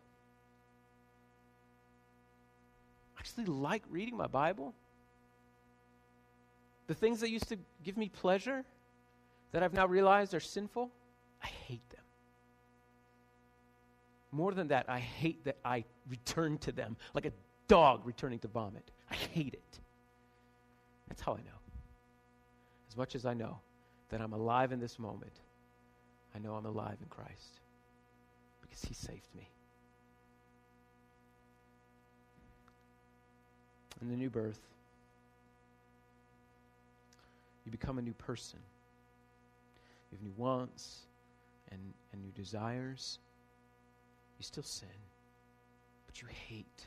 I 3.17 3.21
actually 3.21 3.47
like 3.47 3.83
reading 3.89 4.17
my 4.17 4.27
Bible. 4.27 4.75
The 6.87 6.95
things 6.95 7.21
that 7.21 7.31
used 7.31 7.49
to 7.49 7.59
give 7.83 7.97
me 7.97 8.09
pleasure 8.09 8.65
that 9.53 9.63
I've 9.63 9.73
now 9.73 9.87
realized 9.87 10.35
are 10.35 10.41
sinful, 10.41 10.91
I 11.43 11.47
hate 11.47 11.89
them. 11.91 12.01
More 14.33 14.53
than 14.53 14.69
that, 14.69 14.87
I 14.89 14.99
hate 14.99 15.45
that 15.45 15.57
I 15.65 15.85
return 16.09 16.59
to 16.59 16.73
them 16.73 16.97
like 17.15 17.27
a 17.27 17.33
dog 17.69 18.03
returning 18.05 18.39
to 18.41 18.49
vomit. 18.49 18.91
I 19.11 19.15
hate 19.15 19.55
it. 19.55 19.79
That's 21.09 21.21
how 21.21 21.33
I 21.33 21.39
know. 21.39 21.59
As 22.89 22.97
much 22.97 23.15
as 23.15 23.27
I 23.27 23.35
know 23.35 23.59
that 24.11 24.21
I'm 24.21 24.33
alive 24.33 24.73
in 24.73 24.81
this 24.81 24.99
moment, 24.99 25.33
I 26.35 26.39
know 26.39 26.55
I'm 26.55 26.67
alive 26.67 26.99
in 27.01 27.09
Christ 27.09 27.61
because 28.61 28.83
He 28.83 28.95
saved 28.95 29.29
me. 29.35 29.49
In 34.03 34.11
the 34.11 34.17
new 34.17 34.29
birth, 34.29 34.61
you 37.67 37.73
become 37.73 37.99
a 37.99 38.03
new 38.03 38.15
person. 38.15 38.61
You 40.11 40.17
have 40.17 40.23
new 40.23 40.35
wants 40.37 41.01
and, 41.71 41.81
and 42.13 42.23
new 42.23 42.31
desires. 42.31 43.19
You 44.39 44.45
still 44.45 44.63
sin, 44.63 44.89
but 46.07 46.23
you 46.23 46.29
hate 46.49 46.87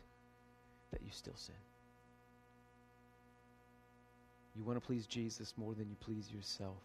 that 0.91 1.01
you 1.03 1.11
still 1.11 1.35
sin. 1.35 1.55
You 4.55 4.63
want 4.63 4.81
to 4.81 4.85
please 4.85 5.05
Jesus 5.05 5.53
more 5.57 5.73
than 5.73 5.89
you 5.89 5.95
please 5.99 6.31
yourself. 6.31 6.81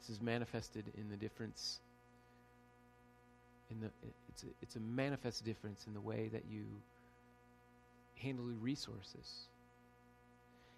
This 0.00 0.16
is 0.16 0.22
manifested 0.22 0.84
in 0.96 1.10
the 1.10 1.16
difference 1.16 1.80
in 3.70 3.80
the 3.80 3.90
it's 4.28 4.44
a, 4.44 4.46
it's 4.62 4.76
a 4.76 4.80
manifest 4.80 5.44
difference 5.44 5.86
in 5.86 5.94
the 5.94 6.00
way 6.00 6.28
that 6.32 6.44
you 6.48 6.64
handle 8.16 8.46
your 8.46 8.58
resources. 8.58 9.48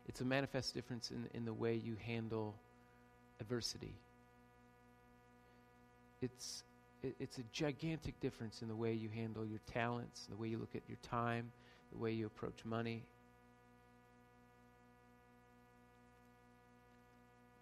It's 0.09 0.21
a 0.21 0.25
manifest 0.25 0.75
difference 0.75 1.11
in, 1.11 1.29
in 1.35 1.45
the 1.45 1.53
way 1.53 1.75
you 1.75 1.97
handle 2.05 2.55
adversity. 3.41 3.95
It's, 6.23 6.65
it, 7.03 7.15
it's 7.21 7.39
a 7.39 7.45
gigantic 7.53 8.19
difference 8.21 8.63
in 8.63 8.69
the 8.69 8.75
way 8.75 8.95
you 8.95 9.11
handle 9.11 9.45
your 9.45 9.61
talents, 9.73 10.27
the 10.29 10.37
way 10.37 10.49
you 10.49 10.59
look 10.59 10.75
at 10.75 10.83
your 10.89 10.99
time, 11.03 11.53
the 11.93 11.99
way 11.99 12.13
you 12.13 12.27
approach 12.27 12.65
money, 12.65 13.05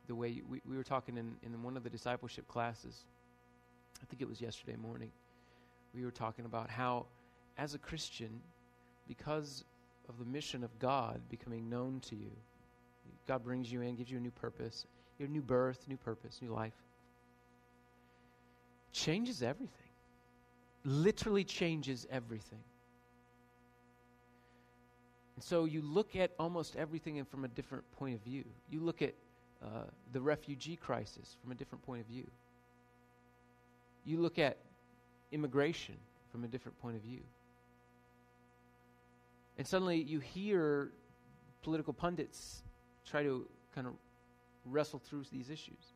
the 0.07 0.15
way 0.15 0.29
you, 0.29 0.45
we, 0.49 0.63
we 0.69 0.77
were 0.77 0.85
talking 0.85 1.17
in, 1.17 1.35
in 1.43 1.63
one 1.63 1.77
of 1.77 1.83
the 1.83 1.91
discipleship 1.91 2.47
classes. 2.49 3.01
I 4.01 4.07
think 4.07 4.23
it 4.23 4.29
was 4.29 4.41
yesterday 4.41 4.77
morning. 4.77 5.11
We 5.95 6.05
were 6.05 6.11
talking 6.11 6.45
about 6.45 6.71
how, 6.71 7.07
as 7.59 7.75
a 7.75 7.79
Christian, 7.79 8.41
because 9.09 9.65
of 10.09 10.19
the 10.19 10.25
mission 10.25 10.65
of 10.65 10.79
God 10.79 11.21
becoming 11.29 11.69
known 11.69 12.01
to 12.09 12.17
you, 12.17 12.31
God 13.27 13.43
brings 13.43 13.71
you 13.71 13.81
in, 13.81 13.97
gives 13.97 14.11
you 14.11 14.19
a 14.19 14.21
new 14.21 14.31
purpose, 14.31 14.87
your 15.19 15.29
new 15.29 15.43
birth, 15.43 15.85
new 15.89 15.97
purpose, 15.97 16.39
new 16.41 16.53
life. 16.53 16.75
Changes 18.93 19.43
everything. 19.43 19.71
Literally 20.85 21.45
changes 21.45 22.07
everything. 22.11 22.63
And 25.35 25.45
so 25.45 25.65
you 25.65 25.83
look 25.83 26.17
at 26.17 26.31
almost 26.39 26.77
everything 26.77 27.23
from 27.25 27.45
a 27.45 27.49
different 27.49 27.85
point 27.97 28.15
of 28.15 28.21
view. 28.23 28.45
You 28.71 28.81
look 28.81 29.03
at 29.03 29.15
uh, 29.63 29.85
the 30.13 30.21
refugee 30.21 30.77
crisis 30.77 31.37
from 31.43 31.53
a 31.53 31.55
different 31.55 31.85
point 31.85 32.01
of 32.01 32.07
view. 32.07 32.27
You 34.05 34.21
look 34.21 34.39
at 34.39 34.57
immigration 35.33 35.97
from 36.31 36.45
a 36.45 36.47
different 36.47 36.81
point 36.81 36.97
of 36.97 37.03
view. 37.03 37.21
And 39.59 39.67
suddenly 39.67 40.03
you 40.03 40.21
hear 40.21 40.93
political 41.63 41.93
pundits 41.93 42.63
try 43.07 43.23
to 43.23 43.47
kind 43.75 43.87
of 43.87 43.95
wrestle 44.65 44.99
through 44.99 45.25
these 45.33 45.51
issues. 45.51 45.95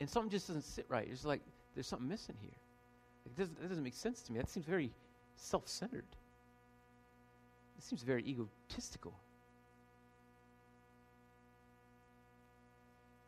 And 0.00 0.08
something 0.08 0.30
just 0.30 0.48
doesn't 0.48 0.62
sit 0.62 0.84
right. 0.88 1.08
It's 1.10 1.24
like 1.24 1.40
there's 1.74 1.86
something 1.86 2.08
missing 2.08 2.36
here. 2.40 2.50
It 3.24 3.36
doesn't, 3.36 3.60
that 3.60 3.68
doesn't 3.68 3.84
make 3.84 3.94
sense 3.94 4.22
to 4.22 4.32
me. 4.32 4.38
That 4.38 4.48
seems 4.48 4.66
very 4.66 4.90
self 5.36 5.68
centered. 5.68 6.04
It 7.78 7.84
seems 7.84 8.02
very 8.02 8.24
egotistical. 8.26 9.14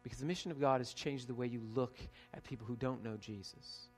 Because 0.02 0.18
the 0.18 0.26
mission 0.26 0.50
of 0.50 0.60
God 0.60 0.80
has 0.80 0.94
changed 0.94 1.26
the 1.26 1.34
way 1.34 1.46
you 1.46 1.60
look 1.74 1.96
at 2.32 2.44
people 2.44 2.66
who 2.66 2.76
don't 2.76 3.04
know 3.04 3.16
Jesus. 3.20 3.88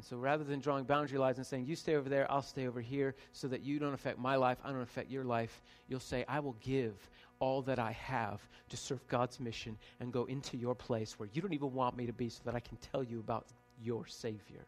And 0.00 0.04
so 0.06 0.16
rather 0.16 0.44
than 0.44 0.60
drawing 0.60 0.84
boundary 0.84 1.18
lines 1.18 1.36
and 1.36 1.46
saying, 1.46 1.66
you 1.66 1.76
stay 1.76 1.94
over 1.94 2.08
there, 2.08 2.26
I'll 2.32 2.40
stay 2.40 2.66
over 2.66 2.80
here, 2.80 3.14
so 3.32 3.48
that 3.48 3.60
you 3.60 3.78
don't 3.78 3.92
affect 3.92 4.18
my 4.18 4.34
life, 4.34 4.56
I 4.64 4.72
don't 4.72 4.80
affect 4.80 5.10
your 5.10 5.24
life, 5.24 5.60
you'll 5.88 6.00
say, 6.00 6.24
I 6.26 6.40
will 6.40 6.56
give 6.62 6.94
all 7.38 7.60
that 7.60 7.78
I 7.78 7.92
have 7.92 8.40
to 8.70 8.78
serve 8.78 9.06
God's 9.08 9.38
mission 9.40 9.76
and 10.00 10.10
go 10.10 10.24
into 10.24 10.56
your 10.56 10.74
place 10.74 11.18
where 11.18 11.28
you 11.34 11.42
don't 11.42 11.52
even 11.52 11.74
want 11.74 11.98
me 11.98 12.06
to 12.06 12.14
be 12.14 12.30
so 12.30 12.40
that 12.46 12.54
I 12.54 12.60
can 12.60 12.78
tell 12.78 13.02
you 13.02 13.18
about 13.18 13.48
your 13.84 14.06
Savior. 14.06 14.64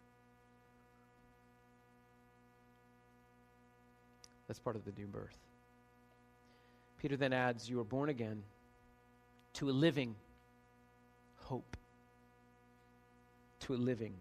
That's 4.49 4.61
part 4.61 4.77
of 4.77 4.85
the 4.85 4.93
new 4.99 5.07
birth. 5.07 5.39
Peter 7.01 7.17
then 7.17 7.33
adds, 7.33 7.71
You 7.71 7.81
are 7.81 7.85
born 7.85 8.11
again 8.11 8.43
to 9.55 9.71
a 9.71 9.73
living 9.73 10.15
hope. 11.37 11.79
To 13.61 13.73
a 13.73 13.77
living 13.77 14.13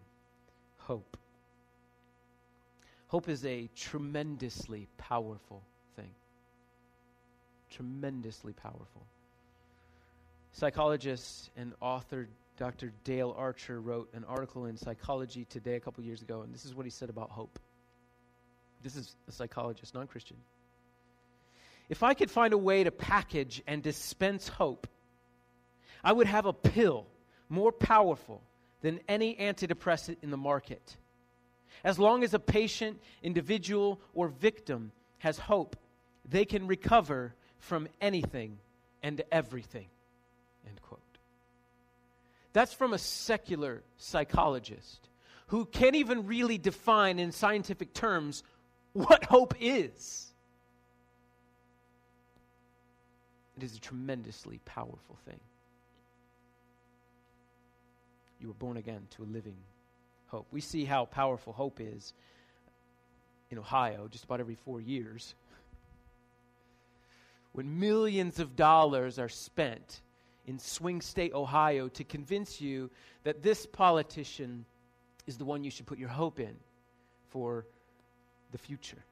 hope. 0.92 1.16
Hope 3.08 3.30
is 3.30 3.46
a 3.46 3.70
tremendously 3.78 4.90
powerful 4.98 5.64
thing. 5.96 6.10
Tremendously 7.70 8.52
powerful. 8.52 9.06
Psychologist 10.52 11.50
and 11.56 11.72
author 11.80 12.28
Dr. 12.58 12.92
Dale 13.06 13.34
Archer 13.38 13.80
wrote 13.80 14.10
an 14.14 14.26
article 14.26 14.66
in 14.66 14.76
Psychology 14.76 15.46
Today 15.46 15.76
a 15.76 15.80
couple 15.80 16.04
years 16.04 16.22
ago, 16.22 16.42
and 16.42 16.54
this 16.54 16.66
is 16.66 16.76
what 16.76 16.86
he 16.86 16.90
said 16.90 17.10
about 17.10 17.30
hope. 17.30 17.58
This 18.84 18.98
is 18.98 19.16
a 19.30 19.32
psychologist, 19.32 19.94
non 19.94 20.08
Christian. 20.08 20.36
If 21.88 22.04
I 22.04 22.14
could 22.14 22.30
find 22.30 22.52
a 22.52 22.58
way 22.58 22.84
to 22.84 22.92
package 22.92 23.62
and 23.66 23.82
dispense 23.82 24.50
hope, 24.50 24.88
I 26.04 26.12
would 26.12 26.28
have 26.28 26.46
a 26.46 26.54
pill 26.54 27.06
more 27.48 27.72
powerful 27.72 28.42
than 28.82 29.00
any 29.08 29.36
antidepressant 29.36 30.18
in 30.22 30.32
the 30.32 30.38
market. 30.38 30.98
As 31.84 31.98
long 31.98 32.24
as 32.24 32.34
a 32.34 32.40
patient, 32.40 33.00
individual, 33.24 34.00
or 34.14 34.28
victim 34.28 34.92
has 35.20 35.38
hope, 35.38 35.76
they 36.28 36.46
can 36.46 36.68
recover 36.68 37.34
from 37.60 37.88
anything 38.00 38.58
and 39.02 39.22
everything. 39.32 39.88
End 40.68 40.82
quote. 40.82 41.00
That's 42.54 42.74
from 42.74 42.94
a 42.94 42.98
secular 42.98 43.82
psychologist 43.98 45.08
who 45.48 45.66
can't 45.66 45.96
even 45.96 46.28
really 46.28 46.58
define 46.58 47.20
in 47.20 47.32
scientific 47.32 47.94
terms 47.94 48.44
what 48.94 49.26
hope 49.26 49.54
is. 49.60 50.32
It 53.58 53.64
is 53.64 53.76
a 53.76 53.80
tremendously 53.80 54.60
powerful 54.66 55.18
thing. 55.26 55.40
You 58.42 58.48
were 58.48 58.54
born 58.56 58.78
again 58.78 59.08
to 59.12 59.24
a 59.24 59.26
living 59.26 59.58
hope. 60.28 60.48
We 60.52 60.62
see 60.62 60.84
how 60.84 61.06
powerful 61.06 61.54
hope 61.54 61.80
is 61.80 62.14
in 63.52 63.60
Ohio 63.60 64.08
just 64.10 64.24
about 64.24 64.40
every 64.40 64.56
four 64.56 64.82
years. 64.82 65.36
When 67.54 67.80
millions 67.80 68.40
of 68.40 68.56
dollars 68.56 69.20
are 69.20 69.30
spent 69.30 70.02
in 70.48 70.58
swing 70.58 71.02
state 71.02 71.34
Ohio 71.34 71.88
to 71.90 72.04
convince 72.04 72.60
you 72.60 72.90
that 73.24 73.44
this 73.44 73.66
politician 73.66 74.66
is 75.28 75.38
the 75.38 75.46
one 75.46 75.64
you 75.64 75.70
should 75.70 75.86
put 75.86 76.00
your 76.00 76.10
hope 76.10 76.40
in 76.40 76.56
for 77.30 77.68
the 78.52 78.58
future. 78.58 79.04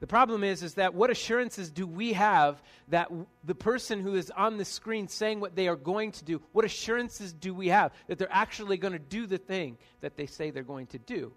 The 0.00 0.06
problem 0.06 0.44
is, 0.44 0.62
is 0.62 0.74
that 0.74 0.94
what 0.94 1.10
assurances 1.10 1.70
do 1.70 1.86
we 1.86 2.12
have 2.12 2.62
that 2.88 3.10
the 3.44 3.54
person 3.54 4.00
who 4.00 4.14
is 4.14 4.30
on 4.30 4.58
the 4.58 4.64
screen 4.64 5.08
saying 5.08 5.40
what 5.40 5.56
they 5.56 5.68
are 5.68 5.76
going 5.76 6.12
to 6.12 6.24
do, 6.24 6.42
what 6.52 6.66
assurances 6.66 7.32
do 7.32 7.54
we 7.54 7.68
have 7.68 7.92
that 8.06 8.18
they're 8.18 8.28
actually 8.30 8.76
going 8.76 8.92
to 8.92 8.98
do 8.98 9.26
the 9.26 9.38
thing 9.38 9.78
that 10.02 10.16
they 10.16 10.26
say 10.26 10.50
they're 10.50 10.62
going 10.62 10.86
to 10.88 10.98
do? 10.98 11.32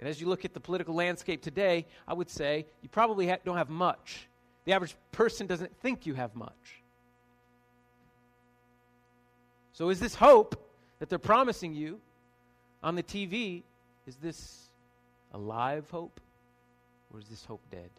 And 0.00 0.08
as 0.08 0.20
you 0.20 0.26
look 0.26 0.44
at 0.44 0.54
the 0.54 0.60
political 0.60 0.94
landscape 0.94 1.40
today, 1.40 1.86
I 2.06 2.14
would 2.14 2.28
say 2.28 2.66
you 2.82 2.88
probably 2.88 3.28
ha- 3.28 3.38
don't 3.44 3.58
have 3.58 3.70
much. 3.70 4.26
The 4.64 4.72
average 4.72 4.96
person 5.12 5.46
doesn't 5.46 5.76
think 5.80 6.06
you 6.06 6.14
have 6.14 6.34
much. 6.34 6.82
So, 9.72 9.88
is 9.90 10.00
this 10.00 10.14
hope 10.14 10.56
that 10.98 11.08
they're 11.08 11.18
promising 11.18 11.74
you 11.74 12.00
on 12.82 12.96
the 12.96 13.02
TV, 13.02 13.62
is 14.06 14.16
this 14.16 14.68
a 15.32 15.38
live 15.38 15.88
hope? 15.90 16.20
Or 17.12 17.20
is 17.20 17.26
this 17.26 17.44
hope 17.44 17.62
dead? 17.70 17.90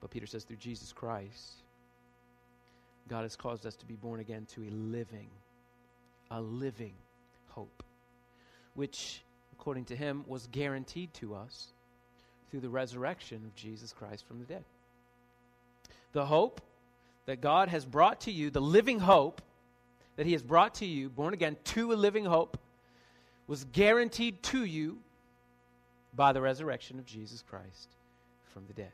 But 0.00 0.10
Peter 0.10 0.26
says, 0.26 0.44
through 0.44 0.56
Jesus 0.56 0.92
Christ, 0.92 1.62
God 3.08 3.22
has 3.22 3.36
caused 3.36 3.66
us 3.66 3.74
to 3.76 3.86
be 3.86 3.94
born 3.94 4.20
again 4.20 4.46
to 4.54 4.62
a 4.62 4.70
living, 4.70 5.28
a 6.30 6.40
living 6.40 6.94
hope, 7.48 7.82
which, 8.74 9.22
according 9.52 9.86
to 9.86 9.96
him, 9.96 10.24
was 10.26 10.46
guaranteed 10.52 11.12
to 11.14 11.34
us 11.34 11.68
through 12.50 12.60
the 12.60 12.68
resurrection 12.68 13.42
of 13.44 13.54
Jesus 13.54 13.92
Christ 13.92 14.26
from 14.26 14.38
the 14.38 14.44
dead. 14.44 14.64
The 16.12 16.26
hope 16.26 16.60
that 17.26 17.40
God 17.40 17.68
has 17.68 17.84
brought 17.84 18.22
to 18.22 18.30
you, 18.30 18.50
the 18.50 18.60
living 18.60 19.00
hope 19.00 19.42
that 20.16 20.26
he 20.26 20.32
has 20.32 20.42
brought 20.42 20.76
to 20.76 20.86
you, 20.86 21.08
born 21.08 21.34
again 21.34 21.56
to 21.64 21.92
a 21.92 21.94
living 21.94 22.24
hope, 22.24 22.58
was 23.48 23.64
guaranteed 23.72 24.42
to 24.44 24.64
you 24.64 24.98
by 26.14 26.32
the 26.32 26.40
resurrection 26.40 26.98
of 26.98 27.06
Jesus 27.06 27.42
Christ 27.48 27.88
from 28.52 28.64
the 28.68 28.74
dead. 28.74 28.92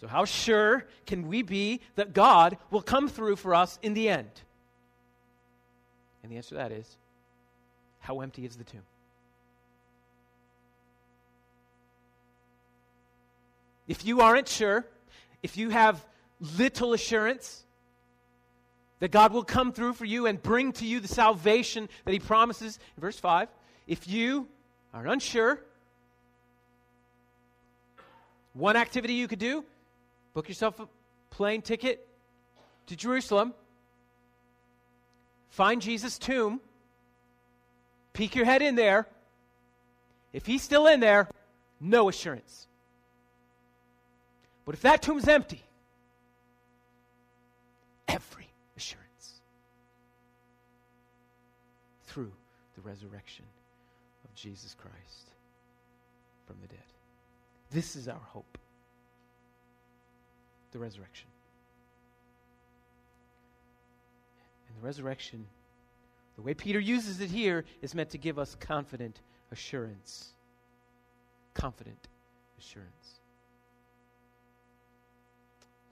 So, 0.00 0.08
how 0.08 0.24
sure 0.24 0.86
can 1.06 1.28
we 1.28 1.42
be 1.42 1.80
that 1.94 2.12
God 2.12 2.58
will 2.70 2.82
come 2.82 3.08
through 3.08 3.36
for 3.36 3.54
us 3.54 3.78
in 3.82 3.94
the 3.94 4.08
end? 4.08 4.30
And 6.22 6.32
the 6.32 6.36
answer 6.36 6.50
to 6.50 6.54
that 6.56 6.72
is 6.72 6.96
how 8.00 8.20
empty 8.20 8.44
is 8.44 8.56
the 8.56 8.64
tomb? 8.64 8.82
If 13.86 14.04
you 14.04 14.22
aren't 14.22 14.48
sure, 14.48 14.86
if 15.42 15.56
you 15.56 15.70
have 15.70 16.04
little 16.58 16.94
assurance 16.94 17.64
that 19.04 19.10
God 19.10 19.34
will 19.34 19.44
come 19.44 19.70
through 19.70 19.92
for 19.92 20.06
you 20.06 20.24
and 20.24 20.42
bring 20.42 20.72
to 20.72 20.86
you 20.86 20.98
the 20.98 21.08
salvation 21.08 21.90
that 22.06 22.12
He 22.12 22.18
promises. 22.18 22.78
In 22.96 23.02
verse 23.02 23.18
5, 23.18 23.50
if 23.86 24.08
you 24.08 24.48
are 24.94 25.06
unsure, 25.06 25.60
one 28.54 28.76
activity 28.76 29.12
you 29.12 29.28
could 29.28 29.38
do 29.38 29.62
book 30.32 30.48
yourself 30.48 30.80
a 30.80 30.88
plane 31.28 31.60
ticket 31.60 32.08
to 32.86 32.96
Jerusalem, 32.96 33.52
find 35.50 35.82
Jesus' 35.82 36.18
tomb, 36.18 36.62
peek 38.14 38.34
your 38.34 38.46
head 38.46 38.62
in 38.62 38.74
there. 38.74 39.06
If 40.32 40.46
he's 40.46 40.62
still 40.62 40.86
in 40.86 41.00
there, 41.00 41.28
no 41.78 42.08
assurance. 42.08 42.68
But 44.64 44.74
if 44.76 44.80
that 44.80 45.02
tomb's 45.02 45.28
empty, 45.28 45.62
every 48.08 48.43
through 52.14 52.30
the 52.76 52.80
resurrection 52.82 53.44
of 54.24 54.32
Jesus 54.36 54.76
Christ 54.78 55.32
from 56.46 56.54
the 56.62 56.68
dead. 56.68 56.78
This 57.72 57.96
is 57.96 58.06
our 58.06 58.20
hope 58.24 58.56
the 60.70 60.78
resurrection. 60.80 61.28
And 64.68 64.76
the 64.76 64.84
resurrection, 64.84 65.46
the 66.34 66.42
way 66.42 66.52
Peter 66.52 66.80
uses 66.80 67.20
it 67.20 67.30
here, 67.30 67.64
is 67.80 67.94
meant 67.94 68.10
to 68.10 68.18
give 68.18 68.40
us 68.40 68.56
confident 68.58 69.20
assurance. 69.52 70.34
Confident 71.54 72.08
assurance. 72.58 73.20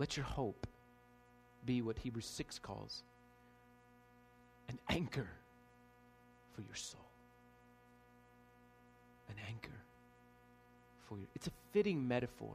Let 0.00 0.16
your 0.16 0.26
hope 0.26 0.66
be 1.64 1.80
what 1.80 1.98
Hebrews 1.98 2.26
6 2.26 2.58
calls 2.58 3.04
an 4.68 4.80
anchor 4.88 5.28
for 6.54 6.62
your 6.62 6.74
soul. 6.74 7.00
An 9.28 9.36
anchor 9.48 9.80
for 11.08 11.18
your 11.18 11.26
it's 11.34 11.46
a 11.46 11.52
fitting 11.72 12.06
metaphor. 12.06 12.54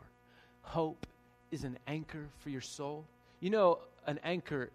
Hope 0.62 1.06
is 1.52 1.64
an 1.64 1.78
anchor 1.88 2.28
for 2.40 2.50
your 2.50 2.62
soul. 2.62 3.06
You 3.40 3.50
know, 3.50 3.80
an 4.06 4.20
anchor 4.24 4.72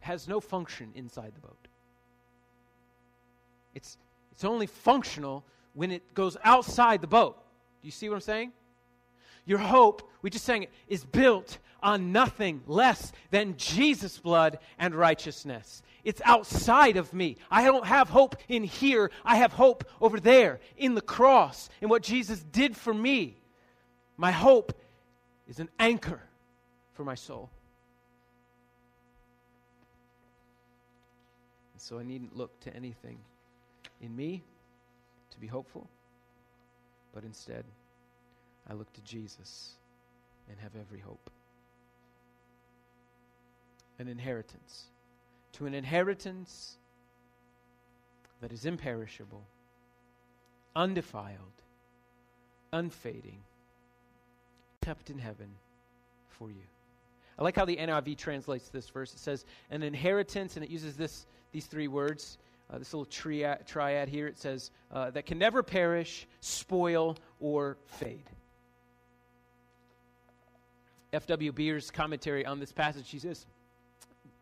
has 0.00 0.26
no 0.26 0.40
function 0.40 0.90
inside 0.94 1.32
the 1.34 1.40
boat. 1.40 1.68
It's, 3.74 3.96
it's 4.32 4.44
only 4.44 4.66
functional 4.66 5.44
when 5.74 5.90
it 5.90 6.14
goes 6.14 6.36
outside 6.44 7.00
the 7.00 7.06
boat. 7.06 7.36
Do 7.80 7.86
you 7.86 7.92
see 7.92 8.08
what 8.08 8.16
I'm 8.16 8.20
saying? 8.20 8.52
Your 9.46 9.58
hope, 9.58 10.08
we 10.20 10.30
just 10.30 10.44
sang 10.44 10.64
it, 10.64 10.70
is 10.88 11.04
built 11.04 11.58
on 11.82 12.12
nothing 12.12 12.62
less 12.66 13.12
than 13.30 13.56
Jesus' 13.56 14.18
blood 14.18 14.58
and 14.78 14.94
righteousness. 14.94 15.82
It's 16.04 16.20
outside 16.24 16.96
of 16.96 17.12
me. 17.12 17.36
I 17.50 17.64
don't 17.64 17.86
have 17.86 18.08
hope 18.08 18.36
in 18.48 18.64
here. 18.64 19.10
I 19.24 19.36
have 19.36 19.52
hope 19.52 19.84
over 20.00 20.18
there 20.18 20.60
in 20.76 20.94
the 20.94 21.00
cross, 21.00 21.68
in 21.80 21.88
what 21.88 22.02
Jesus 22.02 22.40
did 22.42 22.76
for 22.76 22.92
me. 22.92 23.36
My 24.16 24.32
hope 24.32 24.72
is 25.48 25.60
an 25.60 25.68
anchor 25.78 26.20
for 26.94 27.04
my 27.04 27.14
soul. 27.14 27.50
And 31.72 31.80
so 31.80 31.98
I 31.98 32.02
needn't 32.02 32.36
look 32.36 32.58
to 32.60 32.74
anything 32.76 33.18
in 34.00 34.14
me 34.14 34.42
to 35.30 35.40
be 35.40 35.46
hopeful, 35.46 35.88
but 37.14 37.24
instead, 37.24 37.64
I 38.68 38.74
look 38.74 38.92
to 38.92 39.00
Jesus 39.02 39.74
and 40.48 40.58
have 40.60 40.72
every 40.78 41.00
hope. 41.00 41.30
An 44.02 44.08
inheritance. 44.08 44.86
To 45.52 45.66
an 45.66 45.74
inheritance 45.74 46.76
that 48.40 48.50
is 48.50 48.66
imperishable, 48.66 49.44
undefiled, 50.74 51.62
unfading, 52.72 53.38
kept 54.80 55.08
in 55.08 55.18
heaven 55.18 55.50
for 56.30 56.50
you. 56.50 56.64
I 57.38 57.44
like 57.44 57.54
how 57.54 57.64
the 57.64 57.76
NIV 57.76 58.18
translates 58.18 58.70
this 58.70 58.88
verse. 58.88 59.12
It 59.12 59.20
says, 59.20 59.44
an 59.70 59.84
inheritance, 59.84 60.56
and 60.56 60.64
it 60.64 60.70
uses 60.70 60.96
this, 60.96 61.26
these 61.52 61.66
three 61.66 61.86
words, 61.86 62.38
uh, 62.72 62.78
this 62.78 62.92
little 62.92 63.04
triad, 63.04 63.68
triad 63.68 64.08
here. 64.08 64.26
It 64.26 64.36
says, 64.36 64.72
uh, 64.90 65.10
that 65.12 65.26
can 65.26 65.38
never 65.38 65.62
perish, 65.62 66.26
spoil, 66.40 67.16
or 67.38 67.76
fade. 67.86 68.28
F.W. 71.12 71.52
Beare's 71.52 71.92
commentary 71.92 72.44
on 72.44 72.58
this 72.58 72.72
passage, 72.72 73.08
he 73.08 73.20
says, 73.20 73.46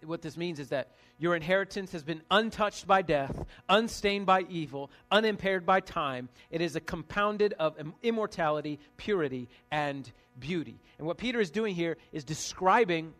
what 0.05 0.23
this 0.23 0.37
means 0.37 0.59
is 0.59 0.69
that 0.71 0.89
your 1.19 1.37
inheritance 1.37 1.93
has 1.93 2.03
been 2.03 2.23
untouched 2.31 2.87
by 2.87 3.03
death, 3.03 3.45
unstained 3.69 4.27
by 4.27 4.43
evil, 4.49 4.91
unimpaired 5.11 5.67
by 5.67 5.81
time. 5.81 6.29
It 6.51 6.61
is 6.61 6.77
a 6.77 6.81
compounded 6.81 7.55
of 7.59 7.77
immortality, 8.03 8.79
purity, 8.97 9.49
and 9.71 10.11
beauty. 10.39 10.81
And 10.99 11.07
what 11.07 11.19
Peter 11.19 11.41
is 11.41 11.51
doing 11.51 11.75
here 11.75 11.99
is 12.13 12.25
describing 12.25 13.13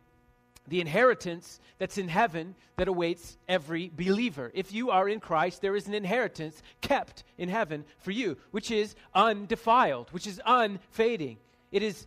the 0.69 0.81
inheritance 0.81 1.61
that's 1.79 1.99
in 1.99 2.09
heaven 2.09 2.55
that 2.77 2.89
awaits 2.89 3.37
every 3.49 3.91
believer. 3.95 4.51
If 4.55 4.73
you 4.73 4.91
are 4.91 5.09
in 5.09 5.21
Christ, 5.21 5.61
there 5.61 5.77
is 5.77 5.89
an 5.89 5.95
inheritance 5.95 6.63
kept 6.81 7.25
in 7.37 7.49
heaven 7.49 7.85
for 7.99 8.13
you, 8.13 8.37
which 8.53 8.71
is 8.71 8.95
undefiled, 9.15 10.09
which 10.13 10.27
is 10.27 10.41
unfading. 10.47 11.39
It 11.73 11.83
is 11.83 12.07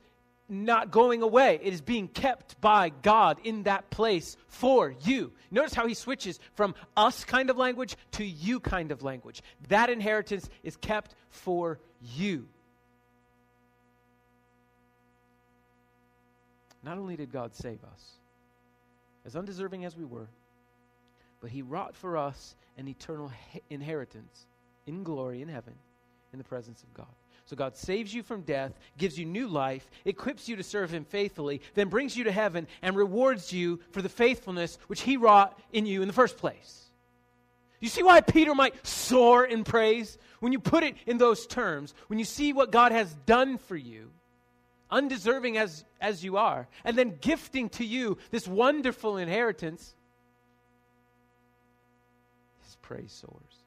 not 0.54 0.92
going 0.92 1.22
away. 1.22 1.60
It 1.62 1.74
is 1.74 1.82
being 1.82 2.08
kept 2.08 2.60
by 2.62 2.90
God 2.90 3.40
in 3.44 3.64
that 3.64 3.90
place 3.90 4.38
for 4.48 4.94
you. 5.04 5.32
Notice 5.52 5.74
how 5.74 5.88
he 5.88 5.94
switches 5.94 6.40
from 6.54 6.76
us 6.96 7.26
kind 7.26 7.50
of 7.50 7.58
language 7.58 7.96
to 8.14 8.26
you 8.26 8.60
kind 8.60 8.92
of 8.92 9.04
language. 9.04 9.42
That 9.70 9.90
inheritance 9.90 10.50
is 10.64 10.76
kept 10.78 11.16
for 11.30 11.80
you. 12.02 12.48
Not 16.84 16.98
only 16.98 17.16
did 17.16 17.32
God 17.32 17.56
save 17.56 17.84
us, 17.84 18.12
as 19.26 19.36
undeserving 19.36 19.86
as 19.86 19.96
we 19.96 20.04
were, 20.04 20.28
but 21.42 21.50
he 21.50 21.62
wrought 21.62 21.96
for 21.96 22.18
us 22.18 22.56
an 22.78 22.88
eternal 22.88 23.32
inheritance 23.70 24.46
in 24.86 25.04
glory 25.04 25.42
in 25.42 25.48
heaven 25.48 25.74
in 26.34 26.40
the 26.40 26.44
presence 26.44 26.84
of 26.84 26.94
God. 26.94 27.08
So 27.54 27.58
God 27.58 27.78
saves 27.78 28.12
you 28.12 28.24
from 28.24 28.42
death, 28.42 28.72
gives 28.98 29.20
you 29.20 29.28
new 29.28 29.48
life, 29.48 29.88
equips 30.06 30.50
you 30.50 30.56
to 30.56 30.64
serve 30.64 30.92
Him 30.92 31.06
faithfully, 31.06 31.62
then 31.76 31.88
brings 31.88 32.18
you 32.18 32.24
to 32.24 32.32
heaven 32.32 32.66
and 32.82 32.96
rewards 32.96 33.54
you 33.54 33.80
for 33.92 34.02
the 34.02 34.10
faithfulness 34.10 34.80
which 34.88 35.02
He 35.02 35.18
wrought 35.18 35.60
in 35.72 35.86
you 35.86 36.02
in 36.02 36.08
the 36.08 36.16
first 36.16 36.38
place. 36.38 36.90
You 37.80 37.90
see 37.90 38.02
why 38.02 38.22
Peter 38.22 38.56
might 38.56 38.74
soar 38.88 39.46
in 39.46 39.64
praise? 39.64 40.18
When 40.40 40.52
you 40.52 40.60
put 40.60 40.84
it 40.84 40.96
in 41.06 41.20
those 41.20 41.46
terms, 41.46 41.94
when 42.08 42.18
you 42.18 42.26
see 42.26 42.54
what 42.54 42.72
God 42.72 42.92
has 42.92 43.14
done 43.28 43.60
for 43.60 43.76
you, 43.76 44.10
undeserving 44.90 45.56
as, 45.56 45.86
as 46.02 46.24
you 46.24 46.38
are, 46.38 46.68
and 46.84 46.98
then 46.98 47.20
gifting 47.22 47.70
to 47.70 47.86
you 47.86 48.18
this 48.32 48.48
wonderful 48.48 49.18
inheritance, 49.18 49.94
his 52.64 52.78
praise 52.82 53.12
soars. 53.12 53.63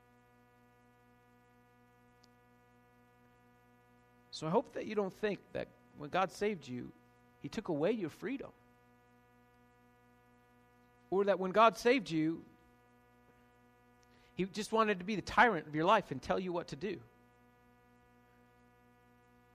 So 4.36 4.46
I 4.46 4.50
hope 4.50 4.74
that 4.74 4.84
you 4.84 4.94
don't 4.94 5.14
think 5.14 5.38
that 5.54 5.66
when 5.96 6.10
God 6.10 6.30
saved 6.30 6.68
you, 6.68 6.92
He 7.40 7.48
took 7.48 7.68
away 7.68 7.92
your 7.92 8.10
freedom. 8.10 8.50
Or 11.08 11.24
that 11.24 11.40
when 11.40 11.52
God 11.52 11.78
saved 11.78 12.10
you, 12.10 12.42
He 14.34 14.44
just 14.44 14.72
wanted 14.72 14.98
to 14.98 15.06
be 15.06 15.16
the 15.16 15.22
tyrant 15.22 15.66
of 15.66 15.74
your 15.74 15.86
life 15.86 16.10
and 16.10 16.20
tell 16.20 16.38
you 16.38 16.52
what 16.52 16.68
to 16.68 16.76
do. 16.76 16.98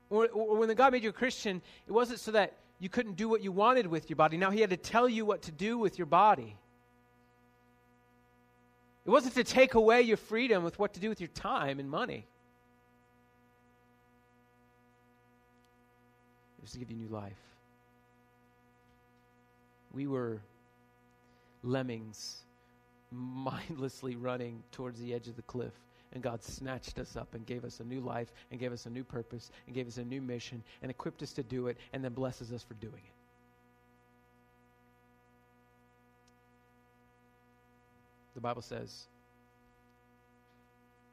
Or, 0.09 0.27
or 0.29 0.57
when 0.57 0.73
God 0.73 0.93
made 0.93 1.03
you 1.03 1.09
a 1.09 1.13
Christian, 1.13 1.61
it 1.87 1.91
wasn't 1.91 2.19
so 2.19 2.31
that 2.31 2.53
you 2.79 2.89
couldn't 2.89 3.17
do 3.17 3.29
what 3.29 3.43
you 3.43 3.51
wanted 3.51 3.85
with 3.85 4.09
your 4.09 4.17
body. 4.17 4.35
Now 4.35 4.49
He 4.49 4.61
had 4.61 4.71
to 4.71 4.77
tell 4.77 5.07
you 5.07 5.27
what 5.27 5.43
to 5.43 5.51
do 5.51 5.77
with 5.77 5.99
your 5.99 6.07
body. 6.07 6.57
It 9.05 9.11
wasn't 9.11 9.35
to 9.35 9.43
take 9.43 9.75
away 9.75 10.01
your 10.01 10.17
freedom 10.17 10.63
with 10.63 10.79
what 10.79 10.95
to 10.95 10.99
do 10.99 11.09
with 11.09 11.21
your 11.21 11.29
time 11.35 11.79
and 11.79 11.87
money. 11.87 12.25
It 16.61 16.65
was 16.65 16.71
to 16.73 16.79
give 16.79 16.91
you 16.91 16.97
new 16.97 17.07
life. 17.07 17.33
We 19.91 20.05
were 20.05 20.41
lemmings 21.63 22.43
mindlessly 23.11 24.15
running 24.15 24.61
towards 24.71 24.99
the 24.99 25.11
edge 25.11 25.27
of 25.27 25.35
the 25.35 25.41
cliff. 25.41 25.73
And 26.13 26.21
God 26.21 26.43
snatched 26.43 26.99
us 26.99 27.15
up 27.15 27.33
and 27.33 27.45
gave 27.47 27.65
us 27.65 27.79
a 27.79 27.83
new 27.83 27.99
life 27.99 28.31
and 28.51 28.59
gave 28.59 28.71
us 28.71 28.85
a 28.85 28.91
new 28.91 29.03
purpose 29.03 29.49
and 29.65 29.73
gave 29.73 29.87
us 29.87 29.97
a 29.97 30.03
new 30.03 30.21
mission 30.21 30.61
and 30.83 30.91
equipped 30.91 31.23
us 31.23 31.33
to 31.33 31.43
do 31.43 31.65
it 31.67 31.77
and 31.93 32.03
then 32.03 32.13
blesses 32.13 32.51
us 32.51 32.61
for 32.61 32.75
doing 32.75 32.93
it. 32.93 33.13
The 38.35 38.41
Bible 38.41 38.61
says 38.61 39.07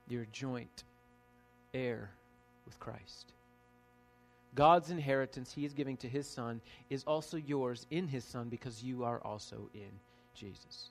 you're 0.08 0.26
joint 0.30 0.84
heir 1.72 2.10
with 2.66 2.78
Christ. 2.78 3.32
God's 4.58 4.90
inheritance 4.90 5.52
he 5.52 5.64
is 5.64 5.72
giving 5.72 5.96
to 5.98 6.08
his 6.08 6.26
son 6.26 6.60
is 6.90 7.04
also 7.04 7.36
yours 7.36 7.86
in 7.92 8.08
his 8.08 8.24
son 8.24 8.48
because 8.48 8.82
you 8.82 9.04
are 9.04 9.20
also 9.20 9.70
in 9.72 10.00
Jesus. 10.34 10.90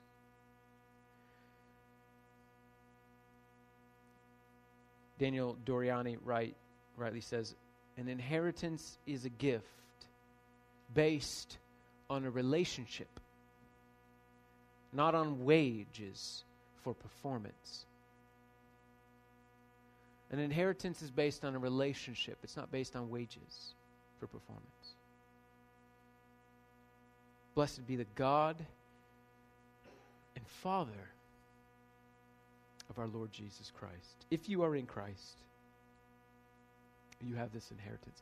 Daniel 5.19 5.57
Doriani 5.65 6.17
right, 6.23 6.55
rightly 6.95 7.19
says 7.19 7.55
an 7.97 8.07
inheritance 8.07 8.97
is 9.05 9.25
a 9.25 9.29
gift 9.29 9.65
based 10.93 11.57
on 12.09 12.23
a 12.23 12.31
relationship, 12.31 13.19
not 14.93 15.13
on 15.13 15.43
wages 15.43 16.45
for 16.85 16.93
performance. 16.93 17.85
An 20.31 20.39
inheritance 20.39 21.01
is 21.01 21.09
based 21.09 21.45
on 21.45 21.55
a 21.55 21.59
relationship, 21.59 22.37
it's 22.43 22.57
not 22.57 22.71
based 22.71 22.95
on 22.95 23.09
wages 23.09 23.73
for 24.19 24.27
performance. 24.27 24.65
Blessed 27.55 27.87
be 27.87 27.95
the 27.95 28.05
God 28.15 28.55
and 30.35 30.47
Father 30.47 31.09
of 32.89 32.99
our 32.99 33.07
Lord 33.07 33.31
Jesus 33.31 33.71
Christ. 33.79 34.25
If 34.29 34.49
you 34.49 34.63
are 34.63 34.75
in 34.75 34.85
Christ, 34.85 35.37
you 37.25 37.35
have 37.35 37.51
this 37.51 37.71
inheritance. 37.71 38.21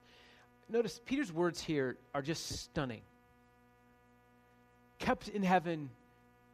Notice 0.69 0.99
Peter's 1.05 1.33
words 1.33 1.61
here 1.61 1.97
are 2.13 2.21
just 2.21 2.47
stunning. 2.59 3.01
Kept 4.99 5.27
in 5.27 5.43
heaven 5.43 5.89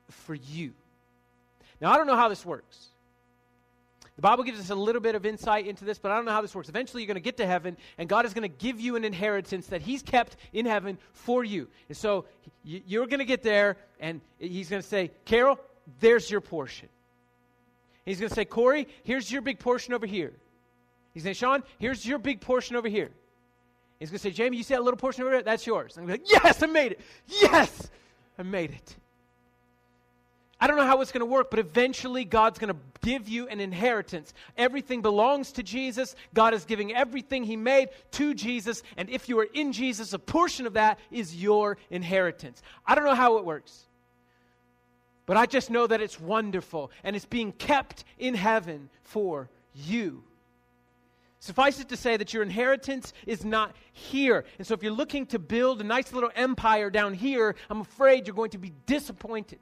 for 0.10 0.34
you. 0.34 0.72
Now, 1.80 1.92
I 1.92 1.98
don't 1.98 2.08
know 2.08 2.16
how 2.16 2.30
this 2.30 2.46
works. 2.46 2.88
The 4.18 4.22
Bible 4.22 4.44
gives 4.44 4.60
us 4.60 4.70
a 4.70 4.76
little 4.76 5.02
bit 5.02 5.16
of 5.16 5.26
insight 5.26 5.66
into 5.66 5.86
this, 5.86 5.98
but 5.98 6.12
I 6.12 6.16
don't 6.16 6.26
know 6.26 6.32
how 6.32 6.42
this 6.42 6.54
works. 6.54 6.70
Eventually, 6.70 7.02
you're 7.02 7.08
going 7.08 7.16
to 7.16 7.22
get 7.22 7.38
to 7.38 7.48
heaven, 7.48 7.78
and 7.98 8.10
God 8.10 8.26
is 8.26 8.34
going 8.34 8.50
to 8.50 8.56
give 8.56 8.80
you 8.80 8.96
an 8.96 9.06
inheritance 9.06 9.68
that 9.68 9.82
He's 9.82 10.04
kept 10.04 10.36
in 10.54 10.66
heaven 10.66 10.98
for 11.14 11.44
you. 11.44 11.68
And 11.88 11.98
so 11.98 12.26
you're 12.64 13.08
going 13.08 13.20
to 13.20 13.26
get 13.26 13.42
there, 13.42 13.78
and 14.00 14.22
He's 14.38 14.70
going 14.70 14.82
to 14.82 14.88
say, 14.88 15.12
Carol, 15.26 15.60
there's 16.00 16.30
your 16.30 16.42
portion. 16.42 16.90
He's 18.06 18.20
going 18.20 18.30
to 18.30 18.36
say, 18.36 18.46
Corey, 18.46 18.88
here's 19.04 19.32
your 19.32 19.42
big 19.42 19.60
portion 19.60 19.94
over 19.94 20.06
here. 20.06 20.34
He's 21.14 21.24
going 21.24 21.34
to 21.34 21.40
say, 21.40 21.46
Sean, 21.46 21.64
here's 21.80 22.06
your 22.06 22.20
big 22.20 22.42
portion 22.42 22.76
over 22.76 22.88
here. 22.88 23.12
He's 24.00 24.10
going 24.10 24.18
to 24.18 24.24
say, 24.24 24.32
Jamie, 24.32 24.58
you 24.58 24.64
see 24.64 24.74
that 24.74 24.84
little 24.84 24.98
portion 24.98 25.24
over 25.24 25.32
there? 25.32 25.44
That's 25.44 25.66
yours. 25.68 25.98
I'm 25.98 26.06
going 26.06 26.20
to 26.20 26.26
be 26.26 26.34
like, 26.34 26.44
yes, 26.44 26.64
I 26.64 26.66
made 26.66 26.94
it. 26.94 27.02
Yes, 27.28 27.90
I 28.38 28.44
made 28.44 28.72
it. 28.72 28.96
I 30.62 30.68
don't 30.68 30.78
know 30.78 30.86
how 30.86 31.02
it's 31.02 31.12
going 31.12 31.22
to 31.22 31.26
work, 31.26 31.50
but 31.50 31.58
eventually 31.58 32.24
God's 32.24 32.60
going 32.60 32.72
to 32.72 32.80
give 33.02 33.28
you 33.28 33.48
an 33.48 33.60
inheritance. 33.60 34.32
Everything 34.56 35.02
belongs 35.02 35.52
to 35.54 35.64
Jesus. 35.64 36.16
God 36.36 36.54
is 36.54 36.66
giving 36.66 36.94
everything 36.94 37.44
He 37.44 37.58
made 37.58 37.90
to 38.12 38.36
Jesus. 38.36 38.84
And 38.96 39.10
if 39.10 39.28
you 39.28 39.40
are 39.40 39.48
in 39.56 39.74
Jesus, 39.74 40.14
a 40.14 40.20
portion 40.20 40.68
of 40.68 40.74
that 40.74 41.00
is 41.10 41.36
your 41.36 41.80
inheritance. 41.90 42.62
I 42.86 42.94
don't 42.94 43.06
know 43.06 43.16
how 43.16 43.40
it 43.40 43.46
works, 43.46 43.86
but 45.26 45.36
I 45.36 45.48
just 45.48 45.72
know 45.72 45.88
that 45.88 46.00
it's 46.00 46.20
wonderful 46.20 46.92
and 47.04 47.16
it's 47.16 47.26
being 47.26 47.54
kept 47.54 48.04
in 48.20 48.36
heaven 48.36 48.92
for 49.02 49.50
you. 49.74 50.24
Suffice 51.40 51.80
it 51.80 51.90
to 51.90 51.98
say 51.98 52.18
that 52.18 52.36
your 52.36 52.44
inheritance 52.44 53.14
is 53.26 53.44
not 53.44 53.76
here. 53.94 54.46
And 54.60 54.68
so 54.68 54.76
if 54.76 54.84
you're 54.84 54.92
looking 54.92 55.26
to 55.28 55.40
build 55.40 55.82
a 55.82 55.84
nice 55.84 56.14
little 56.14 56.30
empire 56.36 56.92
down 56.92 57.16
here, 57.16 57.56
I'm 57.68 57.82
afraid 57.82 58.28
you're 58.28 58.36
going 58.36 58.52
to 58.52 58.60
be 58.60 58.74
disappointed 58.86 59.58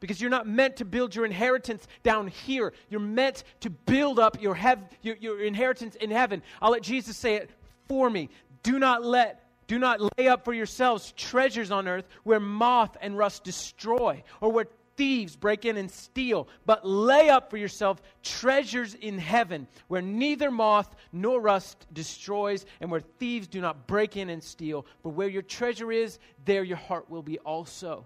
because 0.00 0.20
you're 0.20 0.30
not 0.30 0.46
meant 0.46 0.76
to 0.76 0.84
build 0.84 1.14
your 1.14 1.24
inheritance 1.24 1.86
down 2.02 2.28
here. 2.28 2.72
You're 2.88 3.00
meant 3.00 3.44
to 3.60 3.70
build 3.70 4.18
up 4.18 4.40
your, 4.42 4.54
hev- 4.54 4.82
your, 5.02 5.16
your 5.16 5.40
inheritance 5.40 5.94
in 5.96 6.10
heaven. 6.10 6.42
I'll 6.60 6.72
let 6.72 6.82
Jesus 6.82 7.16
say 7.16 7.36
it 7.36 7.50
for 7.86 8.10
me. 8.10 8.30
Do 8.62 8.78
not 8.78 9.04
let 9.04 9.46
do 9.66 9.78
not 9.78 10.00
lay 10.18 10.26
up 10.26 10.44
for 10.44 10.52
yourselves 10.52 11.14
treasures 11.16 11.70
on 11.70 11.86
earth 11.86 12.04
where 12.24 12.40
moth 12.40 12.96
and 13.00 13.16
rust 13.16 13.44
destroy, 13.44 14.20
or 14.40 14.50
where 14.50 14.66
thieves 14.96 15.36
break 15.36 15.64
in 15.64 15.76
and 15.76 15.88
steal, 15.88 16.48
but 16.66 16.84
lay 16.84 17.30
up 17.30 17.50
for 17.50 17.56
yourself 17.56 18.02
treasures 18.24 18.94
in 18.94 19.16
heaven 19.16 19.68
where 19.86 20.02
neither 20.02 20.50
moth 20.50 20.94
nor 21.12 21.40
rust 21.40 21.86
destroys, 21.92 22.66
and 22.80 22.90
where 22.90 23.00
thieves 23.00 23.46
do 23.46 23.60
not 23.60 23.86
break 23.86 24.16
in 24.16 24.28
and 24.28 24.42
steal. 24.42 24.84
For 25.04 25.12
where 25.12 25.28
your 25.28 25.42
treasure 25.42 25.92
is, 25.92 26.18
there 26.44 26.64
your 26.64 26.76
heart 26.76 27.08
will 27.08 27.22
be 27.22 27.38
also. 27.38 28.04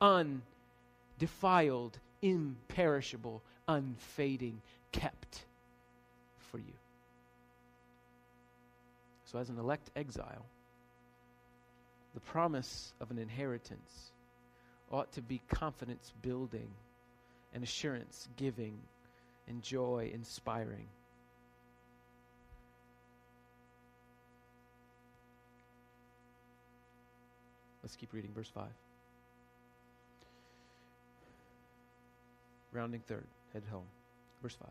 Un 0.00 0.42
defiled, 1.22 1.96
imperishable, 2.20 3.40
unfading, 3.68 4.60
kept 4.90 5.44
for 6.50 6.58
you. 6.58 6.74
So, 9.26 9.38
as 9.38 9.48
an 9.48 9.56
elect 9.56 9.88
exile, 9.94 10.44
the 12.14 12.20
promise 12.20 12.92
of 13.00 13.12
an 13.12 13.18
inheritance 13.18 14.10
ought 14.90 15.12
to 15.12 15.22
be 15.22 15.40
confidence 15.48 16.12
building 16.22 16.68
and 17.54 17.62
assurance 17.62 18.28
giving 18.36 18.76
and 19.46 19.62
joy 19.62 20.10
inspiring. 20.12 20.88
Let's 27.84 27.94
keep 27.94 28.12
reading 28.12 28.32
verse 28.34 28.50
5. 28.52 28.64
Rounding 32.72 33.02
third, 33.06 33.26
head 33.52 33.62
home. 33.70 33.84
Verse 34.42 34.54
5. 34.54 34.68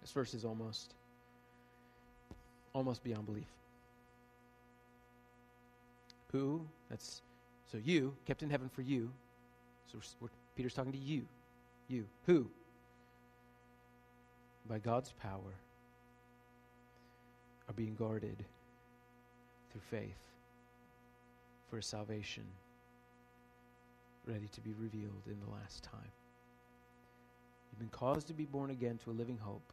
This 0.00 0.10
verse 0.10 0.34
is 0.34 0.44
almost 0.44 0.94
almost 2.74 3.04
beyond 3.04 3.26
belief. 3.26 3.46
Who? 6.32 6.66
That's 6.90 7.22
so 7.70 7.78
you 7.78 8.14
kept 8.26 8.42
in 8.42 8.50
heaven 8.50 8.68
for 8.68 8.82
you. 8.82 9.10
So 9.90 9.98
we're, 9.98 10.26
we're, 10.26 10.32
Peter's 10.56 10.74
talking 10.74 10.92
to 10.92 10.98
you. 10.98 11.22
You. 11.88 12.06
Who? 12.26 12.48
By 14.68 14.78
God's 14.78 15.12
power 15.12 15.54
are 17.68 17.74
being 17.74 17.94
guarded 17.94 18.44
through 19.70 19.82
faith 19.90 20.31
for 21.72 21.80
salvation 21.80 22.44
ready 24.26 24.46
to 24.52 24.60
be 24.60 24.74
revealed 24.78 25.22
in 25.26 25.38
the 25.40 25.50
last 25.50 25.82
time. 25.82 26.12
You've 27.70 27.78
been 27.78 27.98
caused 27.98 28.26
to 28.26 28.34
be 28.34 28.44
born 28.44 28.68
again 28.68 28.98
to 29.04 29.10
a 29.10 29.12
living 29.12 29.38
hope, 29.38 29.72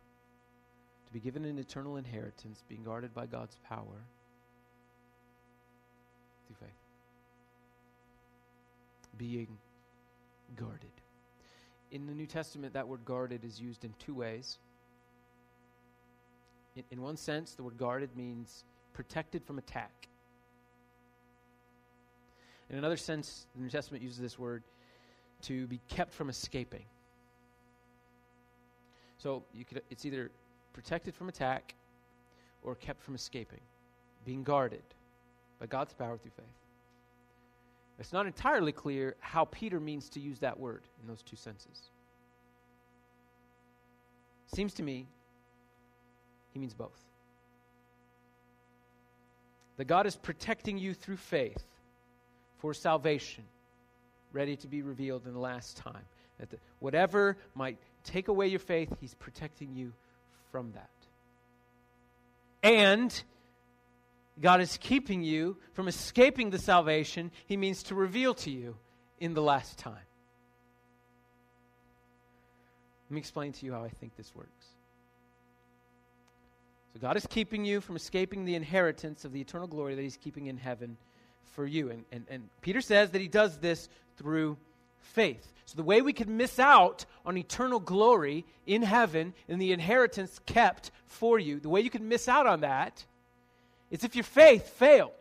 to 1.07 1.11
be 1.11 1.19
given 1.19 1.43
an 1.43 1.59
eternal 1.59 1.97
inheritance, 1.97 2.63
being 2.69 2.83
guarded 2.83 3.13
by 3.13 3.25
God's 3.25 3.57
power 3.67 4.05
through 6.47 6.55
faith. 6.61 6.69
Being 9.17 9.57
guarded. 10.55 10.93
In 11.91 12.07
the 12.07 12.13
New 12.13 12.27
Testament, 12.27 12.73
that 12.75 12.87
word 12.87 13.03
guarded 13.03 13.43
is 13.43 13.59
used 13.59 13.83
in 13.83 13.93
two 13.99 14.13
ways. 14.13 14.57
In, 16.77 16.83
in 16.91 17.01
one 17.01 17.17
sense, 17.17 17.55
the 17.55 17.63
word 17.63 17.77
guarded 17.77 18.15
means 18.15 18.63
protected 18.93 19.43
from 19.43 19.57
attack. 19.57 20.08
In 22.69 22.77
another 22.77 22.97
sense, 22.97 23.47
the 23.55 23.61
New 23.61 23.69
Testament 23.69 24.03
uses 24.03 24.19
this 24.19 24.37
word 24.37 24.63
to 25.43 25.67
be 25.67 25.79
kept 25.89 26.13
from 26.13 26.29
escaping. 26.29 26.83
So 29.17 29.43
could, 29.67 29.81
it's 29.89 30.05
either 30.05 30.31
protected 30.73 31.15
from 31.15 31.29
attack 31.29 31.73
or 32.63 32.75
kept 32.75 33.01
from 33.01 33.15
escaping, 33.15 33.61
being 34.25 34.43
guarded 34.43 34.83
by 35.59 35.65
God's 35.65 35.93
power 35.93 36.17
through 36.17 36.31
faith. 36.35 36.45
It's 37.99 38.13
not 38.13 38.25
entirely 38.25 38.71
clear 38.71 39.15
how 39.19 39.45
Peter 39.45 39.79
means 39.79 40.09
to 40.09 40.19
use 40.19 40.39
that 40.39 40.57
word 40.57 40.83
in 41.01 41.07
those 41.07 41.21
two 41.21 41.35
senses. 41.35 41.89
Seems 44.53 44.73
to 44.75 44.83
me 44.83 45.05
he 46.53 46.59
means 46.59 46.73
both. 46.73 47.05
That 49.77 49.85
God 49.85 50.05
is 50.05 50.15
protecting 50.15 50.77
you 50.77 50.93
through 50.93 51.17
faith 51.17 51.65
for 52.59 52.73
salvation, 52.73 53.43
ready 54.31 54.55
to 54.57 54.67
be 54.67 54.81
revealed 54.81 55.25
in 55.25 55.33
the 55.33 55.39
last 55.39 55.77
time. 55.77 56.05
That 56.39 56.49
the, 56.51 56.57
whatever 56.79 57.37
might 57.55 57.77
take 58.03 58.27
away 58.27 58.47
your 58.47 58.59
faith, 58.59 58.89
He's 58.99 59.13
protecting 59.15 59.73
you 59.73 59.93
from 60.51 60.71
that. 60.73 60.89
And 62.61 63.23
God 64.41 64.61
is 64.61 64.77
keeping 64.77 65.23
you 65.23 65.57
from 65.73 65.87
escaping 65.87 66.49
the 66.49 66.59
salvation 66.59 67.31
He 67.45 67.57
means 67.57 67.83
to 67.83 67.95
reveal 67.95 68.33
to 68.35 68.51
you 68.51 68.75
in 69.19 69.33
the 69.33 69.41
last 69.41 69.77
time. 69.77 69.95
Let 73.09 73.15
me 73.15 73.19
explain 73.19 73.53
to 73.53 73.65
you 73.65 73.73
how 73.73 73.83
I 73.83 73.89
think 73.89 74.15
this 74.15 74.33
works. 74.35 74.65
So, 76.93 76.99
God 76.99 77.17
is 77.17 77.25
keeping 77.27 77.65
you 77.65 77.81
from 77.81 77.95
escaping 77.95 78.45
the 78.45 78.55
inheritance 78.55 79.25
of 79.25 79.31
the 79.31 79.41
eternal 79.41 79.67
glory 79.67 79.95
that 79.95 80.01
He's 80.01 80.17
keeping 80.17 80.45
in 80.45 80.57
heaven 80.57 80.97
for 81.51 81.65
you. 81.65 81.89
And, 81.89 82.05
and, 82.11 82.25
and 82.29 82.49
Peter 82.61 82.81
says 82.81 83.11
that 83.11 83.21
he 83.21 83.27
does 83.27 83.57
this 83.57 83.89
through 84.17 84.57
faith. 85.01 85.45
So, 85.65 85.75
the 85.75 85.83
way 85.83 86.01
we 86.01 86.13
could 86.13 86.29
miss 86.29 86.57
out 86.57 87.05
on 87.25 87.37
eternal 87.37 87.79
glory 87.79 88.45
in 88.65 88.81
heaven 88.81 89.33
and 89.47 89.61
the 89.61 89.71
inheritance 89.71 90.39
kept 90.45 90.91
for 91.05 91.37
you, 91.37 91.59
the 91.59 91.69
way 91.69 91.81
you 91.81 91.89
could 91.89 92.01
miss 92.01 92.27
out 92.27 92.47
on 92.47 92.61
that 92.61 93.05
is 93.91 94.03
if 94.03 94.15
your 94.15 94.23
faith 94.23 94.67
failed. 94.69 95.11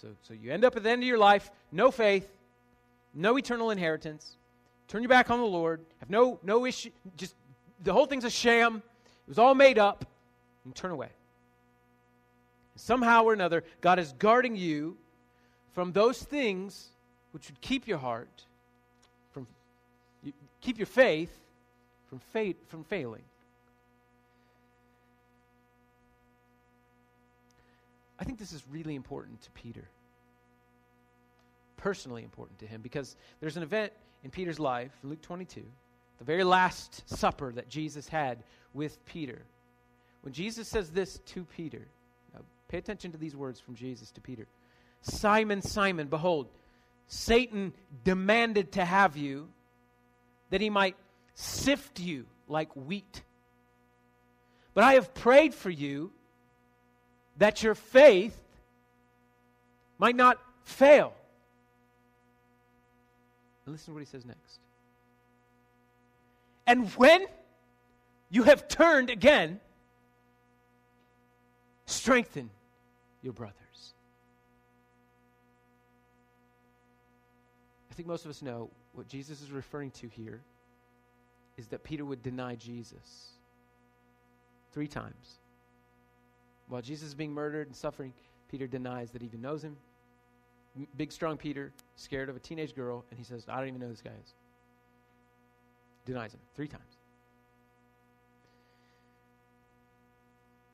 So, 0.00 0.08
so 0.22 0.34
you 0.34 0.52
end 0.52 0.64
up 0.64 0.76
at 0.76 0.82
the 0.82 0.90
end 0.90 1.02
of 1.02 1.08
your 1.08 1.18
life, 1.18 1.50
no 1.72 1.90
faith, 1.90 2.28
no 3.14 3.36
eternal 3.36 3.70
inheritance. 3.70 4.36
Turn 4.86 5.02
your 5.02 5.08
back 5.08 5.30
on 5.30 5.38
the 5.40 5.46
Lord, 5.46 5.80
have 6.00 6.08
no, 6.08 6.38
no 6.42 6.66
issue, 6.66 6.90
just 7.16 7.34
the 7.82 7.92
whole 7.92 8.06
thing's 8.06 8.24
a 8.24 8.30
sham. 8.30 8.76
It 8.76 9.28
was 9.28 9.38
all 9.38 9.54
made 9.54 9.78
up, 9.78 10.04
and 10.64 10.74
turn 10.74 10.90
away. 10.90 11.08
Somehow 12.78 13.24
or 13.24 13.32
another, 13.32 13.64
God 13.80 13.98
is 13.98 14.14
guarding 14.18 14.56
you 14.56 14.96
from 15.72 15.92
those 15.92 16.22
things 16.22 16.88
which 17.32 17.48
would 17.48 17.60
keep 17.60 17.86
your 17.86 17.98
heart 17.98 18.44
from 19.32 19.46
keep 20.60 20.78
your 20.78 20.86
faith 20.86 21.30
from 22.08 22.20
fate 22.32 22.56
from 22.68 22.84
failing. 22.84 23.22
I 28.20 28.24
think 28.24 28.38
this 28.38 28.52
is 28.52 28.62
really 28.70 28.94
important 28.94 29.42
to 29.42 29.50
Peter. 29.50 29.88
Personally 31.76 32.22
important 32.22 32.58
to 32.60 32.66
him 32.66 32.80
because 32.80 33.16
there's 33.40 33.56
an 33.56 33.62
event 33.62 33.92
in 34.24 34.30
Peter's 34.30 34.58
life, 34.58 34.92
Luke 35.02 35.22
22, 35.22 35.62
the 36.18 36.24
very 36.24 36.44
last 36.44 37.08
supper 37.08 37.52
that 37.52 37.68
Jesus 37.68 38.08
had 38.08 38.38
with 38.74 39.04
Peter. 39.04 39.42
When 40.22 40.32
Jesus 40.32 40.66
says 40.66 40.90
this 40.90 41.18
to 41.26 41.44
Peter, 41.44 41.86
pay 42.68 42.78
attention 42.78 43.12
to 43.12 43.18
these 43.18 43.34
words 43.34 43.60
from 43.60 43.74
Jesus 43.74 44.10
to 44.12 44.20
Peter 44.20 44.46
Simon, 45.02 45.62
Simon, 45.62 46.08
behold, 46.08 46.48
Satan 47.06 47.72
demanded 48.04 48.72
to 48.72 48.84
have 48.84 49.16
you 49.16 49.48
that 50.50 50.60
he 50.60 50.70
might 50.70 50.96
sift 51.34 52.00
you 52.00 52.26
like 52.48 52.74
wheat. 52.74 53.22
But 54.74 54.84
I 54.84 54.94
have 54.94 55.14
prayed 55.14 55.54
for 55.54 55.70
you 55.70 56.12
that 57.38 57.62
your 57.62 57.74
faith 57.74 58.36
might 59.98 60.16
not 60.16 60.38
fail. 60.64 61.14
And 63.64 63.74
listen 63.74 63.86
to 63.86 63.94
what 63.94 64.00
he 64.00 64.06
says 64.06 64.24
next. 64.24 64.60
And 66.66 66.90
when 66.90 67.26
you 68.30 68.42
have 68.42 68.68
turned 68.68 69.10
again, 69.10 69.60
strengthen 71.86 72.50
your 73.28 73.34
brothers. 73.34 73.92
I 77.90 77.94
think 77.94 78.08
most 78.08 78.24
of 78.24 78.30
us 78.30 78.40
know 78.40 78.70
what 78.94 79.06
Jesus 79.06 79.42
is 79.42 79.50
referring 79.50 79.90
to 79.90 80.08
here 80.08 80.40
is 81.58 81.66
that 81.66 81.84
Peter 81.84 82.06
would 82.06 82.22
deny 82.22 82.54
Jesus 82.54 83.32
three 84.72 84.88
times. 84.88 85.40
While 86.68 86.80
Jesus 86.80 87.08
is 87.08 87.14
being 87.14 87.34
murdered 87.34 87.66
and 87.66 87.76
suffering, 87.76 88.14
Peter 88.50 88.66
denies 88.66 89.10
that 89.10 89.20
he 89.20 89.26
even 89.26 89.42
knows 89.42 89.62
him. 89.62 89.76
Big, 90.96 91.12
strong 91.12 91.36
Peter, 91.36 91.70
scared 91.96 92.30
of 92.30 92.36
a 92.36 92.40
teenage 92.40 92.74
girl, 92.74 93.04
and 93.10 93.18
he 93.18 93.26
says, 93.26 93.44
I 93.46 93.58
don't 93.58 93.68
even 93.68 93.80
know 93.80 93.88
who 93.88 93.92
this 93.92 94.00
guy 94.00 94.12
is. 94.24 94.32
Denies 96.06 96.32
him 96.32 96.40
three 96.54 96.68
times. 96.68 96.82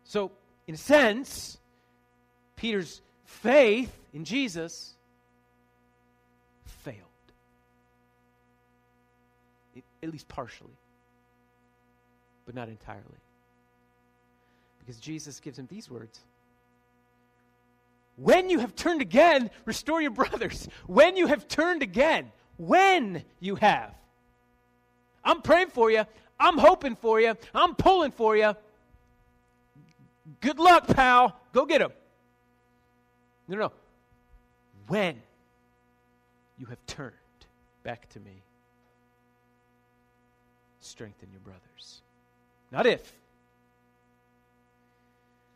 So, 0.05 0.31
in 0.69 0.77
a 0.77 0.79
sense, 0.79 1.59
Peter's 2.65 3.03
faith 3.27 3.95
in 4.15 4.25
Jesus 4.25 4.95
failed, 6.65 6.97
it, 9.77 9.85
at 10.03 10.11
least 10.11 10.27
partially, 10.29 10.79
but 12.47 12.55
not 12.55 12.71
entirely. 12.71 13.21
Because 14.79 14.99
Jesus 14.99 15.41
gives 15.41 15.59
him 15.59 15.69
these 15.71 15.91
words 15.91 16.21
When 18.17 18.49
you 18.49 18.61
have 18.61 18.75
turned 18.75 19.03
again, 19.03 19.51
restore 19.67 20.01
your 20.01 20.13
brothers. 20.13 20.67
When 20.87 21.19
you 21.19 21.27
have 21.27 21.47
turned 21.47 21.83
again, 21.83 22.33
when 22.57 23.25
you 23.41 23.57
have. 23.57 23.95
I'm 25.23 25.43
praying 25.43 25.69
for 25.69 25.91
you. 25.91 26.05
I'm 26.41 26.57
hoping 26.57 26.97
for 26.97 27.21
you. 27.21 27.35
I'm 27.55 27.75
pulling 27.75 28.13
for 28.13 28.35
you. 28.39 28.57
Good 30.41 30.59
luck, 30.59 30.87
pal. 30.87 31.39
Go 31.53 31.67
get 31.67 31.83
him. 31.83 31.91
No, 33.49 33.59
no. 33.59 33.73
When 34.89 35.21
you 36.59 36.67
have 36.67 36.85
turned 36.87 37.13
back 37.83 38.09
to 38.11 38.21
me, 38.21 38.43
strengthen 40.81 41.31
your 41.31 41.41
brothers. 41.41 42.03
Not 42.71 42.87
if. 42.87 43.13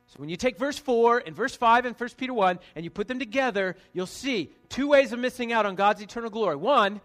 So 0.09 0.17
when 0.17 0.29
you 0.31 0.37
take 0.37 0.57
verse 0.57 0.79
4 0.79 1.23
and 1.27 1.37
verse 1.37 1.55
5 1.55 1.85
and 1.85 1.95
1 1.95 2.09
Peter 2.17 2.33
1 2.33 2.59
and 2.75 2.85
you 2.85 2.91
put 2.91 3.09
them 3.09 3.19
together, 3.19 3.77
you'll 3.93 4.07
see 4.07 4.51
two 4.69 4.89
ways 4.89 5.13
of 5.13 5.19
missing 5.19 5.53
out 5.53 5.67
on 5.67 5.75
God's 5.75 6.01
eternal 6.01 6.31
glory. 6.31 6.57
One 6.57 7.01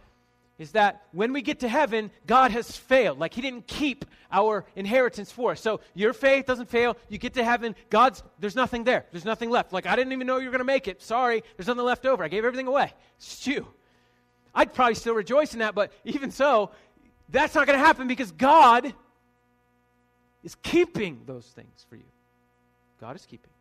is 0.64 0.72
that 0.72 1.04
when 1.12 1.34
we 1.34 1.42
get 1.42 1.60
to 1.60 1.68
heaven, 1.68 2.10
God 2.26 2.52
has 2.52 2.76
failed. 2.76 3.20
Like 3.20 3.34
He 3.34 3.42
didn't 3.42 3.68
keep 3.68 4.06
our 4.32 4.66
inheritance 4.76 5.32
for 5.32 5.52
us. 5.52 5.62
So 5.62 5.82
your 5.94 6.14
faith 6.14 6.46
doesn't 6.46 6.70
fail. 6.70 6.96
You 7.10 7.18
get 7.18 7.34
to 7.34 7.44
heaven, 7.44 7.76
God's, 7.90 8.24
there's 8.40 8.56
nothing 8.56 8.86
there. 8.86 9.06
There's 9.12 9.26
nothing 9.26 9.50
left. 9.50 9.74
Like, 9.74 9.86
I 9.86 9.96
didn't 9.96 10.14
even 10.14 10.26
know 10.26 10.38
you 10.38 10.46
were 10.46 10.52
going 10.52 10.60
to 10.60 10.66
make 10.66 10.88
it. 10.88 11.02
Sorry, 11.02 11.44
there's 11.58 11.68
nothing 11.68 11.84
left 11.84 12.06
over. 12.06 12.24
I 12.24 12.30
gave 12.30 12.46
everything 12.46 12.68
away. 12.68 12.94
You. 13.42 13.68
I'd 14.56 14.74
probably 14.74 14.96
still 14.96 15.16
rejoice 15.16 15.54
in 15.54 15.60
that, 15.60 15.76
but 15.76 15.92
even 16.06 16.32
so, 16.32 16.72
that's 17.30 17.56
not 17.56 17.68
going 17.68 17.78
to 17.78 17.86
happen 17.86 18.08
because 18.08 18.32
God 18.32 18.94
is 20.44 20.56
keeping 20.56 21.22
those 21.26 21.46
things 21.46 21.86
for 21.90 21.98
you. 21.98 22.04
God 23.02 23.16
is 23.18 23.26
keeping. 23.26 23.52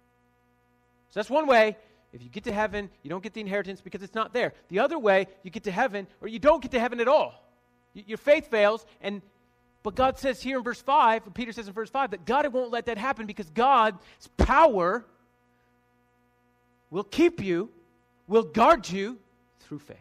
So 1.11 1.21
that's 1.21 1.31
one 1.31 1.47
way. 1.47 1.77
If 2.13 2.23
you 2.23 2.29
get 2.29 2.45
to 2.45 2.53
heaven, 2.53 2.91
you 3.03 3.11
don't 3.11 3.23
get 3.23 3.33
the 3.33 3.41
inheritance 3.41 3.81
because 3.81 4.03
it's 4.03 4.15
not 4.15 4.35
there. 4.35 4.53
The 4.69 4.81
other 4.81 4.99
way, 4.99 5.27
you 5.43 5.51
get 5.51 5.65
to 5.65 5.71
heaven, 5.71 6.07
or 6.21 6.29
you 6.29 6.39
don't 6.39 6.61
get 6.61 6.71
to 6.73 6.81
heaven 6.81 7.01
at 7.01 7.09
all. 7.09 7.43
Your 7.95 8.19
faith 8.19 8.51
fails, 8.51 8.85
and 9.01 9.23
but 9.83 9.97
God 9.97 10.19
says 10.19 10.41
here 10.41 10.59
in 10.59 10.65
verse 10.65 10.81
5, 10.81 11.35
Peter 11.35 11.53
says 11.53 11.67
in 11.67 11.73
verse 11.73 11.91
5, 11.91 12.13
that 12.13 12.25
God 12.25 12.47
won't 12.53 12.71
let 12.71 12.87
that 12.87 12.99
happen 12.99 13.27
because 13.27 13.51
God's 13.51 13.99
power 14.37 15.05
will 16.91 17.05
keep 17.05 17.43
you, 17.43 17.71
will 18.29 18.45
guard 18.45 18.89
you 18.89 19.19
through 19.61 19.81
faith. 19.81 19.97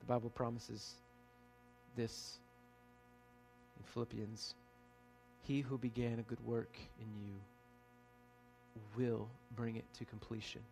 The 0.00 0.06
Bible 0.06 0.30
promises 0.30 0.94
this 1.96 2.38
in 3.78 3.84
Philippians 3.92 4.54
He 5.44 5.60
who 5.60 5.78
began 5.78 6.18
a 6.18 6.22
good 6.22 6.44
work 6.44 6.76
in 7.00 7.06
you 7.22 7.34
will 8.96 9.28
bring 9.56 9.76
it 9.76 9.84
to 9.98 10.04
completion. 10.04 10.62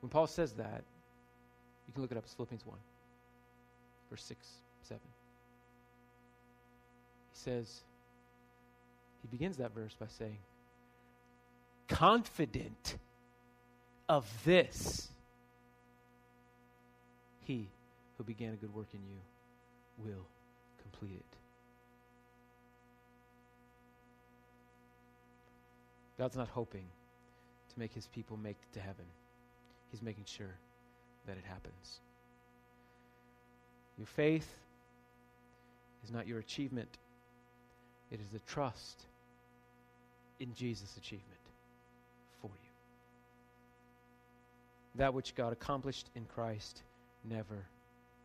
When 0.00 0.10
Paul 0.10 0.26
says 0.26 0.52
that, 0.52 0.84
you 1.86 1.92
can 1.92 2.02
look 2.02 2.12
it 2.12 2.16
up. 2.16 2.24
It's 2.24 2.34
Philippians 2.34 2.64
1, 2.64 2.76
verse 4.10 4.22
6, 4.22 4.46
7. 4.82 5.00
He 7.32 7.38
says, 7.38 7.80
he 9.22 9.28
begins 9.28 9.56
that 9.56 9.74
verse 9.74 9.94
by 9.98 10.06
saying, 10.06 10.38
confident 11.88 12.98
of 14.08 14.30
this, 14.44 15.08
he 17.44 17.66
who 18.16 18.24
began 18.24 18.52
a 18.52 18.56
good 18.56 18.74
work 18.74 18.88
in 18.92 19.00
you 19.00 20.04
will 20.04 20.24
complete 20.98 21.16
it. 21.16 21.36
God's 26.18 26.36
not 26.36 26.48
hoping 26.48 26.84
to 27.72 27.78
make 27.78 27.92
his 27.92 28.06
people 28.06 28.36
make 28.36 28.56
it 28.56 28.74
to 28.74 28.80
heaven. 28.80 29.04
He's 29.90 30.02
making 30.02 30.24
sure 30.24 30.54
that 31.26 31.36
it 31.36 31.44
happens. 31.46 32.00
Your 33.98 34.06
faith 34.06 34.48
is 36.04 36.10
not 36.10 36.26
your 36.26 36.38
achievement, 36.38 36.88
it 38.10 38.20
is 38.20 38.28
the 38.32 38.40
trust 38.40 39.02
in 40.38 40.54
Jesus' 40.54 40.96
achievement 40.96 41.40
for 42.40 42.48
you. 42.48 42.70
That 44.96 45.12
which 45.12 45.34
God 45.34 45.52
accomplished 45.52 46.08
in 46.14 46.24
Christ 46.26 46.82
never 47.28 47.66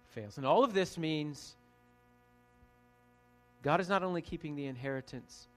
fails. 0.09 0.38
And 0.38 0.45
all 0.45 0.63
of 0.63 0.74
this 0.74 0.97
means 0.97 1.55
God 3.64 3.80
is 3.80 3.89
not 3.89 4.03
only 4.03 4.22
keeping 4.22 4.55
the 4.55 4.66
inheritance 4.66 5.47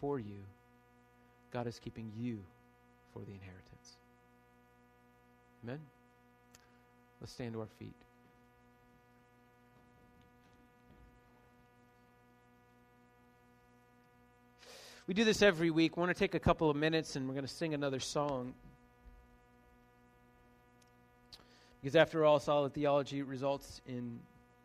for 0.00 0.18
you, 0.18 0.44
God 1.52 1.66
is 1.66 1.78
keeping 1.78 2.12
you 2.16 2.40
for 3.12 3.20
the 3.20 3.32
inheritance. 3.32 3.96
Amen? 5.64 5.80
Let's 7.20 7.32
stand 7.32 7.54
to 7.54 7.60
our 7.60 7.66
feet. 7.78 7.94
We 15.06 15.14
do 15.14 15.24
this 15.24 15.42
every 15.42 15.70
week. 15.70 15.96
We 15.96 16.00
want 16.00 16.14
to 16.14 16.18
take 16.18 16.34
a 16.34 16.40
couple 16.40 16.70
of 16.70 16.76
minutes 16.76 17.16
and 17.16 17.28
we're 17.28 17.34
going 17.34 17.46
to 17.46 17.52
sing 17.52 17.74
another 17.74 18.00
song. 18.00 18.54
Because 21.80 21.94
after 21.94 22.24
all, 22.24 22.40
solid 22.40 22.72
theology 22.72 23.22
results 23.22 23.82
in 23.86 24.18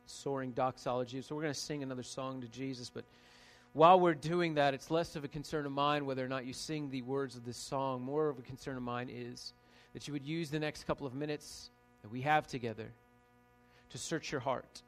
soaring 0.09 0.51
doxology. 0.51 1.21
So 1.21 1.35
we're 1.35 1.43
going 1.43 1.53
to 1.53 1.59
sing 1.59 1.83
another 1.83 2.03
song 2.03 2.41
to 2.41 2.47
Jesus. 2.47 2.89
But 2.89 3.05
while 3.73 3.99
we're 3.99 4.15
doing 4.15 4.55
that, 4.55 4.73
it's 4.73 4.89
less 4.89 5.15
of 5.15 5.23
a 5.23 5.27
concern 5.27 5.65
of 5.65 5.71
mine 5.71 6.05
whether 6.05 6.25
or 6.25 6.27
not 6.27 6.45
you 6.45 6.53
sing 6.53 6.89
the 6.89 7.01
words 7.03 7.35
of 7.35 7.45
this 7.45 7.57
song. 7.57 8.01
More 8.01 8.29
of 8.29 8.39
a 8.39 8.41
concern 8.41 8.77
of 8.77 8.83
mine 8.83 9.09
is 9.11 9.53
that 9.93 10.07
you 10.07 10.13
would 10.13 10.25
use 10.25 10.49
the 10.49 10.59
next 10.59 10.85
couple 10.85 11.05
of 11.05 11.13
minutes 11.13 11.69
that 12.01 12.09
we 12.09 12.21
have 12.21 12.47
together 12.47 12.91
to 13.91 13.97
search 13.97 14.31
your 14.31 14.41
heart. 14.41 14.81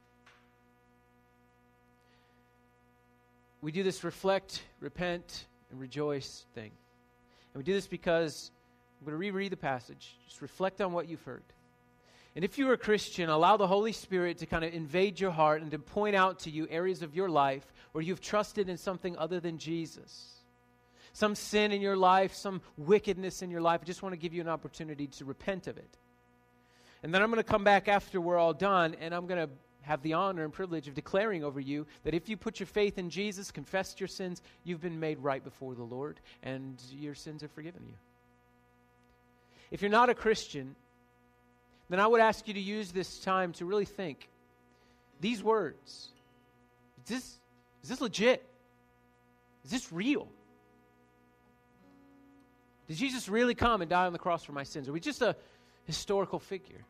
We 3.61 3.71
do 3.71 3.83
this 3.83 4.03
reflect, 4.03 4.63
repent, 4.79 5.45
and 5.69 5.79
rejoice 5.79 6.45
thing. 6.55 6.71
And 7.53 7.59
we 7.59 7.63
do 7.63 7.73
this 7.73 7.87
because 7.87 8.49
I'm 8.99 9.05
going 9.05 9.13
to 9.13 9.17
reread 9.17 9.51
the 9.51 9.57
passage. 9.57 10.15
Just 10.25 10.41
reflect 10.41 10.81
on 10.81 10.93
what 10.93 11.07
you've 11.07 11.21
heard. 11.23 11.43
And 12.35 12.45
if 12.45 12.57
you're 12.57 12.73
a 12.73 12.77
Christian, 12.77 13.29
allow 13.29 13.57
the 13.57 13.67
Holy 13.67 13.91
Spirit 13.91 14.37
to 14.37 14.45
kind 14.45 14.63
of 14.63 14.73
invade 14.73 15.19
your 15.19 15.31
heart 15.31 15.61
and 15.61 15.71
to 15.71 15.79
point 15.79 16.15
out 16.15 16.39
to 16.39 16.49
you 16.49 16.65
areas 16.69 17.01
of 17.01 17.13
your 17.13 17.29
life 17.29 17.65
where 17.91 18.01
you've 18.01 18.21
trusted 18.21 18.69
in 18.69 18.77
something 18.77 19.17
other 19.17 19.39
than 19.39 19.57
Jesus. 19.57 20.29
Some 21.13 21.35
sin 21.35 21.73
in 21.73 21.81
your 21.81 21.97
life, 21.97 22.33
some 22.33 22.61
wickedness 22.77 23.41
in 23.41 23.49
your 23.49 23.59
life. 23.59 23.81
I 23.83 23.85
just 23.85 24.01
want 24.01 24.13
to 24.13 24.17
give 24.17 24.33
you 24.33 24.39
an 24.39 24.47
opportunity 24.47 25.07
to 25.07 25.25
repent 25.25 25.67
of 25.67 25.77
it. 25.77 25.97
And 27.03 27.13
then 27.13 27.21
I'm 27.21 27.29
going 27.29 27.43
to 27.43 27.49
come 27.49 27.65
back 27.65 27.89
after 27.89 28.21
we're 28.21 28.37
all 28.37 28.53
done, 28.53 28.95
and 29.01 29.13
I'm 29.13 29.27
going 29.27 29.47
to 29.47 29.53
have 29.81 30.01
the 30.03 30.13
honor 30.13 30.43
and 30.43 30.53
privilege 30.53 30.87
of 30.87 30.93
declaring 30.93 31.43
over 31.43 31.59
you 31.59 31.87
that 32.03 32.13
if 32.13 32.29
you 32.29 32.37
put 32.37 32.59
your 32.59 32.67
faith 32.67 32.97
in 32.97 33.09
Jesus, 33.09 33.51
confessed 33.51 33.99
your 33.99 34.07
sins, 34.07 34.41
you've 34.63 34.81
been 34.81 34.99
made 34.99 35.19
right 35.19 35.43
before 35.43 35.75
the 35.75 35.83
Lord, 35.83 36.19
and 36.43 36.81
your 36.93 37.15
sins 37.15 37.43
are 37.43 37.49
forgiven 37.49 37.81
you. 37.87 37.95
If 39.71 39.81
you're 39.81 39.91
not 39.91 40.09
a 40.09 40.13
Christian, 40.13 40.75
then 41.91 41.99
I 41.99 42.07
would 42.07 42.21
ask 42.21 42.47
you 42.47 42.53
to 42.53 42.59
use 42.59 42.91
this 42.91 43.19
time 43.19 43.53
to 43.53 43.65
really 43.65 43.85
think 43.85 44.29
these 45.19 45.43
words 45.43 46.09
is 47.03 47.09
this, 47.09 47.39
is 47.83 47.89
this 47.89 48.01
legit? 48.01 48.45
Is 49.65 49.71
this 49.71 49.91
real? 49.91 50.27
Did 52.87 52.97
Jesus 52.97 53.29
really 53.29 53.55
come 53.55 53.81
and 53.81 53.89
die 53.89 54.05
on 54.05 54.13
the 54.13 54.19
cross 54.19 54.43
for 54.43 54.51
my 54.51 54.63
sins? 54.63 54.87
Are 54.87 54.91
we 54.91 54.99
just 54.99 55.21
a 55.21 55.35
historical 55.85 56.39
figure? 56.39 56.83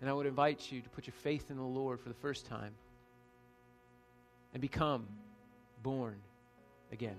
And 0.00 0.10
I 0.10 0.12
would 0.12 0.26
invite 0.26 0.70
you 0.70 0.82
to 0.82 0.88
put 0.90 1.06
your 1.06 1.14
faith 1.14 1.50
in 1.50 1.56
the 1.56 1.62
Lord 1.62 2.00
for 2.00 2.08
the 2.08 2.14
first 2.14 2.46
time 2.46 2.74
and 4.52 4.60
become 4.60 5.06
born 5.82 6.16
again. 6.92 7.16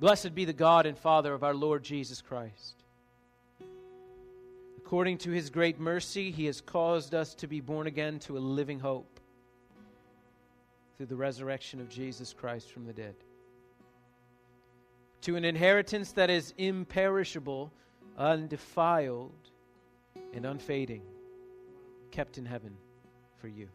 Blessed 0.00 0.34
be 0.34 0.44
the 0.44 0.52
God 0.52 0.86
and 0.86 0.98
Father 0.98 1.32
of 1.32 1.42
our 1.42 1.54
Lord 1.54 1.82
Jesus 1.82 2.20
Christ. 2.20 2.83
According 4.84 5.16
to 5.18 5.30
his 5.30 5.48
great 5.48 5.80
mercy, 5.80 6.30
he 6.30 6.44
has 6.44 6.60
caused 6.60 7.14
us 7.14 7.34
to 7.36 7.46
be 7.46 7.62
born 7.62 7.86
again 7.86 8.18
to 8.20 8.36
a 8.36 8.38
living 8.38 8.78
hope 8.78 9.18
through 10.96 11.06
the 11.06 11.16
resurrection 11.16 11.80
of 11.80 11.88
Jesus 11.88 12.34
Christ 12.34 12.70
from 12.70 12.84
the 12.84 12.92
dead, 12.92 13.14
to 15.22 15.36
an 15.36 15.44
inheritance 15.46 16.12
that 16.12 16.28
is 16.28 16.52
imperishable, 16.58 17.72
undefiled, 18.18 19.32
and 20.34 20.44
unfading, 20.44 21.00
kept 22.10 22.36
in 22.36 22.44
heaven 22.44 22.76
for 23.38 23.48
you, 23.48 23.68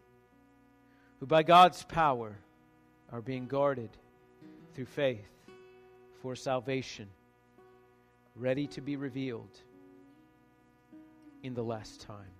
who 1.18 1.26
by 1.26 1.42
God's 1.42 1.82
power 1.82 2.38
are 3.10 3.20
being 3.20 3.48
guarded 3.48 3.90
through 4.74 4.86
faith 4.86 5.28
for 6.22 6.36
salvation, 6.36 7.08
ready 8.36 8.68
to 8.68 8.80
be 8.80 8.94
revealed 8.94 9.58
in 11.42 11.54
the 11.54 11.62
last 11.62 12.00
time. 12.00 12.34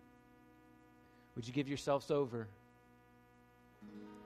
Would 1.37 1.47
you 1.47 1.53
give 1.53 1.69
yourselves 1.69 2.11
over 2.11 2.49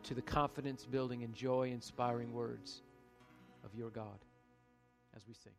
to 0.04 0.14
the 0.14 0.22
confidence 0.22 0.84
building 0.84 1.22
and 1.22 1.34
joy 1.34 1.70
inspiring 1.70 2.32
words 2.32 2.82
of 3.64 3.74
your 3.74 3.90
God 3.90 4.18
as 5.16 5.26
we 5.26 5.34
sing? 5.34 5.52